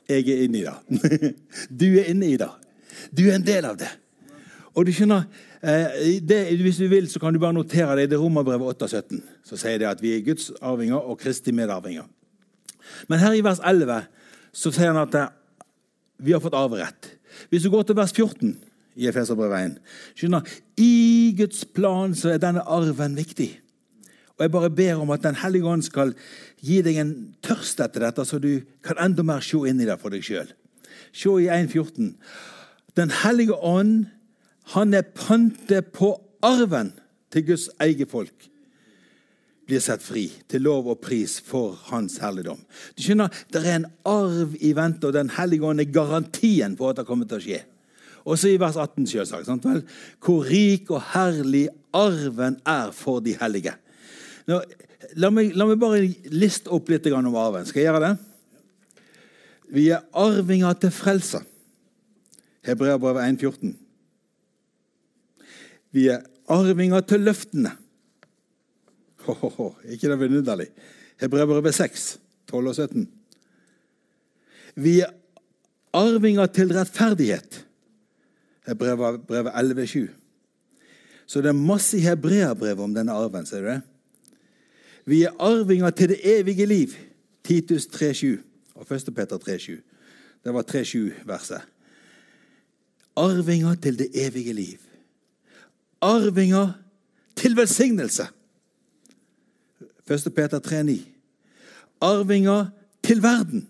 jeg 0.09 0.29
er 0.29 0.45
inne 0.45 0.61
i 0.61 0.65
det. 0.65 1.35
Du 1.81 1.87
er 1.99 2.11
inne 2.13 2.31
i 2.33 2.37
det. 2.41 2.51
Du 3.11 3.27
er 3.27 3.37
en 3.37 3.47
del 3.47 3.65
av 3.65 3.77
det. 3.81 3.91
Og 4.75 4.87
du 4.87 4.93
skjønner, 4.93 5.25
eh, 5.63 6.21
det, 6.21 6.57
Hvis 6.61 6.77
du 6.77 6.89
vil, 6.89 7.09
så 7.09 7.19
kan 7.21 7.33
du 7.33 7.39
bare 7.39 7.53
notere 7.53 7.97
det 7.97 8.03
i 8.03 8.11
det 8.13 8.19
Romerbrevet 8.21 8.83
8,17. 8.83 9.21
Så 9.45 9.57
sier 9.57 9.79
det 9.79 9.89
at 9.89 10.03
vi 10.03 10.17
er 10.17 10.25
Guds 10.25 10.53
arvinger 10.61 10.97
og 10.97 11.19
Kristi 11.19 11.53
medarvinger. 11.53 12.05
Men 13.09 13.19
her 13.19 13.33
i 13.33 13.45
vers 13.45 13.61
11 13.65 14.03
så 14.55 14.71
sier 14.73 14.93
han 14.93 15.03
at 15.03 15.35
vi 16.23 16.33
har 16.33 16.43
fått 16.43 16.57
arverett. 16.57 17.11
Hvis 17.51 17.67
du 17.67 17.73
går 17.73 17.89
til 17.89 17.99
vers 17.99 18.15
14 18.15 18.55
i 18.95 19.09
Efeserbrevet 19.11 19.75
1 19.75 19.79
skjønner, 20.21 20.47
I 20.79 21.35
Guds 21.39 21.65
plan 21.67 22.15
så 22.15 22.35
er 22.35 22.43
denne 22.43 22.63
arven 22.63 23.17
viktig. 23.19 23.51
Og 24.35 24.43
Jeg 24.43 24.51
bare 24.51 24.71
ber 24.71 25.03
om 25.03 25.11
at 25.11 25.23
Den 25.23 25.35
hellige 25.35 25.67
ånd 25.67 25.83
skal 25.83 26.15
gi 26.63 26.81
deg 26.83 26.97
en 26.99 27.15
tørst 27.43 27.81
etter 27.81 28.07
dette, 28.07 28.25
så 28.25 28.39
du 28.39 28.63
kan 28.83 28.99
enda 28.99 29.23
mer 29.23 29.41
se 29.41 29.59
inn 29.69 29.81
i 29.81 29.87
det 29.87 29.99
for 30.01 30.11
deg 30.11 30.25
sjøl. 30.27 30.51
Se 31.13 31.31
i 31.43 31.51
1,14. 31.51 32.15
Den 32.97 33.11
hellige 33.11 33.55
ånd, 33.55 34.07
han 34.75 34.95
er 34.95 35.03
pantet 35.03 35.93
på 35.93 36.15
arven 36.43 36.95
til 37.31 37.47
Guds 37.47 37.69
eget 37.83 38.11
folk 38.11 38.54
blir 39.67 39.81
satt 39.81 40.03
fri 40.05 40.27
til 40.51 40.65
lov 40.67 40.89
og 40.93 41.01
pris 41.05 41.39
for 41.45 41.79
Hans 41.89 42.19
herligdom. 42.23 42.61
Du 42.97 43.03
skjønner, 43.03 43.29
Det 43.53 43.63
er 43.65 43.77
en 43.77 43.87
arv 44.05 44.57
i 44.61 44.73
vente, 44.77 45.07
og 45.07 45.13
Den 45.13 45.31
er 45.31 45.93
garantien 45.93 46.77
for 46.77 46.91
at 46.91 46.97
det 46.97 47.07
kommer 47.07 47.27
til 47.27 47.39
å 47.39 47.41
skje. 47.41 47.63
Også 48.25 48.49
i 48.49 48.61
vers 48.61 48.77
18, 48.77 49.07
selvsagt. 49.07 49.47
Sant 49.47 49.65
vel? 49.65 49.83
Hvor 50.21 50.45
rik 50.45 50.91
og 50.91 51.03
herlig 51.13 51.69
arven 51.93 52.61
er 52.67 52.93
for 52.93 53.21
de 53.21 53.37
hellige. 53.41 53.75
Nå, 54.49 54.61
la, 55.17 55.31
meg, 55.31 55.53
la, 55.55 55.67
meg, 55.67 55.79
bare 55.81 56.09
liste 56.33 56.73
opp 56.73 56.89
litt 56.89 57.07
om 57.13 57.37
arven. 57.37 57.67
Skal 57.67 57.83
jeg 57.83 57.91
gjøre 57.91 58.09
det? 58.09 58.15
Vi 59.75 59.89
er 59.93 60.05
arvinger 60.13 60.77
til 60.81 60.93
frelse. 60.95 61.41
Hebreabrevet 62.65 63.37
1,14. 63.43 63.75
Vi 65.95 66.09
er 66.09 66.25
arvinger 66.49 67.05
til 67.07 67.25
løftene. 67.29 67.77
Ho, 69.25 69.33
ho, 69.33 69.49
ho. 69.49 69.69
Ikke 69.89 70.11
det 70.11 70.19
vidunderlig? 70.21 70.69
Hebrevet 71.21 71.75
6, 71.75 72.19
12 72.51 72.69
og 72.69 72.75
17. 72.75 73.07
Vi 74.75 74.99
er 75.01 75.13
arvinger 75.95 76.47
til 76.47 76.75
rettferdighet. 76.75 77.63
Hebrevet 78.67 79.53
11, 79.55 79.87
7. 79.87 80.09
Så 81.27 81.41
det 81.41 81.49
er 81.49 81.57
masse 81.57 81.99
i 81.99 82.05
hebreerbrevet 82.05 82.85
om 82.85 82.95
denne 82.95 83.13
arven. 83.13 83.47
ser 83.47 83.61
du 83.61 83.69
det? 83.69 83.81
Vi 85.05 85.23
er 85.23 85.37
arvinger 85.39 85.91
til 85.91 86.09
det 86.09 86.21
evige 86.25 86.67
liv. 86.67 86.89
Titus 87.45 87.87
3,7 87.87 88.41
og 88.75 88.87
1. 88.91 89.15
Peter 89.15 89.39
3,7. 89.39 89.73
Det 90.45 90.55
var 90.55 90.63
3,7-verset. 90.63 91.61
arvinger 93.17 93.75
til 93.75 93.99
det 93.99 94.09
evige 94.15 94.53
liv. 94.53 94.79
Arvinger 96.01 96.73
til 97.37 97.57
velsignelse. 97.57 98.27
1. 100.11 100.35
Peter 100.35 100.61
3,9. 100.61 101.01
Arvinger 102.01 102.67
til 103.03 103.23
verden. 103.23 103.69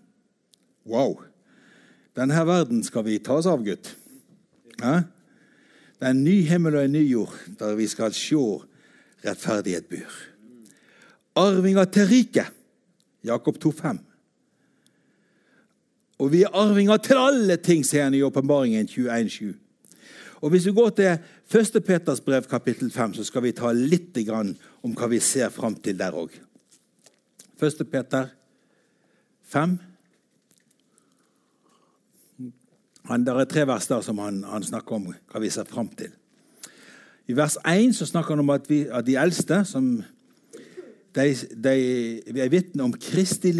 Wow! 0.87 1.23
Denne 2.17 2.47
verden 2.47 2.83
skal 2.85 3.05
vi 3.07 3.19
ta 3.19 3.39
oss 3.39 3.47
av, 3.51 3.63
gutt. 3.67 3.95
Ja? 4.81 5.03
Det 5.99 6.09
er 6.09 6.15
en 6.15 6.25
ny 6.25 6.41
himmel 6.47 6.77
og 6.77 6.87
en 6.87 6.95
ny 6.95 7.05
jord 7.07 7.35
der 7.59 7.77
vi 7.79 7.87
skal 7.91 8.15
se 8.15 8.41
rettferdighet 9.25 9.87
byr. 9.91 10.11
Arvinger 11.39 11.85
til 11.85 12.07
riket. 12.11 12.51
Jakob 13.25 13.57
2,5. 13.63 13.99
Og 16.19 16.33
vi 16.33 16.43
er 16.45 16.55
arvinger 16.55 16.97
til 17.03 17.19
alle 17.19 17.57
ting, 17.57 17.83
sier 17.87 18.07
han 18.07 18.15
i 18.15 18.23
Åpenbaringen 18.23 18.87
21,7. 18.89 19.55
Og 20.45 20.51
Hvis 20.51 20.67
vi 20.67 20.73
går 20.77 20.91
til 20.91 21.19
1. 21.51 21.85
Peters 21.85 22.21
brev, 22.21 22.47
kapittel 22.49 22.91
5, 22.91 23.15
så 23.15 23.25
skal 23.25 23.45
vi 23.45 23.53
ta 23.53 23.73
litt 23.73 24.17
om 24.83 24.95
hva 24.97 25.09
vi 25.11 25.21
ser 25.21 25.51
fram 25.53 25.77
til 25.77 25.99
der 25.99 26.17
òg. 26.17 26.33
1. 27.61 27.85
Peter 27.91 28.31
5. 29.53 29.77
Han, 33.05 33.25
det 33.25 33.35
er 33.37 33.45
tre 33.45 33.67
vers 33.69 33.87
der 33.87 34.01
som 34.01 34.19
han, 34.19 34.43
han, 34.49 34.65
snakker 34.65 34.97
om 34.97 35.11
hva 35.13 35.41
vi 35.43 35.51
ser 35.53 35.69
fram 35.69 35.89
til. 35.93 36.11
I 37.29 37.37
vers 37.37 37.59
1 37.61 37.95
så 37.97 38.09
snakker 38.09 38.35
han 38.35 38.45
om 38.45 38.53
at, 38.55 38.69
vi, 38.69 38.87
at 38.89 39.05
de 39.07 39.17
eldste 39.21 39.61
som 39.69 40.03
de, 41.15 41.27
de 41.65 42.41
er 42.41 42.51
vitne 42.53 42.85
om 42.85 42.93
Kristi 42.97 43.53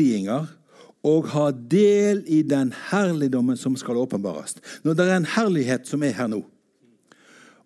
og 1.05 1.29
har 1.29 1.53
del 1.53 2.25
i 2.27 2.41
den 2.43 2.73
herligdommen 2.91 3.57
som 3.57 3.77
skal 3.77 4.01
åpenbares. 4.01 4.57
Når 4.83 4.95
det 4.95 5.07
er 5.07 5.17
en 5.17 5.33
herlighet 5.37 5.87
som 5.87 6.03
er 6.03 6.17
her 6.17 6.27
nå, 6.33 6.41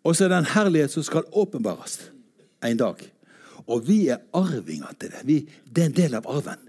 og 0.08 0.16
så 0.16 0.24
er 0.24 0.32
det 0.32 0.38
en 0.40 0.52
herlighet 0.54 0.94
som 0.94 1.04
skal 1.04 1.26
åpenbares 1.36 1.98
en 2.64 2.78
dag. 2.80 3.02
Og 3.68 3.82
vi 3.84 4.06
er 4.08 4.22
arvinger 4.32 4.94
til 4.96 5.12
det. 5.12 5.20
Vi, 5.28 5.42
det 5.68 5.82
er 5.82 5.90
en 5.90 5.98
del 5.98 6.16
av 6.16 6.28
arven. 6.32 6.62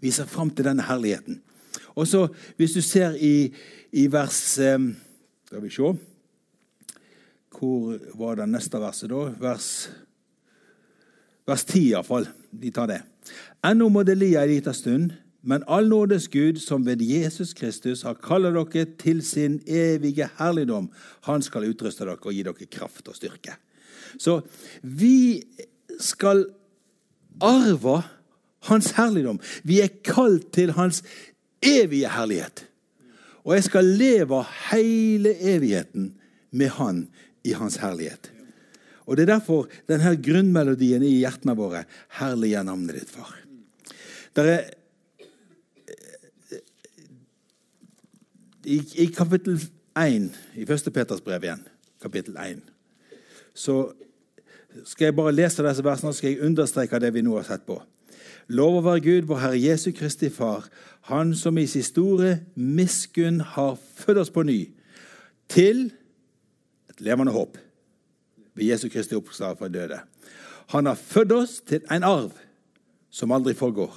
Vi 0.00 0.12
ser 0.14 0.28
fram 0.30 0.48
til 0.48 0.64
denne 0.64 0.86
herligheten. 0.86 1.42
Og 1.96 2.08
så, 2.08 2.28
Hvis 2.56 2.72
du 2.72 2.80
ser 2.80 3.16
i, 3.20 3.52
i 3.92 4.06
vers 4.12 4.58
eh, 4.58 4.78
Skal 5.46 5.62
vi 5.62 5.70
se 5.70 5.92
Hvor 7.58 7.98
var 8.14 8.34
det 8.36 8.48
neste 8.48 8.80
verset, 8.80 9.10
da? 9.10 9.32
Vers, 9.40 9.90
vers 11.46 11.64
10, 11.64 11.80
iallfall. 11.80 12.28
De 12.52 12.70
tar 12.70 12.86
det. 12.86 13.00
Ennå 13.64 13.88
må 13.88 14.02
det 14.02 14.18
lia 14.18 14.42
ei 14.44 14.56
lita 14.56 14.72
stund. 14.72 15.12
Men 15.46 15.62
all 15.70 15.88
nådes 15.88 16.26
Gud, 16.28 16.58
som 16.58 16.82
ved 16.86 17.02
Jesus 17.02 17.54
Kristus 17.54 18.02
har 18.02 18.18
kallet 18.18 18.56
dere 18.56 18.86
til 18.98 19.22
sin 19.22 19.60
evige 19.66 20.26
herligdom, 20.40 20.90
han 21.28 21.42
skal 21.42 21.68
utruste 21.70 22.04
dere 22.04 22.18
og 22.18 22.34
gi 22.34 22.42
dere 22.42 22.70
kraft 22.70 23.06
og 23.08 23.14
styrke. 23.14 23.54
Så 24.18 24.40
vi 24.82 25.42
skal 26.02 26.46
arve 27.40 28.00
hans 28.66 28.90
herligdom. 28.96 29.38
Vi 29.62 29.80
er 29.84 29.92
kalt 30.04 30.50
til 30.56 30.72
hans 30.74 31.02
evige 31.62 32.10
herlighet. 32.10 32.64
Og 33.46 33.54
jeg 33.54 33.66
skal 33.68 33.84
leve 33.84 34.40
hele 34.72 35.34
evigheten 35.38 36.16
med 36.50 36.72
han 36.74 37.04
i 37.46 37.54
hans 37.54 37.78
herlighet. 37.78 38.32
Og 39.06 39.16
Det 39.16 39.22
er 39.22 39.38
derfor 39.38 39.68
denne 39.86 40.16
grunnmelodien 40.18 41.04
i 41.06 41.20
hjertene 41.20 41.54
våre 41.54 41.84
Herlig 42.18 42.56
er 42.58 42.66
navnet 42.66 42.96
ditt, 42.98 43.10
far. 43.10 43.36
Der 44.34 44.50
er 44.50 44.64
I, 48.66 48.80
I, 48.98 49.06
kapittel 49.06 49.60
1 49.94 50.30
i 50.58 50.64
1. 50.66 50.92
Peters 50.92 51.20
brev 51.22 51.44
igjen, 51.44 51.60
kapittel 52.02 52.34
1, 52.36 52.62
så 53.54 53.92
skal 54.84 55.04
jeg 55.04 55.14
bare 55.16 55.34
lese 55.34 55.62
disse 55.62 55.84
versene 55.86 56.10
og 56.10 56.16
skal 56.18 56.32
jeg 56.32 56.42
understreke 56.48 56.98
det 57.00 57.12
vi 57.14 57.22
nå 57.22 57.36
har 57.38 57.46
sett 57.46 57.62
på. 57.68 57.78
Lov 58.50 58.80
å 58.80 58.82
være 58.82 59.04
Gud, 59.04 59.28
vår 59.30 59.38
Herre 59.44 59.60
Jesu 59.60 59.92
Kristi 59.94 60.30
Far, 60.30 60.66
Han 61.06 61.36
som 61.38 61.58
i 61.58 61.68
sin 61.70 61.84
store 61.86 62.40
miskunn 62.56 63.38
har 63.40 63.76
født 63.78 64.18
oss 64.24 64.32
på 64.34 64.42
ny, 64.42 64.72
til 65.46 65.92
et 66.90 67.00
levende 67.06 67.30
håp 67.30 67.54
ved 68.58 68.66
Jesu 68.66 68.88
Kristi 68.90 69.14
oppstad 69.14 69.54
fra 69.60 69.68
døde. 69.70 70.00
Han 70.74 70.90
har 70.90 70.98
født 70.98 71.32
oss 71.32 71.60
til 71.62 71.86
en 71.94 72.02
arv 72.02 72.34
som 73.10 73.30
aldri 73.30 73.54
forgår, 73.54 73.94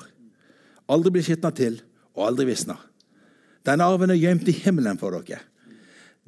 aldri 0.86 1.16
blir 1.18 1.26
skitna 1.26 1.50
til 1.50 1.82
og 2.14 2.28
aldri 2.28 2.52
visner. 2.54 2.89
Den 3.68 3.84
arven 3.84 4.14
er 4.14 4.20
gjemt 4.20 4.48
i 4.50 4.56
himmelen 4.56 5.00
for 5.00 5.16
dere. 5.16 5.42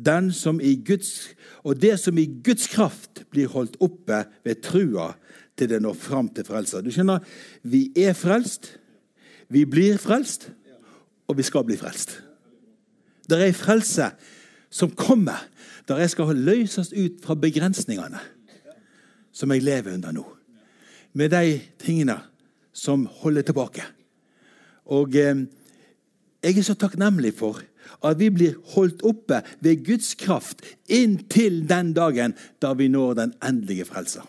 Den 0.01 0.31
som 0.33 0.59
i 0.61 0.75
Guds, 0.81 1.29
og 1.63 1.77
det 1.81 1.99
som 2.01 2.17
i 2.17 2.25
Guds 2.43 2.67
kraft 2.71 3.23
blir 3.29 3.51
holdt 3.53 3.77
oppe 3.83 4.23
ved 4.45 4.63
trua 4.65 5.11
til 5.57 5.69
det 5.69 5.81
når 5.83 5.97
fram 5.99 6.31
til 6.33 6.47
frelser. 6.47 6.81
Du 6.81 6.89
skjønner, 6.93 7.21
vi 7.61 7.89
er 7.99 8.15
frelst, 8.17 8.73
vi 9.51 9.65
blir 9.69 9.99
frelst, 10.01 10.49
og 11.29 11.37
vi 11.37 11.45
skal 11.45 11.67
bli 11.67 11.77
frelst. 11.79 12.17
Det 13.29 13.37
er 13.37 13.51
ei 13.51 13.55
frelse 13.55 14.09
som 14.71 14.91
kommer, 14.97 15.37
der 15.87 16.01
jeg 16.01 16.13
skal 16.13 16.35
løses 16.35 16.91
ut 16.91 17.21
fra 17.23 17.35
begrensningene 17.39 18.19
som 19.31 19.51
jeg 19.53 19.63
lever 19.63 19.95
under 19.95 20.15
nå. 20.15 20.25
Med 21.13 21.31
de 21.31 21.59
tingene 21.79 22.17
som 22.73 23.05
holder 23.21 23.45
tilbake. 23.47 23.83
Og 24.91 25.15
eh, 25.15 25.43
jeg 26.41 26.57
er 26.57 26.65
så 26.65 26.75
takknemlig 26.77 27.35
for 27.37 27.61
at 28.05 28.17
vi 28.17 28.29
blir 28.33 28.57
holdt 28.73 29.03
oppe 29.05 29.41
ved 29.61 29.83
Guds 29.85 30.13
kraft 30.17 30.63
inntil 30.89 31.61
den 31.69 31.93
dagen 31.97 32.33
da 32.61 32.73
vi 32.77 32.89
når 32.89 33.17
den 33.19 33.33
endelige 33.45 33.85
frelser. 33.85 34.25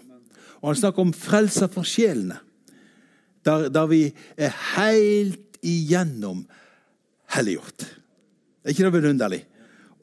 Og 0.61 0.73
Han 0.73 0.77
snakker 0.79 1.03
om 1.03 1.13
frelser 1.13 1.71
for 1.73 1.87
sjelene, 1.89 2.39
der, 3.45 3.69
der 3.73 3.87
vi 3.91 4.05
er 4.37 4.53
helt 4.77 5.59
igjennom 5.63 6.45
helliggjort. 7.35 7.87
Er 8.63 8.71
ikke 8.71 8.87
det 8.87 8.95
vidunderlig 8.95 9.41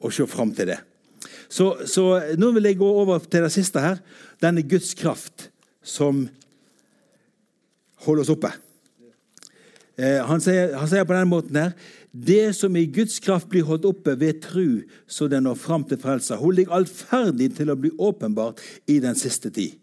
å 0.00 0.10
se 0.12 0.26
fram 0.28 0.52
til 0.56 0.74
det? 0.74 0.80
Så, 1.50 1.86
så, 1.88 2.04
nå 2.38 2.50
vil 2.54 2.68
jeg 2.68 2.78
gå 2.80 2.88
over 3.00 3.22
til 3.24 3.46
det 3.46 3.52
siste 3.54 3.82
her. 3.82 4.02
Denne 4.42 4.62
Guds 4.62 4.92
kraft 4.94 5.48
som 5.82 6.26
holder 8.04 8.22
oss 8.22 8.32
oppe. 8.32 8.52
Eh, 10.00 10.20
han, 10.24 10.40
sier, 10.40 10.76
han 10.78 10.88
sier 10.88 11.08
på 11.08 11.16
denne 11.16 11.28
måten 11.28 11.58
her 11.58 11.74
det 12.12 12.54
som 12.58 12.74
i 12.76 12.88
Guds 12.90 13.20
kraft 13.22 13.48
blir 13.48 13.66
holdt 13.68 13.86
oppe 13.86 14.16
ved 14.18 14.40
tru, 14.42 14.82
så 15.06 15.28
den 15.30 15.46
når 15.46 15.54
fram 15.54 15.84
til 15.86 16.00
frelsa. 16.00 16.36
Hun 16.40 16.54
ligger 16.54 16.74
allferdig 16.80 17.52
til 17.54 17.70
å 17.70 17.78
bli 17.78 17.92
åpenbart 17.98 18.62
i 18.90 18.98
den 19.02 19.14
siste 19.14 19.50
tid. 19.54 19.78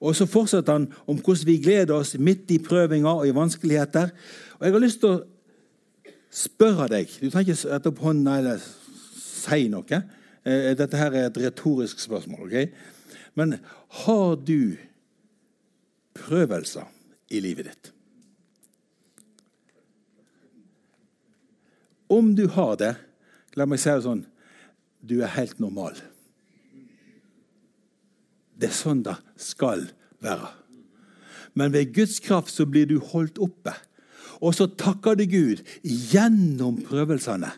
Og 0.00 0.16
Så 0.16 0.26
fortsetter 0.26 0.72
han 0.72 0.92
om 1.06 1.18
hvordan 1.18 1.46
vi 1.46 1.58
gleder 1.62 1.94
oss 1.94 2.14
midt 2.18 2.50
i 2.50 2.58
prøvinger 2.62 3.22
og 3.22 3.26
i 3.28 3.34
vanskeligheter. 3.34 4.10
Og 4.58 4.66
Jeg 4.66 4.72
har 4.72 4.82
lyst 4.82 5.00
til 5.00 5.08
å 5.08 5.24
spørre 6.30 6.88
deg 6.88 7.08
Du 7.20 7.30
trenger 7.30 7.54
ikke 7.54 7.72
rette 7.72 7.90
opp 7.90 7.98
hånda 7.98 8.38
eller 8.38 8.62
si 9.18 9.68
noe. 9.68 10.02
Eh, 10.44 10.74
dette 10.78 10.96
her 10.96 11.12
er 11.12 11.26
et 11.26 11.38
retorisk 11.38 11.98
spørsmål. 11.98 12.46
ok? 12.46 12.68
Men 13.34 13.58
har 14.04 14.34
du 14.36 14.76
prøvelser 16.14 16.86
i 17.30 17.40
livet 17.40 17.70
ditt? 17.70 17.92
Om 22.08 22.34
du 22.36 22.46
har 22.52 22.76
det, 22.80 22.94
la 23.56 23.66
meg 23.68 23.80
si 23.82 23.90
det 23.92 24.04
sånn 24.06 24.24
du 24.98 25.20
er 25.22 25.30
helt 25.36 25.60
normal. 25.62 25.94
Det 28.58 28.70
er 28.70 28.74
sånn 28.74 29.04
det 29.06 29.14
skal 29.38 29.86
være. 30.24 30.50
Men 31.54 31.72
ved 31.74 31.94
Guds 31.94 32.18
kraft 32.22 32.50
så 32.54 32.66
blir 32.66 32.88
du 32.90 32.98
holdt 33.12 33.38
oppe. 33.42 33.74
Og 34.38 34.54
så 34.54 34.68
takker 34.70 35.18
du 35.18 35.24
Gud 35.30 35.62
gjennom 35.82 36.80
prøvelsene. 36.86 37.50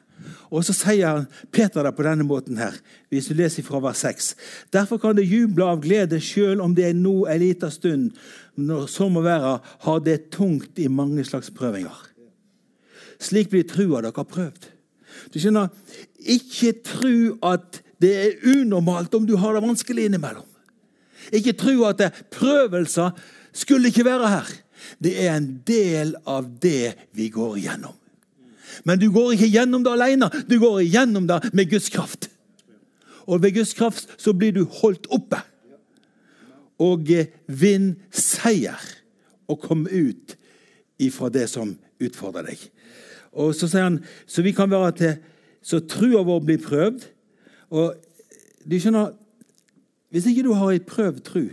Og 0.53 0.65
så 0.67 0.75
sier 0.77 1.25
Peter 1.53 1.85
det 1.85 1.95
på 1.97 2.05
denne 2.05 2.27
måten 2.29 2.59
her, 2.61 2.75
hvis 3.09 3.31
du 3.31 3.37
leser 3.39 3.65
fra 3.65 3.81
vers 3.81 4.03
6. 4.05 4.35
Derfor 4.73 5.01
kan 5.01 5.17
du 5.17 5.23
juble 5.25 5.65
av 5.65 5.81
glede 5.85 6.21
sjøl 6.21 6.61
om 6.61 6.75
det 6.77 6.91
er 6.91 6.99
nå 6.99 7.25
en 7.25 7.41
liten 7.41 7.73
stund, 7.73 8.11
når 8.61 8.89
så 8.93 9.09
må 9.09 9.25
være, 9.25 9.59
har 9.87 10.05
det 10.05 10.31
tungt 10.35 10.81
i 10.81 10.91
mange 10.93 11.25
slags 11.25 11.53
prøvinger. 11.55 11.97
Slik 13.21 13.51
blir 13.53 13.67
trua 13.69 14.01
dere 14.05 14.25
prøvd. 14.25 14.71
Du 15.33 15.39
skjønner, 15.41 15.69
Ikke 16.21 16.73
tro 16.85 17.37
at 17.45 17.81
det 18.01 18.13
er 18.17 18.49
unormalt 18.49 19.15
om 19.15 19.27
du 19.29 19.37
har 19.37 19.55
det 19.55 19.63
vanskelig 19.65 20.09
innimellom. 20.09 20.47
Ikke 21.33 21.53
tro 21.53 21.85
at 21.89 21.99
det, 22.01 22.11
prøvelser 22.33 23.13
skulle 23.53 23.89
ikke 23.89 24.05
være 24.05 24.29
her. 24.29 24.51
Det 25.03 25.15
er 25.21 25.37
en 25.37 25.51
del 25.67 26.15
av 26.29 26.49
det 26.63 26.95
vi 27.17 27.29
går 27.33 27.59
igjennom. 27.61 27.97
Men 28.85 29.01
du 29.01 29.11
går 29.13 29.35
ikke 29.35 29.51
gjennom 29.51 29.85
det 29.85 29.93
alene. 29.93 30.31
Du 30.49 30.57
går 30.61 30.81
igjennom 30.85 31.27
det 31.29 31.41
med 31.53 31.71
Guds 31.71 31.91
kraft. 31.93 32.31
Og 33.27 33.43
ved 33.43 33.55
Guds 33.55 33.75
kraft 33.77 34.09
så 34.17 34.33
blir 34.33 34.55
du 34.57 34.65
holdt 34.81 35.11
oppe. 35.13 35.43
Og 36.81 37.11
eh, 37.13 37.29
vinn 37.47 37.93
seier. 38.15 38.81
Og 39.51 39.61
kom 39.61 39.85
ut 39.91 40.37
ifra 41.03 41.29
det 41.33 41.49
som 41.51 41.75
utfordrer 42.01 42.53
deg. 42.53 42.63
Og 43.33 43.55
Så 43.55 43.69
sier 43.71 43.87
han 43.87 44.01
så 44.27 44.43
vi 44.43 44.53
kan 44.53 44.71
være 44.71 44.93
til 44.99 45.17
så 45.63 45.81
trua 45.85 46.23
vår 46.25 46.41
blir 46.45 46.61
prøvd. 46.63 47.05
Og 47.71 47.95
du 48.65 48.79
skjønner, 48.81 49.17
Hvis 50.11 50.27
ikke 50.27 50.43
du 50.43 50.55
har 50.59 50.73
ei 50.75 50.81
prøvd 50.83 51.21
tru, 51.23 51.45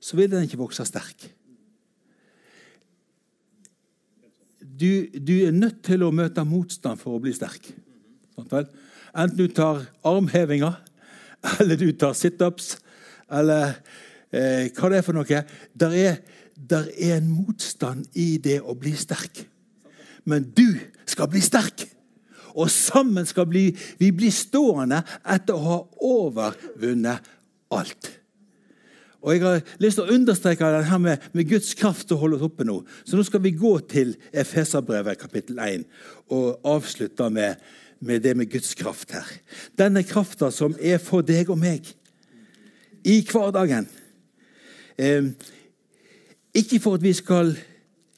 så 0.00 0.16
vil 0.16 0.30
den 0.30 0.46
ikke 0.46 0.56
vokse 0.56 0.86
sterk. 0.88 1.26
Du, 4.80 5.04
du, 5.12 5.34
er 5.44 5.52
nødt 5.52 5.82
til 5.84 6.00
å 6.02 6.08
møte 6.10 6.46
motstand 6.48 6.96
for 6.96 7.18
å 7.18 7.20
bli 7.20 7.34
sterk. 7.36 7.68
Enten 8.40 9.36
du 9.36 9.52
tar 9.52 9.84
armhevinger, 10.00 10.80
eller 11.60 11.76
du 11.76 11.92
tar 11.92 12.16
situps, 12.16 12.78
eller 13.28 13.74
eh, 14.32 14.72
hva 14.72 14.88
det 14.88 15.02
er 15.02 15.04
for 15.04 15.20
noe. 15.20 15.44
Der 15.76 15.92
er, 15.92 16.18
der 16.56 16.88
er 16.96 17.18
en 17.18 17.28
motstand 17.28 18.08
i 18.16 18.38
det 18.40 18.62
å 18.64 18.72
bli 18.72 18.96
sterk. 18.96 19.44
Men 20.24 20.46
du 20.56 20.66
skal 21.08 21.30
bli 21.30 21.42
sterk. 21.44 21.86
Og 22.52 22.70
sammen 22.70 23.26
skal 23.26 23.46
bli, 23.48 23.70
vi 23.98 24.10
bli 24.12 24.30
stående 24.34 25.00
etter 25.24 25.56
å 25.56 25.66
ha 25.66 25.78
overvunnet 26.04 27.30
alt. 27.72 28.10
Og 29.22 29.32
Jeg 29.32 29.42
har 29.44 29.60
lyst 29.78 30.00
til 30.00 30.08
å 30.08 30.14
understreke 30.16 30.70
det 30.74 30.86
her 30.88 30.98
med, 30.98 31.22
med, 31.32 31.46
Guds 31.48 31.76
kraft 31.78 32.08
til 32.08 32.18
å 32.18 32.24
holde 32.24 32.40
oss 32.40 32.48
oppe 32.48 32.66
nå. 32.66 32.80
Så 33.06 33.16
nå 33.16 33.22
skal 33.26 33.42
vi 33.44 33.54
gå 33.54 33.76
til 33.86 34.16
Efeserbrevet 34.34 35.20
kapittel 35.20 35.60
1 35.62 35.86
og 36.34 36.66
avslutte 36.66 37.28
med, 37.30 37.60
med 38.02 38.24
det 38.24 38.34
med 38.36 38.50
Guds 38.50 38.74
kraft 38.74 39.14
her. 39.14 39.28
Denne 39.78 40.02
krafta 40.02 40.50
som 40.50 40.74
er 40.80 40.98
for 41.02 41.22
deg 41.22 41.52
og 41.54 41.60
meg 41.62 41.86
i 43.06 43.20
hverdagen. 43.30 43.86
Eh, 44.98 45.30
ikke 46.58 46.82
for 46.82 46.98
at 46.98 47.06
vi 47.06 47.14
skal 47.16 47.54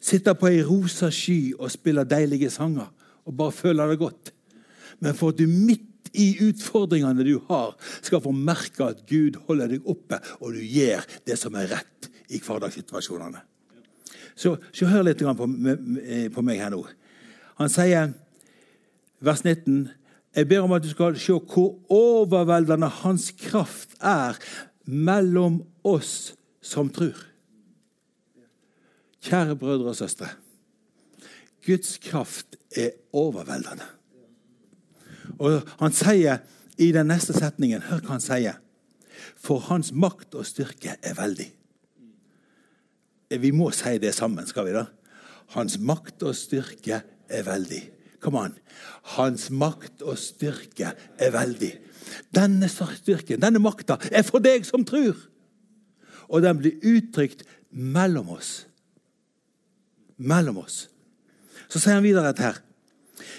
sitte 0.05 0.35
på 0.37 0.51
ei 0.51 0.61
rosa 0.67 1.11
sky 1.13 1.55
og 1.57 1.73
spille 1.73 2.05
deilige 2.09 2.51
sanger 2.53 2.91
og 3.25 3.37
bare 3.39 3.57
føle 3.57 3.87
det 3.89 4.01
godt, 4.01 4.33
men 5.01 5.17
for 5.17 5.33
at 5.33 5.41
du 5.41 5.49
midt 5.49 5.91
i 6.15 6.29
utfordringene 6.47 7.25
du 7.27 7.39
har, 7.49 7.73
skal 8.05 8.23
få 8.23 8.31
merke 8.37 8.87
at 8.87 9.03
Gud 9.09 9.39
holder 9.49 9.73
deg 9.75 9.89
oppe, 9.91 10.21
og 10.41 10.55
du 10.55 10.61
gjør 10.63 11.03
det 11.27 11.39
som 11.41 11.57
er 11.59 11.73
rett 11.73 12.11
i 12.31 12.39
hverdagssituasjonene. 12.39 13.43
Så, 14.35 14.57
så 14.75 14.87
hør 14.91 15.07
litt 15.09 15.23
på, 15.23 15.49
på, 16.35 16.45
meg 16.47 16.63
her 16.63 16.73
nå. 16.75 16.85
Han 17.61 17.71
sier, 17.71 18.15
vers 19.23 19.45
19 19.45 19.85
Jeg 20.35 20.49
ber 20.51 20.65
om 20.67 20.73
at 20.75 20.83
du 20.83 20.89
skal 20.91 21.15
se 21.19 21.35
hvor 21.35 21.77
overveldende 21.95 22.89
hans 23.05 23.29
kraft 23.39 23.95
er 24.03 24.35
mellom 24.85 25.61
oss 25.87 26.35
som 26.59 26.91
tror. 26.91 27.15
Kjære 29.25 29.57
brødre 29.57 29.93
og 29.95 29.97
søstre. 29.97 30.29
Guds 31.65 31.99
kraft 31.99 32.57
er 32.77 32.91
overveldende. 33.13 33.87
Og 35.39 35.63
han 35.81 35.95
sier 35.97 36.43
i 36.79 36.91
den 36.93 37.09
neste 37.09 37.33
setningen 37.37 37.87
Hør 37.89 38.03
hva 38.05 38.17
han 38.19 38.25
sier. 38.25 38.59
For 39.41 39.63
hans 39.71 39.93
makt 39.93 40.37
og 40.37 40.45
styrke 40.47 40.99
er 41.01 41.17
veldig. 41.17 41.47
Vi 43.41 43.51
må 43.51 43.71
si 43.75 43.97
det 43.99 44.13
sammen, 44.15 44.47
skal 44.47 44.69
vi 44.69 44.77
da? 44.77 44.85
Hans 45.55 45.79
makt 45.81 46.23
og 46.27 46.37
styrke 46.37 47.01
er 47.29 47.47
veldig. 47.47 47.81
Kom 48.23 48.37
an. 48.41 48.55
Hans 49.17 49.49
makt 49.53 50.05
og 50.05 50.19
styrke 50.21 50.93
er 50.95 51.33
veldig. 51.35 51.73
Denne 52.35 52.69
styrken, 52.69 53.41
denne 53.41 53.63
makta, 53.63 53.99
er 54.13 54.25
for 54.27 54.45
deg 54.45 54.65
som 54.69 54.85
tror. 54.87 55.17
Og 56.29 56.45
den 56.45 56.61
blir 56.61 56.87
uttrykt 56.95 57.45
mellom 57.71 58.33
oss. 58.37 58.65
Mellom 60.19 60.63
oss. 60.63 60.85
Så 61.69 61.81
sier 61.81 61.99
han 61.99 62.07
videre 62.07 62.31
dette 62.31 62.47
her 62.47 62.63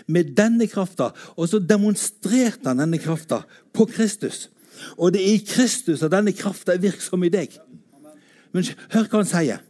med 0.08 0.36
denne 0.38 0.68
krafta. 0.68 1.12
Og 1.36 1.50
så 1.50 1.60
demonstrerte 1.60 2.70
han 2.70 2.82
denne 2.84 3.00
krafta 3.02 3.44
på 3.76 3.88
Kristus. 3.90 4.50
Og 4.98 5.14
det 5.16 5.24
er 5.24 5.36
i 5.36 5.46
Kristus 5.46 6.04
at 6.04 6.14
denne 6.14 6.36
krafta 6.36 6.76
er 6.76 6.84
virksom 6.84 7.24
i 7.26 7.32
deg. 7.34 7.56
Men 8.56 8.68
hør 8.94 9.10
hva 9.10 9.22
han 9.22 9.30
sier. 9.30 9.62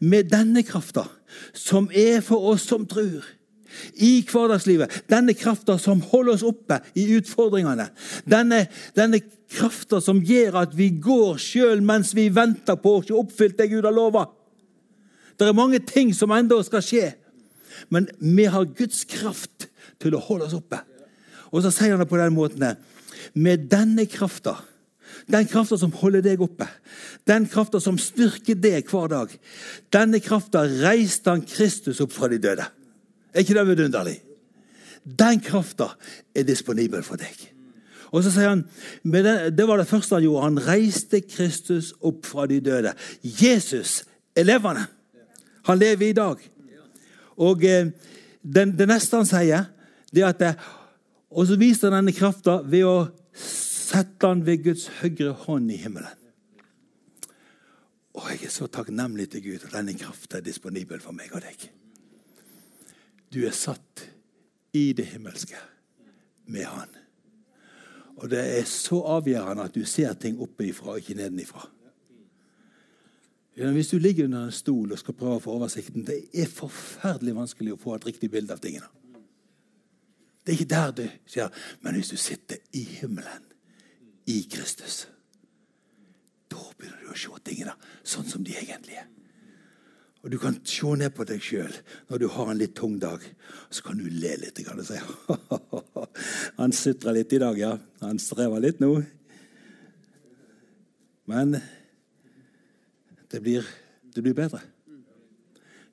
Med 0.00 0.30
denne 0.32 0.64
krafta, 0.66 1.04
som 1.54 1.86
er 1.94 2.22
for 2.24 2.50
oss 2.52 2.64
som 2.66 2.86
tror, 2.88 3.24
i 4.00 4.24
hverdagslivet. 4.24 5.04
Denne 5.12 5.34
krafta 5.36 5.76
som 5.78 6.00
holder 6.00 6.38
oss 6.38 6.44
oppe 6.46 6.80
i 6.98 7.04
utfordringene. 7.18 7.90
Denne, 8.26 8.62
denne 8.96 9.20
krafta 9.52 10.00
som 10.02 10.22
gjør 10.24 10.62
at 10.64 10.74
vi 10.76 10.88
går 11.04 11.36
sjøl 11.42 11.84
mens 11.84 12.14
vi 12.16 12.26
venter 12.32 12.80
på 12.80 12.96
å 12.96 13.04
oppfylt 13.20 13.58
det 13.60 13.68
Gud 13.70 13.86
har 13.86 13.94
lova. 13.94 14.24
Det 15.38 15.46
er 15.46 15.56
mange 15.56 15.78
ting 15.78 16.10
som 16.16 16.32
ennå 16.34 16.58
skal 16.66 16.82
skje. 16.84 17.12
Men 17.94 18.08
vi 18.18 18.48
har 18.50 18.66
Guds 18.78 19.04
kraft 19.08 19.68
til 20.02 20.16
å 20.16 20.22
holde 20.22 20.48
oss 20.48 20.56
oppe. 20.56 20.80
Og 21.52 21.62
så 21.64 21.72
sier 21.72 21.94
han 21.94 22.02
det 22.02 22.10
på 22.10 22.18
den 22.20 22.34
måten 22.36 22.76
Med 23.34 23.68
denne 23.70 24.06
krafta, 24.06 24.56
den 25.26 25.46
krafta 25.48 25.76
som 25.78 25.92
holder 25.92 26.22
deg 26.22 26.40
oppe, 26.40 26.66
den 27.26 27.46
krafta 27.50 27.80
som 27.80 27.98
styrker 27.98 28.54
deg 28.54 28.88
hver 28.88 29.08
dag, 29.08 29.32
denne 29.92 30.20
krafta 30.20 30.62
reiste 30.64 31.30
han 31.30 31.42
Kristus 31.42 32.00
opp 32.00 32.12
fra 32.12 32.28
de 32.28 32.38
døde. 32.38 32.64
Er 33.34 33.44
ikke 33.44 33.56
det 33.58 33.66
vidunderlig? 33.68 34.16
Den 35.04 35.40
krafta 35.40 35.90
er 36.34 36.46
disponibel 36.46 37.02
for 37.02 37.20
deg. 37.20 37.34
Og 38.12 38.24
så 38.24 38.32
sier 38.32 38.48
han, 38.54 38.64
Det 39.02 39.66
var 39.68 39.76
det 39.76 39.88
første 39.88 40.14
han 40.14 40.24
gjorde. 40.24 40.44
Han 40.44 40.62
reiste 40.64 41.20
Kristus 41.20 41.92
opp 42.00 42.24
fra 42.26 42.46
de 42.46 42.60
døde. 42.60 42.94
Jesus 43.22 44.04
er 44.36 44.44
levende. 44.48 44.86
Han 45.68 45.78
lever 45.78 46.08
i 46.08 46.16
dag. 46.16 46.42
Og 47.44 47.64
eh, 47.64 47.90
Det 48.42 48.86
neste 48.88 49.18
han 49.18 49.28
sier, 49.28 49.66
det 50.10 50.22
er 50.22 50.30
at 50.32 50.40
det, 50.40 50.54
Og 51.30 51.46
så 51.46 51.58
viser 51.60 51.90
han 51.90 52.00
denne 52.00 52.16
krafta 52.16 52.62
ved 52.64 52.86
å 52.88 53.10
sette 53.36 54.26
han 54.26 54.46
ved 54.46 54.62
Guds 54.64 54.86
høyre 55.02 55.34
hånd 55.44 55.70
i 55.70 55.76
himmelen. 55.76 56.14
Og 58.16 58.30
Jeg 58.32 58.48
er 58.48 58.50
så 58.50 58.66
takknemlig 58.66 59.28
til 59.30 59.44
Gud 59.44 59.66
at 59.68 59.74
denne 59.76 59.94
krafta 59.94 60.38
er 60.38 60.46
disponibel 60.46 61.00
for 61.04 61.12
meg 61.12 61.34
og 61.36 61.44
deg. 61.44 61.68
Du 63.28 63.44
er 63.44 63.52
satt 63.52 64.08
i 64.72 64.92
det 64.96 65.06
himmelske 65.12 65.60
med 66.48 66.64
Han. 66.64 66.88
Og 68.18 68.30
det 68.30 68.40
er 68.58 68.64
så 68.66 69.02
avgjørende 69.18 69.68
at 69.68 69.74
du 69.76 69.84
ser 69.86 70.16
ting 70.18 70.40
oppe 70.42 70.66
ifra 70.66 70.96
og 70.96 71.02
ikke 71.02 71.14
nedenifra. 71.20 71.68
Hvis 73.58 73.88
du 73.90 73.98
ligger 73.98 74.28
under 74.28 74.44
en 74.46 74.54
stol 74.54 74.92
og 74.94 75.00
skal 75.00 75.16
prøve 75.18 75.40
å 75.40 75.42
få 75.42 75.56
oversikten, 75.58 76.04
det 76.06 76.28
er 76.30 76.46
forferdelig 76.46 77.34
vanskelig 77.34 77.74
å 77.74 77.80
få 77.82 77.96
et 77.96 78.06
riktig 78.06 78.30
bilde 78.30 78.54
av 78.54 78.62
tingene. 78.62 78.86
Det 80.44 80.52
er 80.52 80.60
ikke 80.60 80.70
der 80.70 80.92
du 80.94 81.04
skjer. 81.26 81.48
Men 81.82 81.98
hvis 81.98 82.12
du 82.14 82.16
sitter 82.16 82.60
i 82.78 82.84
himmelen, 83.00 83.42
i 84.30 84.42
Kristus, 84.52 85.06
da 86.52 86.60
begynner 86.78 87.02
du 87.02 87.10
å 87.10 87.18
se 87.18 87.40
tingene 87.44 87.74
sånn 88.06 88.28
som 88.28 88.44
de 88.46 88.54
egentlig 88.60 89.00
er. 89.00 89.08
Og 90.22 90.30
Du 90.30 90.38
kan 90.38 90.56
se 90.66 90.94
ned 90.98 91.14
på 91.14 91.24
deg 91.24 91.42
sjøl 91.42 91.74
når 92.08 92.22
du 92.22 92.26
har 92.34 92.50
en 92.50 92.58
litt 92.58 92.74
tung 92.76 92.98
dag. 93.00 93.22
Så 93.70 93.82
kan 93.86 93.98
du 93.98 94.08
le 94.10 94.34
litt 94.36 94.58
Kan 94.66 94.78
du 94.78 94.84
si 94.84 94.98
Han 96.60 96.74
sutrer 96.74 97.16
litt 97.16 97.32
i 97.32 97.40
dag, 97.42 97.58
ja. 97.58 97.78
Han 98.02 98.18
strever 98.22 98.60
litt 98.60 98.82
nå. 98.82 98.92
Men 101.28 101.58
det 103.32 103.40
blir, 103.44 103.66
det 104.14 104.22
blir 104.24 104.36
bedre. 104.36 104.60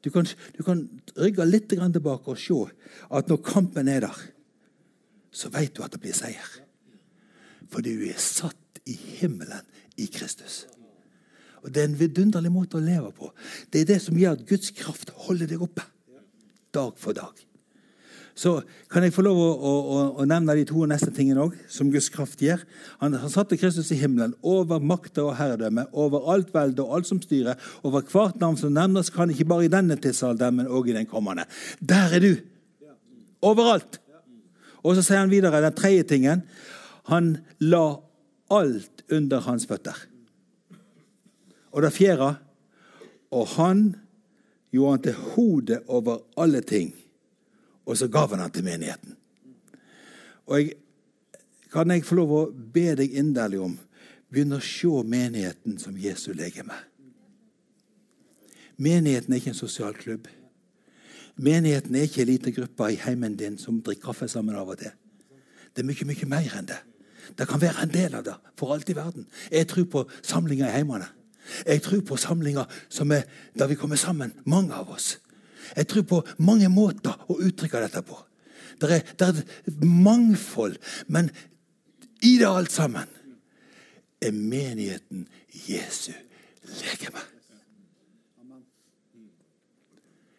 Du 0.05 0.11
kan, 0.13 0.27
du 0.57 0.61
kan, 0.63 0.83
rygge 1.17 1.45
litt 1.47 1.69
tilbake 1.69 2.29
og 2.29 2.37
se 2.37 2.57
at 3.09 3.29
når 3.29 3.41
kampen 3.41 3.87
er 3.89 4.05
der, 4.05 4.19
så 5.31 5.49
vet 5.49 5.73
du 5.75 5.81
at 5.83 5.95
det 5.95 6.01
blir 6.03 6.13
seier. 6.13 6.45
For 7.71 7.81
du 7.81 8.05
er 8.05 8.19
satt 8.21 8.79
i 8.85 8.93
himmelen 8.93 9.65
i 9.97 10.05
Kristus. 10.05 10.67
Og 11.65 11.73
Det 11.73 11.81
er 11.81 11.89
en 11.89 11.97
vidunderlig 11.99 12.51
måte 12.53 12.77
å 12.77 12.83
leve 12.83 13.09
på. 13.11 13.31
Det 13.73 13.81
er 13.81 13.89
det 13.89 14.01
som 14.03 14.17
gjør 14.17 14.37
at 14.37 14.45
Guds 14.45 14.69
kraft 14.77 15.09
holder 15.25 15.49
deg 15.49 15.63
oppe 15.65 15.81
dag 16.75 16.93
for 17.01 17.17
dag. 17.17 17.33
Så 18.35 18.57
kan 18.91 19.05
jeg 19.05 19.13
få 19.15 19.23
lov 19.23 19.37
å, 19.39 19.51
å, 19.55 19.99
å 20.19 20.23
nevne 20.27 20.57
de 20.57 20.65
to 20.67 20.83
neste 20.89 21.07
tingene 21.15 21.45
òg, 21.45 21.53
som 21.71 21.87
Guds 21.91 22.09
kraft 22.11 22.41
gjør. 22.43 22.65
Han, 22.99 23.13
han 23.21 23.31
satte 23.31 23.55
Kristus 23.55 23.93
i 23.95 23.99
himmelen, 24.01 24.33
over 24.43 24.83
makta 24.83 25.23
og 25.23 25.37
herredømme, 25.39 25.85
over 25.95 26.27
alt 26.33 26.51
velde 26.51 26.83
og 26.83 26.97
alt 26.97 27.07
som 27.07 27.21
styrer, 27.23 27.55
over 27.87 28.03
hvert 28.11 28.41
navn 28.41 28.59
som 28.59 28.73
nevnes, 28.75 29.11
kan 29.15 29.31
ikke 29.31 29.47
bare 29.47 29.69
i 29.69 29.71
denne 29.71 29.95
tidsalderen, 30.03 30.59
men 30.59 30.67
òg 30.67 30.91
i 30.91 30.97
den 30.97 31.07
kommende. 31.07 31.47
Der 31.79 32.17
er 32.17 32.25
du! 32.25 32.33
Overalt! 33.45 34.01
Og 34.83 34.97
så 34.97 35.05
sier 35.05 35.23
han 35.23 35.31
videre 35.31 35.63
den 35.63 35.77
tredje 35.77 36.03
tingen. 36.11 36.43
Han 37.07 37.37
la 37.63 37.85
alt 38.53 39.05
under 39.15 39.47
hans 39.47 39.63
føtter. 39.69 39.95
Og 41.71 41.83
det 41.83 41.95
fjerde 41.95 42.35
Og 43.35 43.47
han 43.57 43.79
gjorde 44.71 44.91
han 44.91 45.01
til 45.03 45.17
hodet 45.33 45.79
over 45.91 46.21
alle 46.39 46.61
ting 46.61 46.93
og 47.85 47.97
så 47.97 48.07
gav 48.07 48.29
han 48.33 48.43
den 48.43 48.51
til 48.51 48.63
menigheten. 48.63 49.15
Og 50.45 50.59
jeg, 50.61 50.73
Kan 51.75 51.91
jeg 51.91 52.05
få 52.07 52.15
lov 52.15 52.29
å 52.31 52.41
be 52.55 52.93
deg 52.95 53.17
inderlig 53.19 53.59
om 53.59 53.73
begynne 54.31 54.61
å 54.61 54.63
se 54.63 55.01
menigheten 55.03 55.75
som 55.81 55.97
Jesu 55.99 56.29
legeme? 56.31 56.77
Menigheten 58.77 59.33
er 59.33 59.41
ikke 59.41 59.51
en 59.51 59.57
sosial 59.57 59.97
klubb. 59.99 60.29
Menigheten 61.35 61.95
er 61.95 62.07
ikke 62.07 62.21
en 62.23 62.29
liten 62.29 62.55
gruppe 62.55 62.87
i 62.93 62.99
heimen 63.01 63.35
din 63.35 63.57
som 63.59 63.81
drikker 63.83 64.07
kaffe 64.07 64.29
sammen 64.31 64.55
av 64.55 64.71
og 64.71 64.79
til. 64.79 64.93
Det 65.75 65.83
er 65.83 65.89
mye, 65.89 66.07
mye 66.07 66.29
mer 66.31 66.55
enn 66.61 66.71
det. 66.71 66.79
Det 67.35 67.47
kan 67.49 67.59
være 67.59 67.83
en 67.83 67.91
del 67.91 68.15
av 68.15 68.23
det 68.23 68.35
for 68.55 68.71
alt 68.71 68.89
i 68.89 68.95
verden. 68.95 69.27
Jeg 69.51 69.67
tror 69.67 69.89
på 69.91 70.05
samlinger 70.21 70.69
i 70.69 70.77
heimene. 70.77 71.11
Jeg 71.65 71.83
tror 71.83 72.01
på 72.07 72.17
samlinger 72.17 72.71
som 72.89 73.11
er, 73.11 73.27
der 73.59 73.67
vi 73.67 73.75
kommer 73.75 73.99
sammen, 73.99 74.31
mange 74.45 74.73
av 74.73 74.95
oss. 74.95 75.17
Jeg 75.73 75.87
tror 75.91 76.07
på 76.09 76.21
mange 76.37 76.69
måter 76.71 77.15
å 77.31 77.39
uttrykke 77.41 77.83
dette 77.85 78.03
på. 78.05 78.17
Det 78.81 78.91
er, 78.91 79.03
det 79.15 79.27
er 79.27 79.41
et 79.71 79.83
mangfold, 79.83 80.77
men 81.07 81.29
i 82.25 82.35
det 82.41 82.49
alt 82.49 82.73
sammen 82.73 83.09
er 84.21 84.35
menigheten 84.35 85.27
Jesu 85.65 86.13
legeme. 86.81 87.23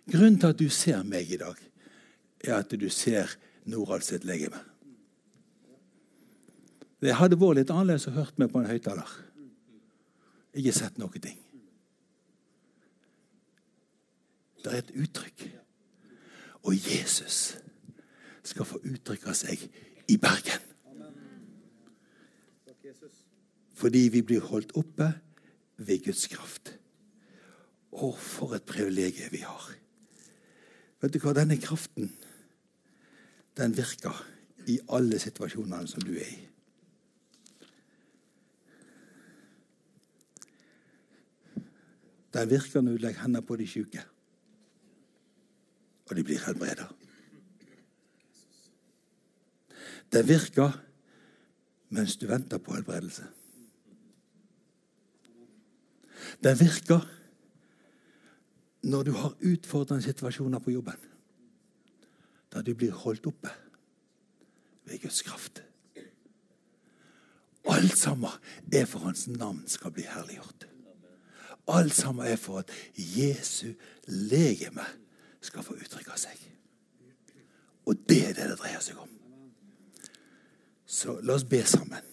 Grunnen 0.07 0.39
til 0.39 0.53
at 0.53 0.61
du 0.61 0.68
ser 0.70 1.03
meg 1.03 1.31
i 1.35 1.41
dag, 1.41 1.57
er 2.45 2.61
at 2.61 2.70
du 2.70 2.89
ser 2.93 3.33
Norald 3.66 4.05
sitt 4.07 4.27
legeme. 4.29 4.61
Det 7.03 7.16
hadde 7.18 7.39
vært 7.39 7.61
litt 7.61 7.72
annerledes 7.74 8.07
å 8.09 8.14
hørt 8.14 8.39
meg 8.41 8.53
på 8.53 8.62
en 8.62 8.70
høyttaler. 8.70 9.11
Ikke 10.57 10.74
sett 10.74 10.97
noen 11.01 11.22
ting. 11.22 11.41
Det 14.67 14.75
er 14.75 14.79
et 14.83 14.95
uttrykk. 14.99 15.43
Og 16.67 16.75
Jesus 16.75 17.59
skal 18.43 18.67
få 18.67 18.81
uttrykke 18.83 19.35
seg 19.39 19.61
i 20.11 20.17
Bergen. 20.19 20.64
Fordi 23.79 24.09
vi 24.11 24.23
blir 24.27 24.43
holdt 24.43 24.73
oppe 24.75 25.12
ved 25.77 26.03
Guds 26.03 26.25
kraft. 26.33 26.73
Å, 27.95 28.11
for 28.11 28.57
et 28.59 28.67
privilegium 28.67 29.31
vi 29.31 29.45
har. 29.47 29.69
Vet 30.99 31.14
du 31.14 31.21
hva? 31.23 31.37
Denne 31.37 31.61
kraften 31.62 32.11
den 33.57 33.77
virker 33.77 34.19
i 34.67 34.81
alle 34.99 35.23
situasjonene 35.23 35.87
som 35.87 36.03
du 36.03 36.17
er 36.19 36.27
i. 36.27 36.43
Den 42.35 42.51
virker 42.51 42.83
når 42.83 42.99
du 42.99 43.07
legger 43.07 43.23
hendene 43.23 43.47
på 43.47 43.57
de 43.62 43.71
syke, 43.71 44.03
og 46.07 46.16
de 46.16 46.24
blir 46.24 46.42
helbreda. 46.46 46.86
Det 50.12 50.22
virker 50.28 50.76
mens 51.88 52.16
du 52.16 52.26
venter 52.26 52.59
på 52.59 52.74
helbredelse. 52.74 53.26
Det 56.42 56.54
virker 56.61 57.04
når 58.86 59.02
du 59.02 59.12
har 59.12 59.36
utfordrende 59.40 60.02
situasjoner 60.02 60.59
på 60.59 60.70
jobben, 60.70 60.98
Da 62.52 62.62
du 62.62 62.74
blir 62.74 62.92
holdt 62.92 63.26
oppe 63.26 63.50
ved 64.84 65.00
Guds 65.02 65.22
kraft. 65.22 65.62
Alt 67.68 67.98
sammen 67.98 68.30
er 68.72 68.84
for 68.84 68.98
Hans 68.98 69.26
navn 69.28 69.64
skal 69.66 69.90
bli 69.90 70.02
herliggjort. 70.02 70.68
Alt 71.68 71.94
sammen 71.94 72.26
er 72.26 72.36
for 72.36 72.59
at 72.59 72.70
Jesu 72.94 73.74
legeme 74.07 74.86
skal 75.47 75.64
få 75.66 75.76
uttrykke 75.78 76.18
seg. 76.20 76.42
Og 77.86 77.94
det 78.09 78.20
er 78.28 78.34
det 78.34 78.51
det 78.51 78.59
dreier 78.61 78.82
seg 78.82 78.99
om. 78.99 79.12
Så 80.86 81.18
la 81.22 81.34
oss 81.34 81.47
be 81.47 81.62
sammen. 81.66 82.12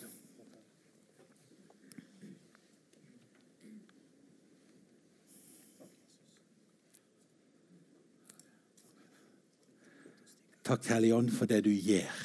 Takk, 10.64 10.86
Hellige 10.88 11.16
Ånd, 11.16 11.32
for 11.36 11.50
det 11.50 11.66
du 11.66 11.74
gjør 11.74 12.20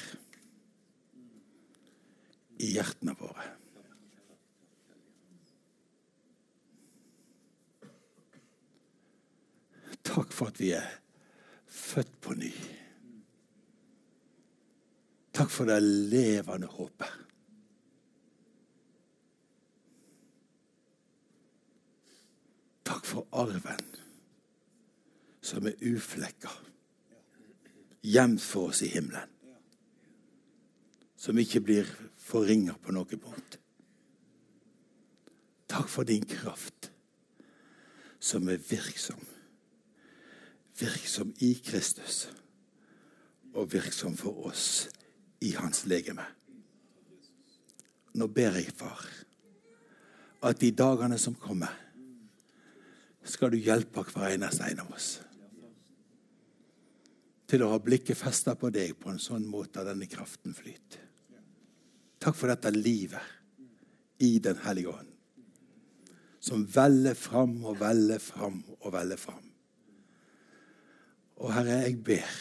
i 2.63 2.73
hjertene 2.77 3.15
våre. 3.19 3.58
Takk 10.09 10.33
for 10.33 10.49
at 10.49 10.59
vi 10.59 10.71
er 10.73 10.87
født 11.69 12.15
på 12.21 12.33
ny. 12.33 12.49
Takk 15.37 15.51
for 15.53 15.69
det 15.69 15.77
levende 15.83 16.67
håpet. 16.67 17.13
Takk 22.89 23.05
for 23.05 23.27
arven 23.37 23.85
som 25.45 25.65
er 25.69 25.77
uflekka, 25.93 26.51
gjemt 28.05 28.43
for 28.43 28.73
oss 28.73 28.83
i 28.85 28.89
himmelen. 28.91 29.29
Som 31.19 31.39
ikke 31.41 31.61
blir 31.63 31.89
forringa 32.21 32.75
på 32.81 32.93
noe 32.95 33.05
punkt. 33.19 33.57
Takk 35.69 35.89
for 35.89 36.07
din 36.07 36.25
kraft, 36.25 36.89
som 38.19 38.49
er 38.49 38.61
virksom. 38.69 39.19
Virksom 40.79 41.33
i 41.43 41.53
Kristus 41.65 42.27
og 43.53 43.71
virksom 43.73 44.15
for 44.17 44.47
oss 44.47 44.87
i 45.43 45.51
hans 45.57 45.85
legeme. 45.89 46.23
Nå 48.15 48.27
ber 48.33 48.57
jeg, 48.59 48.71
far, 48.75 49.03
at 50.43 50.59
de 50.61 50.71
dagene 50.71 51.17
som 51.19 51.35
kommer, 51.35 51.71
skal 53.23 53.51
du 53.51 53.59
hjelpe 53.59 54.05
hver 54.07 54.33
eneste 54.33 54.69
en 54.71 54.85
av 54.85 54.93
oss 54.95 55.09
til 57.49 57.63
å 57.65 57.71
ha 57.71 57.79
blikket 57.81 58.17
festa 58.17 58.53
på 58.53 58.69
deg 58.73 58.93
på 59.01 59.09
en 59.09 59.21
sånn 59.21 59.45
måte 59.49 59.81
at 59.81 59.89
denne 59.89 60.05
kraften 60.09 60.53
flyter. 60.53 61.01
Takk 62.21 62.35
for 62.37 62.51
dette 62.51 62.69
livet 62.75 63.37
i 64.21 64.37
Den 64.43 64.59
hellige 64.65 64.91
ånd, 64.91 65.09
som 66.43 66.65
veller 66.67 67.15
fram 67.17 67.55
og 67.63 67.79
veller 67.79 68.19
fram 68.21 68.61
og 68.81 68.91
veller 68.93 69.17
fram. 69.17 69.48
Og 71.39 71.53
Herre, 71.55 71.81
jeg 71.85 71.97
ber 72.03 72.35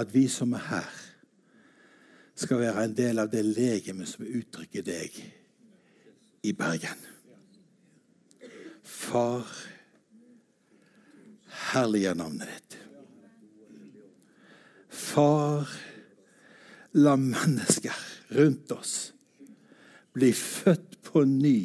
at 0.00 0.14
vi 0.14 0.26
som 0.28 0.52
er 0.52 0.66
her, 0.68 1.00
skal 2.34 2.58
være 2.64 2.84
en 2.84 2.96
del 2.98 3.22
av 3.22 3.30
det 3.30 3.44
legemet 3.46 4.10
som 4.10 4.26
uttrykker 4.26 4.82
deg 4.82 5.20
i 6.44 6.52
Bergen. 6.52 7.04
Far, 8.82 9.46
herlige 11.70 12.14
navnet 12.18 12.50
ditt. 12.50 12.78
Far, 14.90 15.70
la 16.98 17.14
mennesker 17.16 18.02
rundt 18.34 18.74
oss 18.74 18.96
bli 20.14 20.32
født 20.34 20.98
på 21.02 21.24
ny 21.26 21.58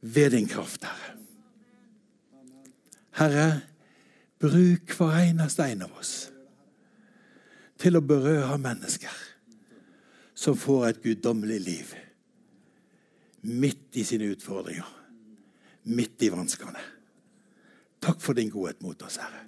ved 0.00 0.30
din 0.30 0.46
kraft, 0.50 0.84
Herre. 0.84 1.14
Herre, 3.18 3.46
bruk 4.38 4.92
hver 4.98 5.22
eneste 5.22 5.66
en 5.66 5.86
av 5.86 5.96
oss 5.98 6.12
til 7.78 7.98
å 7.98 8.04
berøre 8.04 8.58
mennesker 8.62 9.24
som 10.38 10.58
får 10.58 10.86
et 10.88 11.02
guddommelig 11.02 11.58
liv 11.64 11.94
midt 13.48 13.96
i 13.98 14.04
sine 14.06 14.30
utfordringer, 14.34 14.86
midt 15.94 16.22
i 16.26 16.30
vanskene. 16.34 16.80
Takk 18.02 18.20
for 18.22 18.38
din 18.38 18.50
godhet 18.50 18.82
mot 18.82 19.02
oss, 19.02 19.18
Herre. 19.22 19.44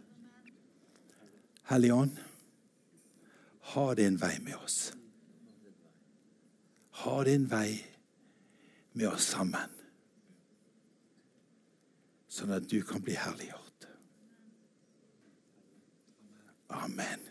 Hellige 1.70 1.94
Ånd, 1.94 2.16
ha 3.74 3.86
din 3.94 4.18
vei 4.18 4.36
med 4.42 4.56
oss. 4.58 4.78
Ha 7.02 7.22
din 7.24 7.46
vei 7.50 7.78
med 8.98 9.06
oss 9.12 9.30
sammen, 9.36 9.70
sånn 12.30 12.54
at 12.56 12.66
du 12.70 12.80
kan 12.86 13.02
bli 13.06 13.14
herliggjort. 13.18 13.59
Amen. 16.72 17.29